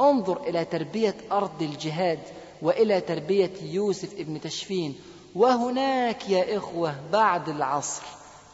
انظر 0.00 0.40
إلى 0.46 0.64
تربية 0.64 1.14
أرض 1.32 1.62
الجهاد 1.62 2.20
وإلى 2.62 3.00
تربية 3.00 3.52
يوسف 3.62 4.12
ابن 4.18 4.40
تشفين. 4.40 4.94
وهناك 5.34 6.28
يا 6.28 6.56
إخوة 6.56 6.94
بعد 7.12 7.48
العصر. 7.48 8.02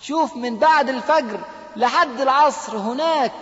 شوف 0.01 0.37
من 0.37 0.57
بعد 0.57 0.89
الفجر 0.89 1.41
لحد 1.77 2.21
العصر 2.21 2.77
هناك 2.77 3.33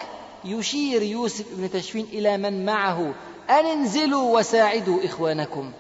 يشير 0.45 1.03
يوسف 1.03 1.45
ابن 1.53 1.71
تشفين 1.71 2.07
إلى 2.13 2.37
من 2.37 2.65
معه. 2.65 3.15
أن 3.51 3.67
انزلوا 3.67 4.39
وساعدوا 4.39 5.05
إخوانكم. 5.05 5.73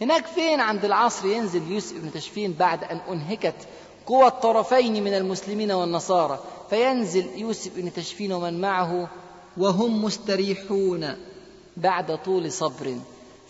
هناك 0.00 0.26
فين 0.26 0.60
عند 0.60 0.84
العصر 0.84 1.26
ينزل 1.26 1.72
يوسف 1.72 1.96
ابن 1.96 2.12
تشفين 2.12 2.52
بعد 2.52 2.84
أن 2.84 3.00
أنهكت 3.08 3.54
قوى 4.06 4.26
الطرفين 4.26 5.04
من 5.04 5.14
المسلمين 5.14 5.72
والنصارى؟ 5.72 6.38
فينزل 6.70 7.26
يوسف 7.36 7.70
بن 7.76 7.92
تشفين 7.92 8.32
ومن 8.32 8.60
معه 8.60 9.08
وهم 9.56 10.04
مستريحون 10.04 11.16
بعد 11.76 12.18
طول 12.24 12.52
صبر. 12.52 12.96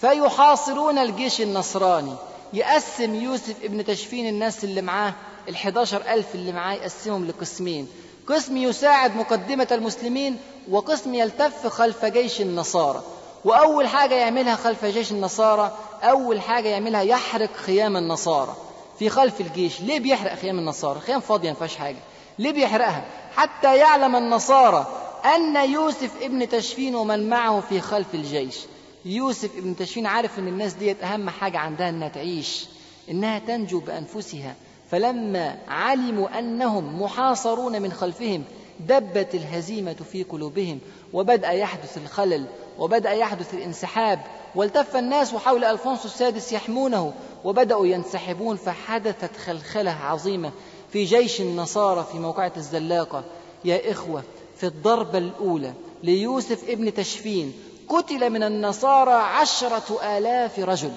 فيحاصرون 0.00 0.98
الجيش 0.98 1.40
النصراني. 1.40 2.14
يقسم 2.52 3.14
يوسف 3.14 3.64
ابن 3.64 3.84
تشفين 3.84 4.28
الناس 4.28 4.64
اللي 4.64 4.82
معاه 4.82 5.14
الحداشر 5.48 6.02
ألف 6.09 6.34
اللي 6.34 6.52
معاه 6.52 6.74
يقسمهم 6.74 7.26
لقسمين. 7.26 7.88
قسم 8.26 8.56
يساعد 8.56 9.16
مقدمة 9.16 9.68
المسلمين 9.72 10.38
وقسم 10.70 11.14
يلتف 11.14 11.66
خلف 11.66 12.04
جيش 12.04 12.40
النصارى. 12.40 13.02
وأول 13.44 13.88
حاجة 13.88 14.14
يعملها 14.14 14.54
خلف 14.56 14.84
جيش 14.84 15.12
النصارى 15.12 15.78
أول 16.02 16.40
حاجة 16.40 16.68
يعملها 16.68 17.02
يحرق 17.02 17.56
خيام 17.56 17.96
النصارى 17.96 18.56
في 18.98 19.08
خلف 19.08 19.40
الجيش. 19.40 19.80
ليه 19.80 20.00
بيحرق 20.00 20.34
خيام 20.34 20.58
النصارى؟ 20.58 21.00
خيام 21.00 21.20
فاضية 21.20 21.48
ما 21.48 21.54
فيهاش 21.54 21.76
حاجة. 21.76 21.96
ليه 22.38 22.52
بيحرقها؟ 22.52 23.04
حتى 23.36 23.76
يعلم 23.76 24.16
النصارى 24.16 24.86
أن 25.34 25.70
يوسف 25.70 26.10
ابن 26.22 26.48
تشفين 26.48 26.94
ومن 26.94 27.28
معه 27.28 27.60
في 27.60 27.80
خلف 27.80 28.14
الجيش. 28.14 28.56
يوسف 29.04 29.56
ابن 29.56 29.76
تشفين 29.76 30.06
عارف 30.06 30.38
أن 30.38 30.48
الناس 30.48 30.72
ديت 30.72 31.02
أهم 31.02 31.30
حاجة 31.30 31.58
عندها 31.58 31.88
أنها 31.88 32.08
تعيش 32.08 32.66
إنها 33.10 33.38
تنجو 33.38 33.80
بأنفسها. 33.80 34.54
فلما 34.91 35.57
علموا 35.68 36.39
أنهم 36.39 37.03
محاصرون 37.03 37.82
من 37.82 37.93
خلفهم 37.93 38.45
دبت 38.80 39.34
الهزيمة 39.34 39.97
في 40.12 40.22
قلوبهم 40.22 40.78
وبدأ 41.12 41.51
يحدث 41.51 41.99
الخلل 41.99 42.47
وبدأ 42.78 43.11
يحدث 43.11 43.55
الانسحاب 43.55 44.20
والتف 44.55 44.97
الناس 44.97 45.34
حول 45.34 45.64
ألفونسو 45.64 46.05
السادس 46.05 46.53
يحمونه 46.53 47.12
وبدأوا 47.45 47.87
ينسحبون 47.87 48.57
فحدثت 48.57 49.37
خلخلة 49.37 49.91
عظيمة 49.91 50.53
في 50.93 51.05
جيش 51.05 51.41
النصارى 51.41 52.07
في 52.12 52.18
موقعة 52.18 52.53
الزلاقة. 52.57 53.24
يا 53.64 53.91
إخوة 53.91 54.22
في 54.57 54.66
الضربة 54.66 55.18
الأولى 55.18 55.72
ليوسف 56.03 56.68
ابن 56.68 56.95
تشفين 56.95 57.53
قتل 57.89 58.30
من 58.30 58.43
النصارى 58.43 59.12
عشرة 59.12 60.16
آلاف 60.18 60.59
رجل. 60.59 60.93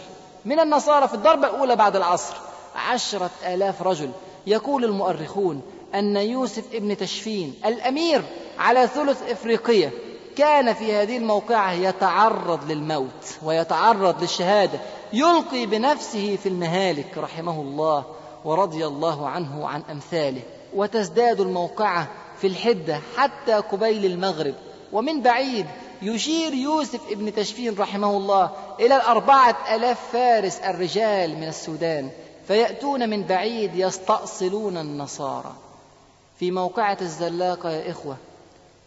من 0.46 0.60
النصارى 0.60 1.08
في 1.08 1.14
الضربة 1.14 1.48
الأولى 1.48 1.76
بعد 1.76 1.96
العصر. 1.96 2.36
عشرة 2.76 3.30
آلاف 3.47 3.82
رجل. 3.82 4.11
يقول 4.47 4.86
المؤرخون 4.86 5.61
أن 5.95 6.17
يوسف 6.17 6.63
ابن 6.74 6.97
تشفين 6.97 7.53
الأمير 7.65 8.22
على 8.59 8.88
ثلث 8.88 9.32
إفريقيا 9.32 9.91
كان 10.36 10.74
في 10.74 10.93
هذه 10.93 11.17
الموقعة 11.17 11.72
يتعرض 11.72 12.72
للموت 12.72 13.38
ويتعرض 13.43 14.22
للشهادة 14.22 14.80
يلقي 15.13 15.65
بنفسه 15.65 16.36
في 16.36 16.49
المهالك 16.49 17.17
رحمه 17.17 17.61
الله 17.61 18.03
ورضي 18.45 18.86
الله 18.86 19.28
عنه 19.28 19.61
وعن 19.61 19.84
أمثاله. 19.91 20.41
وتزداد 20.76 21.39
الموقعة 21.39 22.07
في 22.41 22.47
الحدة 22.47 22.99
حتى 23.17 23.53
قبيل 23.53 24.05
المغرب. 24.05 24.55
ومن 24.93 25.22
بعيد 25.22 25.65
يشير 26.01 26.53
يوسف 26.53 26.99
ابن 27.11 27.34
تشفين 27.34 27.76
رحمه 27.78 28.17
الله 28.17 28.49
إلى 28.80 28.95
الأربعة 28.95 29.57
ألاف 29.76 29.99
فارس 30.13 30.59
الرجال 30.59 31.36
من 31.36 31.47
السودان. 31.47 32.09
فيأتون 32.50 33.10
من 33.10 33.24
بعيد 33.24 33.76
يستأصلون 33.76 34.78
النصارى. 34.78 35.54
في 36.39 36.52
موقعة 36.52 36.97
الزلاقة 37.02 37.70
يا 37.70 37.91
إخوة 37.91 38.18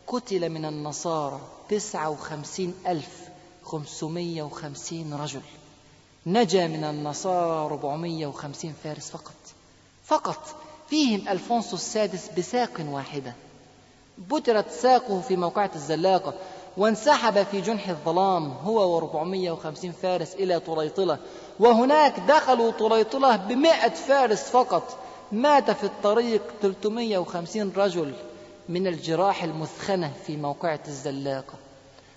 قتل 0.06 0.48
من 0.48 0.64
النصارى 0.64 1.40
تسعة 1.68 2.10
وخمسين 2.10 2.74
ألف 2.86 3.28
خمسمية 3.62 4.42
وخمسين 4.42 5.14
رجل. 5.14 5.40
نجا 6.26 6.66
من 6.66 6.84
النصارى 6.84 7.72
ربعمية 7.72 8.26
وخمسين 8.26 8.74
فارس 8.84 9.10
فقط. 9.10 9.34
فقط 10.04 10.56
فيهم 10.88 11.28
ألفونسو 11.28 11.76
السادس 11.76 12.28
بساق 12.38 12.86
واحدة. 12.88 13.34
بترت 14.18 14.70
ساقه 14.70 15.20
في 15.20 15.36
موقعة 15.36 15.70
الزلاقة 15.74 16.34
وانسحب 16.76 17.42
في 17.42 17.60
جنح 17.60 17.88
الظلام 17.88 18.52
هو 18.52 18.94
وربعمية 18.94 19.52
وخمسين 19.52 19.92
فارس 19.92 20.34
إلى 20.34 20.60
طليطلة 20.60 21.18
وهناك 21.60 22.20
دخلوا 22.28 22.70
طليطلة 22.70 23.36
بمئة 23.36 23.88
فارس 23.88 24.42
فقط. 24.42 24.98
مات 25.32 25.70
في 25.70 25.84
الطريق 25.84 26.42
350 26.62 27.72
رجل 27.76 28.12
من 28.68 28.86
الجراح 28.86 29.44
المثخنة 29.44 30.12
في 30.26 30.36
موقعة 30.36 30.80
الزلاقة. 30.88 31.54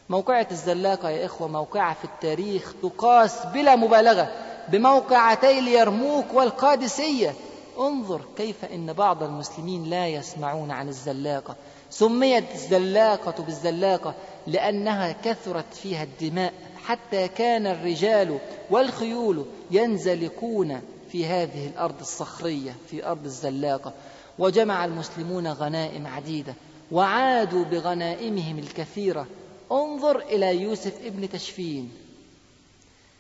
موقعة 0.10 0.48
الزلاقة 0.52 1.10
يا 1.10 1.26
إخوة 1.26 1.48
موقعة 1.48 1.94
في 1.94 2.06
التاريخ 2.06 2.74
تقاس 2.82 3.46
بلا 3.54 3.76
مبالغة 3.76 4.32
بموقعتي 4.70 5.60
اليرموك 5.60 6.26
والقادسية. 6.34 7.34
انظر 7.80 8.22
كيف 8.38 8.66
إن 8.66 8.94
بعض 8.94 9.24
المسلمين 9.24 9.84
لا 9.84 10.08
يسمعون 10.08 10.72
عن 10.72 10.88
الزلاقة. 10.88 11.56
سميت 11.90 12.44
الزلاقة 12.54 13.44
بالزلاقة 13.44 14.14
لأنها 14.48 15.16
كثرت 15.24 15.74
فيها 15.74 16.04
الدماء. 16.04 16.54
حتى 16.86 17.28
كان 17.28 17.68
الرجال 17.68 18.40
والخيول 18.70 19.46
ينزلقون 19.72 20.82
في 21.12 21.26
هذه 21.26 21.68
الأرض 21.68 22.00
الصخرية 22.02 22.76
في 22.90 23.06
أرض 23.06 23.26
الزلاقة. 23.26 23.94
وجمع 24.40 24.86
المسلمون 24.86 25.48
غنائم 25.48 26.08
عديدة 26.08 26.54
وعادوا 26.92 27.64
بغنائمهم 27.64 28.60
الكثيرة. 28.60 29.28
انظر 29.72 30.20
إلى 30.20 30.62
يوسف 30.62 31.06
ابن 31.06 31.30
تشفين. 31.30 31.92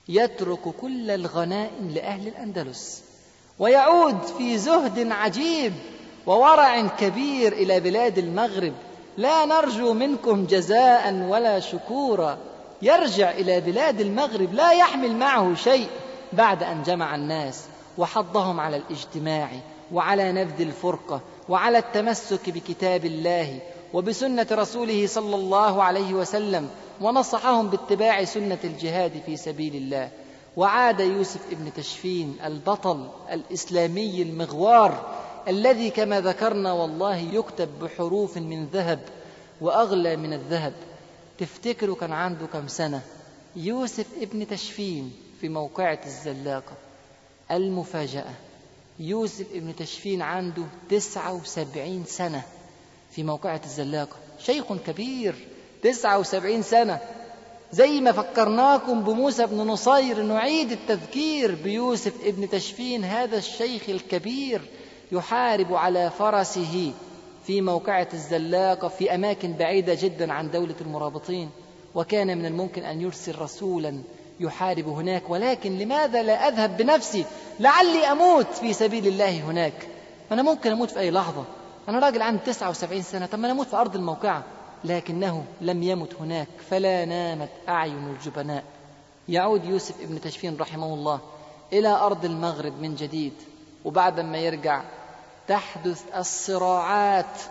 يترك 0.09 0.59
كل 0.81 1.11
الغنائم 1.11 1.89
لأهل 1.95 2.27
الأندلس 2.27 3.03
ويعود 3.59 4.21
في 4.37 4.57
زهد 4.57 5.11
عجيب 5.11 5.73
وورع 6.25 6.87
كبير 6.87 7.53
إلى 7.53 7.79
بلاد 7.79 8.17
المغرب. 8.17 8.73
لا 9.17 9.45
نرجو 9.45 9.93
منكم 9.93 10.45
جزاء 10.45 11.13
ولا 11.13 11.59
شكورا. 11.59 12.37
يرجع 12.81 13.31
إلى 13.31 13.61
بلاد 13.61 14.01
المغرب 14.01 14.53
لا 14.53 14.71
يحمل 14.71 15.15
معه 15.15 15.55
شيء 15.55 15.87
بعد 16.33 16.63
أن 16.63 16.83
جمع 16.83 17.15
الناس 17.15 17.65
وحضهم 17.97 18.59
على 18.59 18.77
الاجتماع 18.77 19.49
وعلى 19.91 20.31
نبذ 20.31 20.61
الفرقة 20.61 21.21
وعلى 21.49 21.77
التمسك 21.77 22.49
بكتاب 22.49 23.05
الله 23.05 23.59
وبسنة 23.93 24.47
رسوله 24.51 25.07
صلى 25.07 25.35
الله 25.35 25.83
عليه 25.83 26.13
وسلم 26.13 26.69
ونصحهم 27.01 27.67
باتباع 27.69 28.23
سنة 28.23 28.57
الجهاد 28.63 29.11
في 29.25 29.37
سبيل 29.37 29.75
الله. 29.75 30.09
وعاد 30.57 30.99
يوسف 30.99 31.51
ابن 31.51 31.73
تشفين 31.73 32.37
البطل 32.45 33.07
الإسلامي 33.31 34.21
المغوار 34.21 35.15
الذي 35.47 35.89
كما 35.89 36.21
ذكرنا 36.21 36.73
والله 36.73 37.17
يكتب 37.17 37.69
بحروف 37.81 38.37
من 38.37 38.65
ذهب 38.65 38.99
وأغلى 39.61 40.15
من 40.15 40.33
الذهب. 40.33 40.73
تفتكروا 41.37 41.95
كان 41.95 42.11
عنده 42.11 42.45
كم 42.45 42.67
سنة؟ 42.67 43.01
يوسف 43.55 44.05
ابن 44.21 44.47
تشفين 44.47 45.13
في 45.41 45.49
موقعة 45.49 45.99
الزلاقة. 46.05 46.73
المفاجأة. 47.51 48.33
يوسف 48.99 49.45
ابن 49.53 49.75
تشفين 49.75 50.21
عنده 50.21 50.63
تسعة 50.89 51.33
وسبعين 51.33 52.03
سنة 52.07 52.41
في 53.11 53.23
موقعة 53.23 53.61
الزلاقة. 53.65 54.15
شيخ 54.39 54.73
كبير 54.73 55.35
تسعة 55.83 56.19
وسبعين 56.19 56.61
سنة. 56.61 56.99
زي 57.71 58.01
ما 58.01 58.11
فكرناكم 58.11 59.03
بموسى 59.03 59.45
بن 59.45 59.57
نصير 59.57 60.23
نعيد 60.23 60.71
التذكير 60.71 61.55
بيوسف 61.55 62.13
ابن 62.25 62.49
تشفين. 62.49 63.03
هذا 63.03 63.37
الشيخ 63.37 63.89
الكبير 63.89 64.61
يحارب 65.11 65.73
على 65.73 66.11
فرسه. 66.19 66.93
في 67.47 67.61
موقعة 67.61 68.07
الزلاقة 68.13 68.87
في 68.87 69.15
أماكن 69.15 69.53
بعيدة 69.53 69.97
جدا 70.01 70.33
عن 70.33 70.51
دولة 70.51 70.75
المرابطين 70.81 71.49
وكان 71.95 72.37
من 72.37 72.45
الممكن 72.45 72.83
أن 72.83 73.01
يرسل 73.01 73.39
رسولا 73.39 74.01
يحارب 74.39 74.87
هناك 74.87 75.29
ولكن 75.29 75.77
لماذا 75.77 76.23
لا 76.23 76.47
أذهب 76.47 76.77
بنفسي؟ 76.77 77.25
لعلي 77.59 78.05
أموت 78.05 78.47
في 78.47 78.73
سبيل 78.73 79.07
الله 79.07 79.39
هناك. 79.41 79.87
أنا 80.31 80.41
ممكن 80.41 80.71
أموت 80.71 80.91
في 80.91 80.99
أي 80.99 81.11
لحظة. 81.11 81.43
أنا 81.89 81.99
راجل 81.99 82.21
عندي 82.21 82.41
79 82.45 83.01
سنة 83.01 83.25
طب 83.25 83.39
ما 83.39 83.45
أنا 83.45 83.53
أموت 83.53 83.67
في 83.67 83.75
أرض 83.75 83.95
الموقعة. 83.95 84.43
لكنه 84.83 85.43
لم 85.61 85.83
يمت 85.83 86.13
هناك 86.19 86.47
فلا 86.69 87.05
نامت 87.05 87.49
أعين 87.69 88.07
الجبناء. 88.07 88.63
يعود 89.29 89.65
يوسف 89.65 90.01
ابن 90.01 90.21
تشفين 90.21 90.57
رحمه 90.57 90.93
الله 90.93 91.19
إلى 91.73 91.87
أرض 91.87 92.25
المغرب 92.25 92.81
من 92.81 92.95
جديد 92.95 93.33
وبعد 93.85 94.19
ما 94.19 94.37
يرجع 94.37 94.81
تحدث 95.47 96.01
الصراعات 96.17 97.41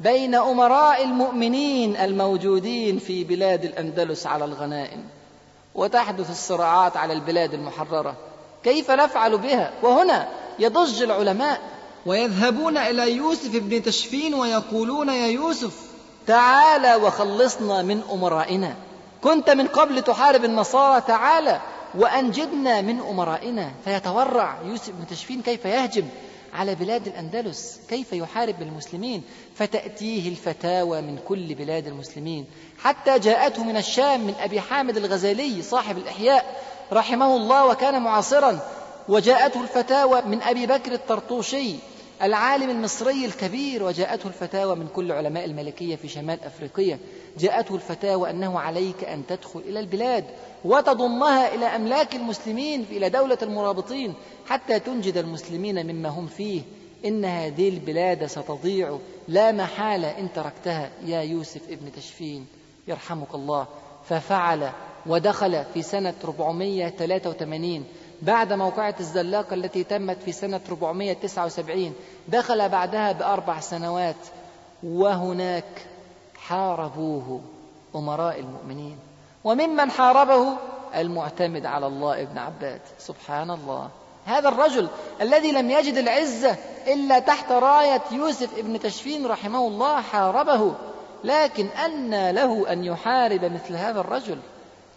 بين 0.00 0.34
أمراء 0.34 1.04
المؤمنين 1.04 1.96
الموجودين 1.96 2.98
في 2.98 3.24
بلاد 3.24 3.64
الأندلس 3.64 4.26
على 4.26 4.44
الغنائم 4.44 5.04
وتحدث 5.74 6.30
الصراعات 6.30 6.96
على 6.96 7.12
البلاد 7.12 7.54
المحررة. 7.54 8.16
كيف 8.64 8.90
نفعل 8.90 9.38
بها؟ 9.38 9.70
وهنا 9.82 10.28
يضج 10.58 11.02
العلماء 11.02 11.60
ويذهبون 12.06 12.76
إلى 12.76 13.12
يوسف 13.12 13.54
ابن 13.54 13.82
تشفين 13.82 14.34
ويقولون 14.34 15.08
يا 15.08 15.26
يوسف 15.26 15.80
تعالى 16.26 16.94
وخلصنا 16.94 17.82
من 17.82 18.02
أمرائنا. 18.12 18.74
كنت 19.22 19.50
من 19.50 19.66
قبل 19.66 20.02
تحارب 20.02 20.44
النصارى 20.44 21.00
تعالى 21.00 21.60
وأنجدنا 21.94 22.80
من 22.80 23.00
أمرائنا. 23.00 23.70
فيتورع 23.84 24.56
يوسف 24.64 24.90
بن 24.90 25.06
تشفين 25.06 25.42
كيف 25.42 25.64
يهجم؟ 25.64 26.08
على 26.54 26.74
بلاد 26.74 27.06
الأندلس 27.06 27.80
كيف 27.88 28.12
يحارب 28.12 28.62
المسلمين؟ 28.62 29.22
فتأتيه 29.54 30.28
الفتاوى 30.28 31.00
من 31.00 31.18
كل 31.28 31.54
بلاد 31.54 31.86
المسلمين. 31.86 32.46
حتى 32.78 33.18
جاءته 33.18 33.64
من 33.64 33.76
الشام 33.76 34.20
من 34.20 34.34
أبي 34.40 34.60
حامد 34.60 34.96
الغزالي 34.96 35.62
صاحب 35.62 35.98
الإحياء 35.98 36.62
رحمه 36.92 37.36
الله 37.36 37.66
وكان 37.66 38.02
معاصرا. 38.02 38.58
وجاءته 39.08 39.60
الفتاوى 39.60 40.22
من 40.22 40.42
أبي 40.42 40.66
بكر 40.66 40.92
الطرطوشي 40.92 41.74
العالم 42.22 42.70
المصري 42.70 43.24
الكبير 43.24 43.82
وجاءته 43.82 44.26
الفتاوى 44.26 44.76
من 44.76 44.88
كل 44.94 45.12
علماء 45.12 45.44
الملكية 45.44 45.96
في 45.96 46.08
شمال 46.08 46.44
أفريقيا. 46.44 46.98
جاءته 47.38 47.74
الفتاوى 47.74 48.30
أنه 48.30 48.60
عليك 48.60 49.04
أن 49.04 49.26
تدخل 49.26 49.60
إلى 49.60 49.80
البلاد 49.80 50.24
وتضمها 50.64 51.54
إلى 51.54 51.66
أملاك 51.66 52.14
المسلمين 52.14 52.86
إلى 52.90 53.10
دولة 53.10 53.38
المرابطين 53.42 54.14
حتى 54.46 54.78
تنجد 54.80 55.16
المسلمين 55.16 55.86
مما 55.86 56.08
هم 56.08 56.26
فيه. 56.26 56.62
إن 57.04 57.24
هذه 57.24 57.68
البلاد 57.68 58.26
ستضيع 58.26 58.98
لا 59.28 59.52
محالة 59.52 60.18
إن 60.18 60.32
تركتها. 60.32 60.90
يا 61.06 61.20
يوسف 61.20 61.68
ابن 61.70 61.92
تشفين 61.92 62.46
يرحمك 62.88 63.34
الله. 63.34 63.66
ففعل 64.08 64.70
ودخل 65.06 65.64
في 65.74 65.82
سنة 65.82 66.14
483 66.24 67.84
بعد 68.22 68.52
موقعة 68.52 68.94
الزلاقة 69.00 69.54
التي 69.54 69.84
تمت 69.84 70.22
في 70.24 70.32
سنة 70.32 70.60
479 70.68 71.94
دخل 72.28 72.68
بعدها 72.68 73.12
بأربع 73.12 73.60
سنوات 73.60 74.16
وهناك 74.82 75.86
حاربوه 76.36 77.40
أمراء 77.94 78.40
المؤمنين. 78.40 78.98
وممن 79.44 79.90
حاربه؟ 79.90 80.56
المعتمد 80.94 81.66
على 81.66 81.86
الله 81.86 82.22
ابن 82.22 82.38
عباد 82.38 82.80
سبحان 82.98 83.50
الله. 83.50 83.88
هذا 84.26 84.48
الرجل 84.48 84.88
الذي 85.20 85.52
لم 85.52 85.70
يجد 85.70 85.94
العزة 85.94 86.56
إلا 86.86 87.18
تحت 87.18 87.52
راية 87.52 88.02
يوسف 88.12 88.58
ابن 88.58 88.80
تشفين 88.80 89.26
رحمه 89.26 89.66
الله 89.66 90.00
حاربه. 90.00 90.74
لكن 91.24 91.66
أنى 91.66 92.32
له 92.32 92.72
أن 92.72 92.84
يحارب 92.84 93.44
مثل 93.44 93.76
هذا 93.76 94.00
الرجل. 94.00 94.38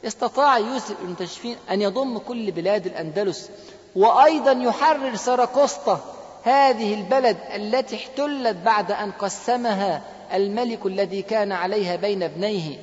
استطاع 0.06 0.58
يوسف 0.58 0.96
بن 1.02 1.16
تشفين 1.18 1.56
أن 1.72 1.82
يضم 1.82 2.18
كل 2.18 2.52
بلاد 2.52 2.86
الأندلس 2.86 3.50
وأيضا 3.96 4.52
يحرر 4.52 5.16
سراقسطة 5.16 6.00
هذه 6.44 6.94
البلد 6.94 7.38
التي 7.56 7.96
احتلت 7.96 8.58
بعد 8.58 8.92
أن 8.92 9.12
قسمها 9.12 10.02
الملك 10.34 10.86
الذي 10.86 11.22
كان 11.22 11.52
عليها 11.52 11.96
بين 11.96 12.24
ابنيه. 12.24 12.80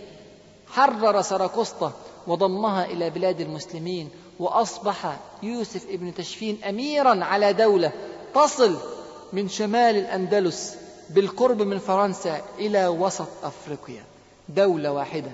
حرر 0.68 1.22
سراقسطة 1.22 1.92
وضمها 2.26 2.84
إلى 2.84 3.10
بلاد 3.10 3.40
المسلمين 3.40 4.10
وأصبح 4.38 5.16
يوسف 5.42 5.86
ابن 5.90 6.14
تشفين 6.14 6.64
أميرا 6.64 7.24
على 7.24 7.52
دولة 7.52 7.92
تصل 8.34 8.76
من 9.32 9.48
شمال 9.48 9.96
الأندلس 9.96 10.76
بالقرب 11.10 11.62
من 11.62 11.78
فرنسا 11.78 12.42
إلى 12.58 12.86
وسط 12.86 13.28
أفريقيا. 13.42 14.04
دولة 14.48 14.92
واحدة. 14.92 15.30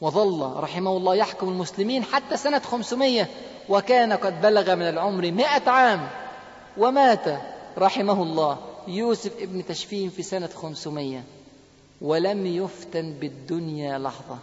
وظل 0.00 0.52
رحمه 0.56 0.96
الله 0.96 1.14
يحكم 1.14 1.48
المسلمين 1.48 2.04
حتى 2.04 2.36
سنة 2.36 2.58
500 2.58 3.26
وكان 3.68 4.12
قد 4.12 4.40
بلغ 4.40 4.74
من 4.74 4.88
العمر 4.88 5.30
مئة 5.30 5.70
عام 5.70 6.08
ومات 6.78 7.24
رحمه 7.78 8.22
الله 8.22 8.58
يوسف 8.88 9.42
ابن 9.42 9.66
تشفين 9.66 10.10
في 10.10 10.22
سنة 10.22 10.46
500 10.46 11.22
ولم 12.00 12.46
يفتن 12.46 13.12
بالدنيا 13.12 13.98
لحظة. 13.98 14.38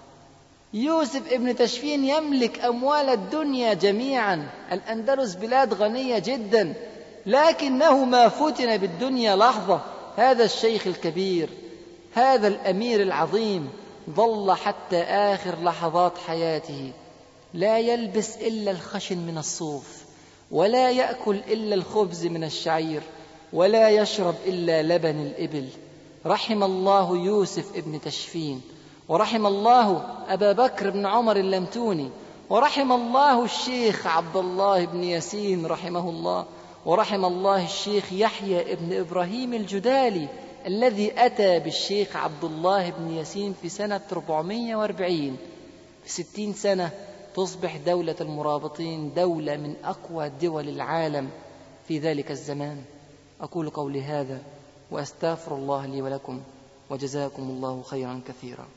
يوسف 0.74 1.32
ابن 1.32 1.56
تشفين 1.56 2.06
يملك 2.06 2.60
أموال 2.60 3.10
الدنيا 3.10 3.74
جميعا 3.74 4.50
الأندلس 4.72 5.36
بلاد 5.36 5.74
غنية 5.74 6.20
جدا 6.20 6.74
لكنه 7.26 8.06
ما 8.06 8.30
فتن 8.30 8.78
بالدنيا 8.78 9.36
لحظة. 9.36 9.82
هذا 10.18 10.44
الشيخ 10.44 10.88
الكبير 10.88 11.50
هذا 12.14 12.48
الأمير 12.48 13.02
العظيم 13.02 13.70
ظل 14.10 14.52
حتى 14.52 15.02
آخر 15.04 15.64
لحظات 15.64 16.18
حياته. 16.18 16.92
لا 17.54 17.80
يلبس 17.80 18.38
إلا 18.38 18.72
الخشن 18.72 19.18
من 19.18 19.38
الصوف 19.38 20.04
ولا 20.52 20.92
يأكل 20.92 21.36
إلا 21.36 21.76
الخبز 21.76 22.26
من 22.26 22.44
الشعير 22.44 23.02
ولا 23.54 23.90
يشرب 23.90 24.36
إلا 24.46 24.84
لبن 24.84 25.22
الإبل. 25.22 25.68
رحم 26.26 26.64
الله 26.64 27.18
يوسف 27.18 27.78
ابن 27.78 28.02
تشفين 28.02 28.62
ورحم 29.10 29.46
الله 29.46 30.06
أبا 30.28 30.52
بكر 30.52 30.90
بن 30.90 31.06
عمر 31.06 31.38
اللمتوني 31.38 32.10
ورحم 32.50 32.92
الله 32.92 33.44
الشيخ 33.44 34.08
عبد 34.08 34.36
الله 34.36 34.86
بن 34.86 35.04
ياسين 35.04 35.66
رحمه 35.66 36.10
الله 36.10 36.46
ورحم 36.86 37.26
الله 37.26 37.66
الشيخ 37.66 38.14
يحيى 38.14 38.74
ابن 38.74 39.00
إبراهيم 39.00 39.54
الجدالي 39.54 40.28
الذي 40.66 41.26
أتى 41.26 41.60
بالشيخ 41.60 42.16
عبد 42.16 42.44
الله 42.44 42.90
بن 42.90 43.12
ياسين 43.12 43.54
في 43.62 43.70
سنة 43.70 44.02
440 44.12 45.38
في 46.04 46.10
ستين 46.10 46.54
سنة 46.54 46.92
تصبح 47.36 47.78
دولة 47.78 48.16
المرابطين 48.22 49.14
دولة 49.14 49.58
من 49.58 49.76
أقوى 49.84 50.30
دول 50.30 50.70
العالم 50.70 51.30
في 51.88 52.00
ذلك 52.00 52.32
الزمان. 52.32 52.84
أقول 53.42 53.70
قولي 53.70 54.02
هذا 54.02 54.42
وأستغفر 54.92 55.56
الله 55.56 55.86
لي 55.86 56.02
ولكم 56.02 56.42
وجزاكم 56.90 57.44
الله 57.44 57.82
خيرا 57.82 58.22
كثيرا. 58.28 58.68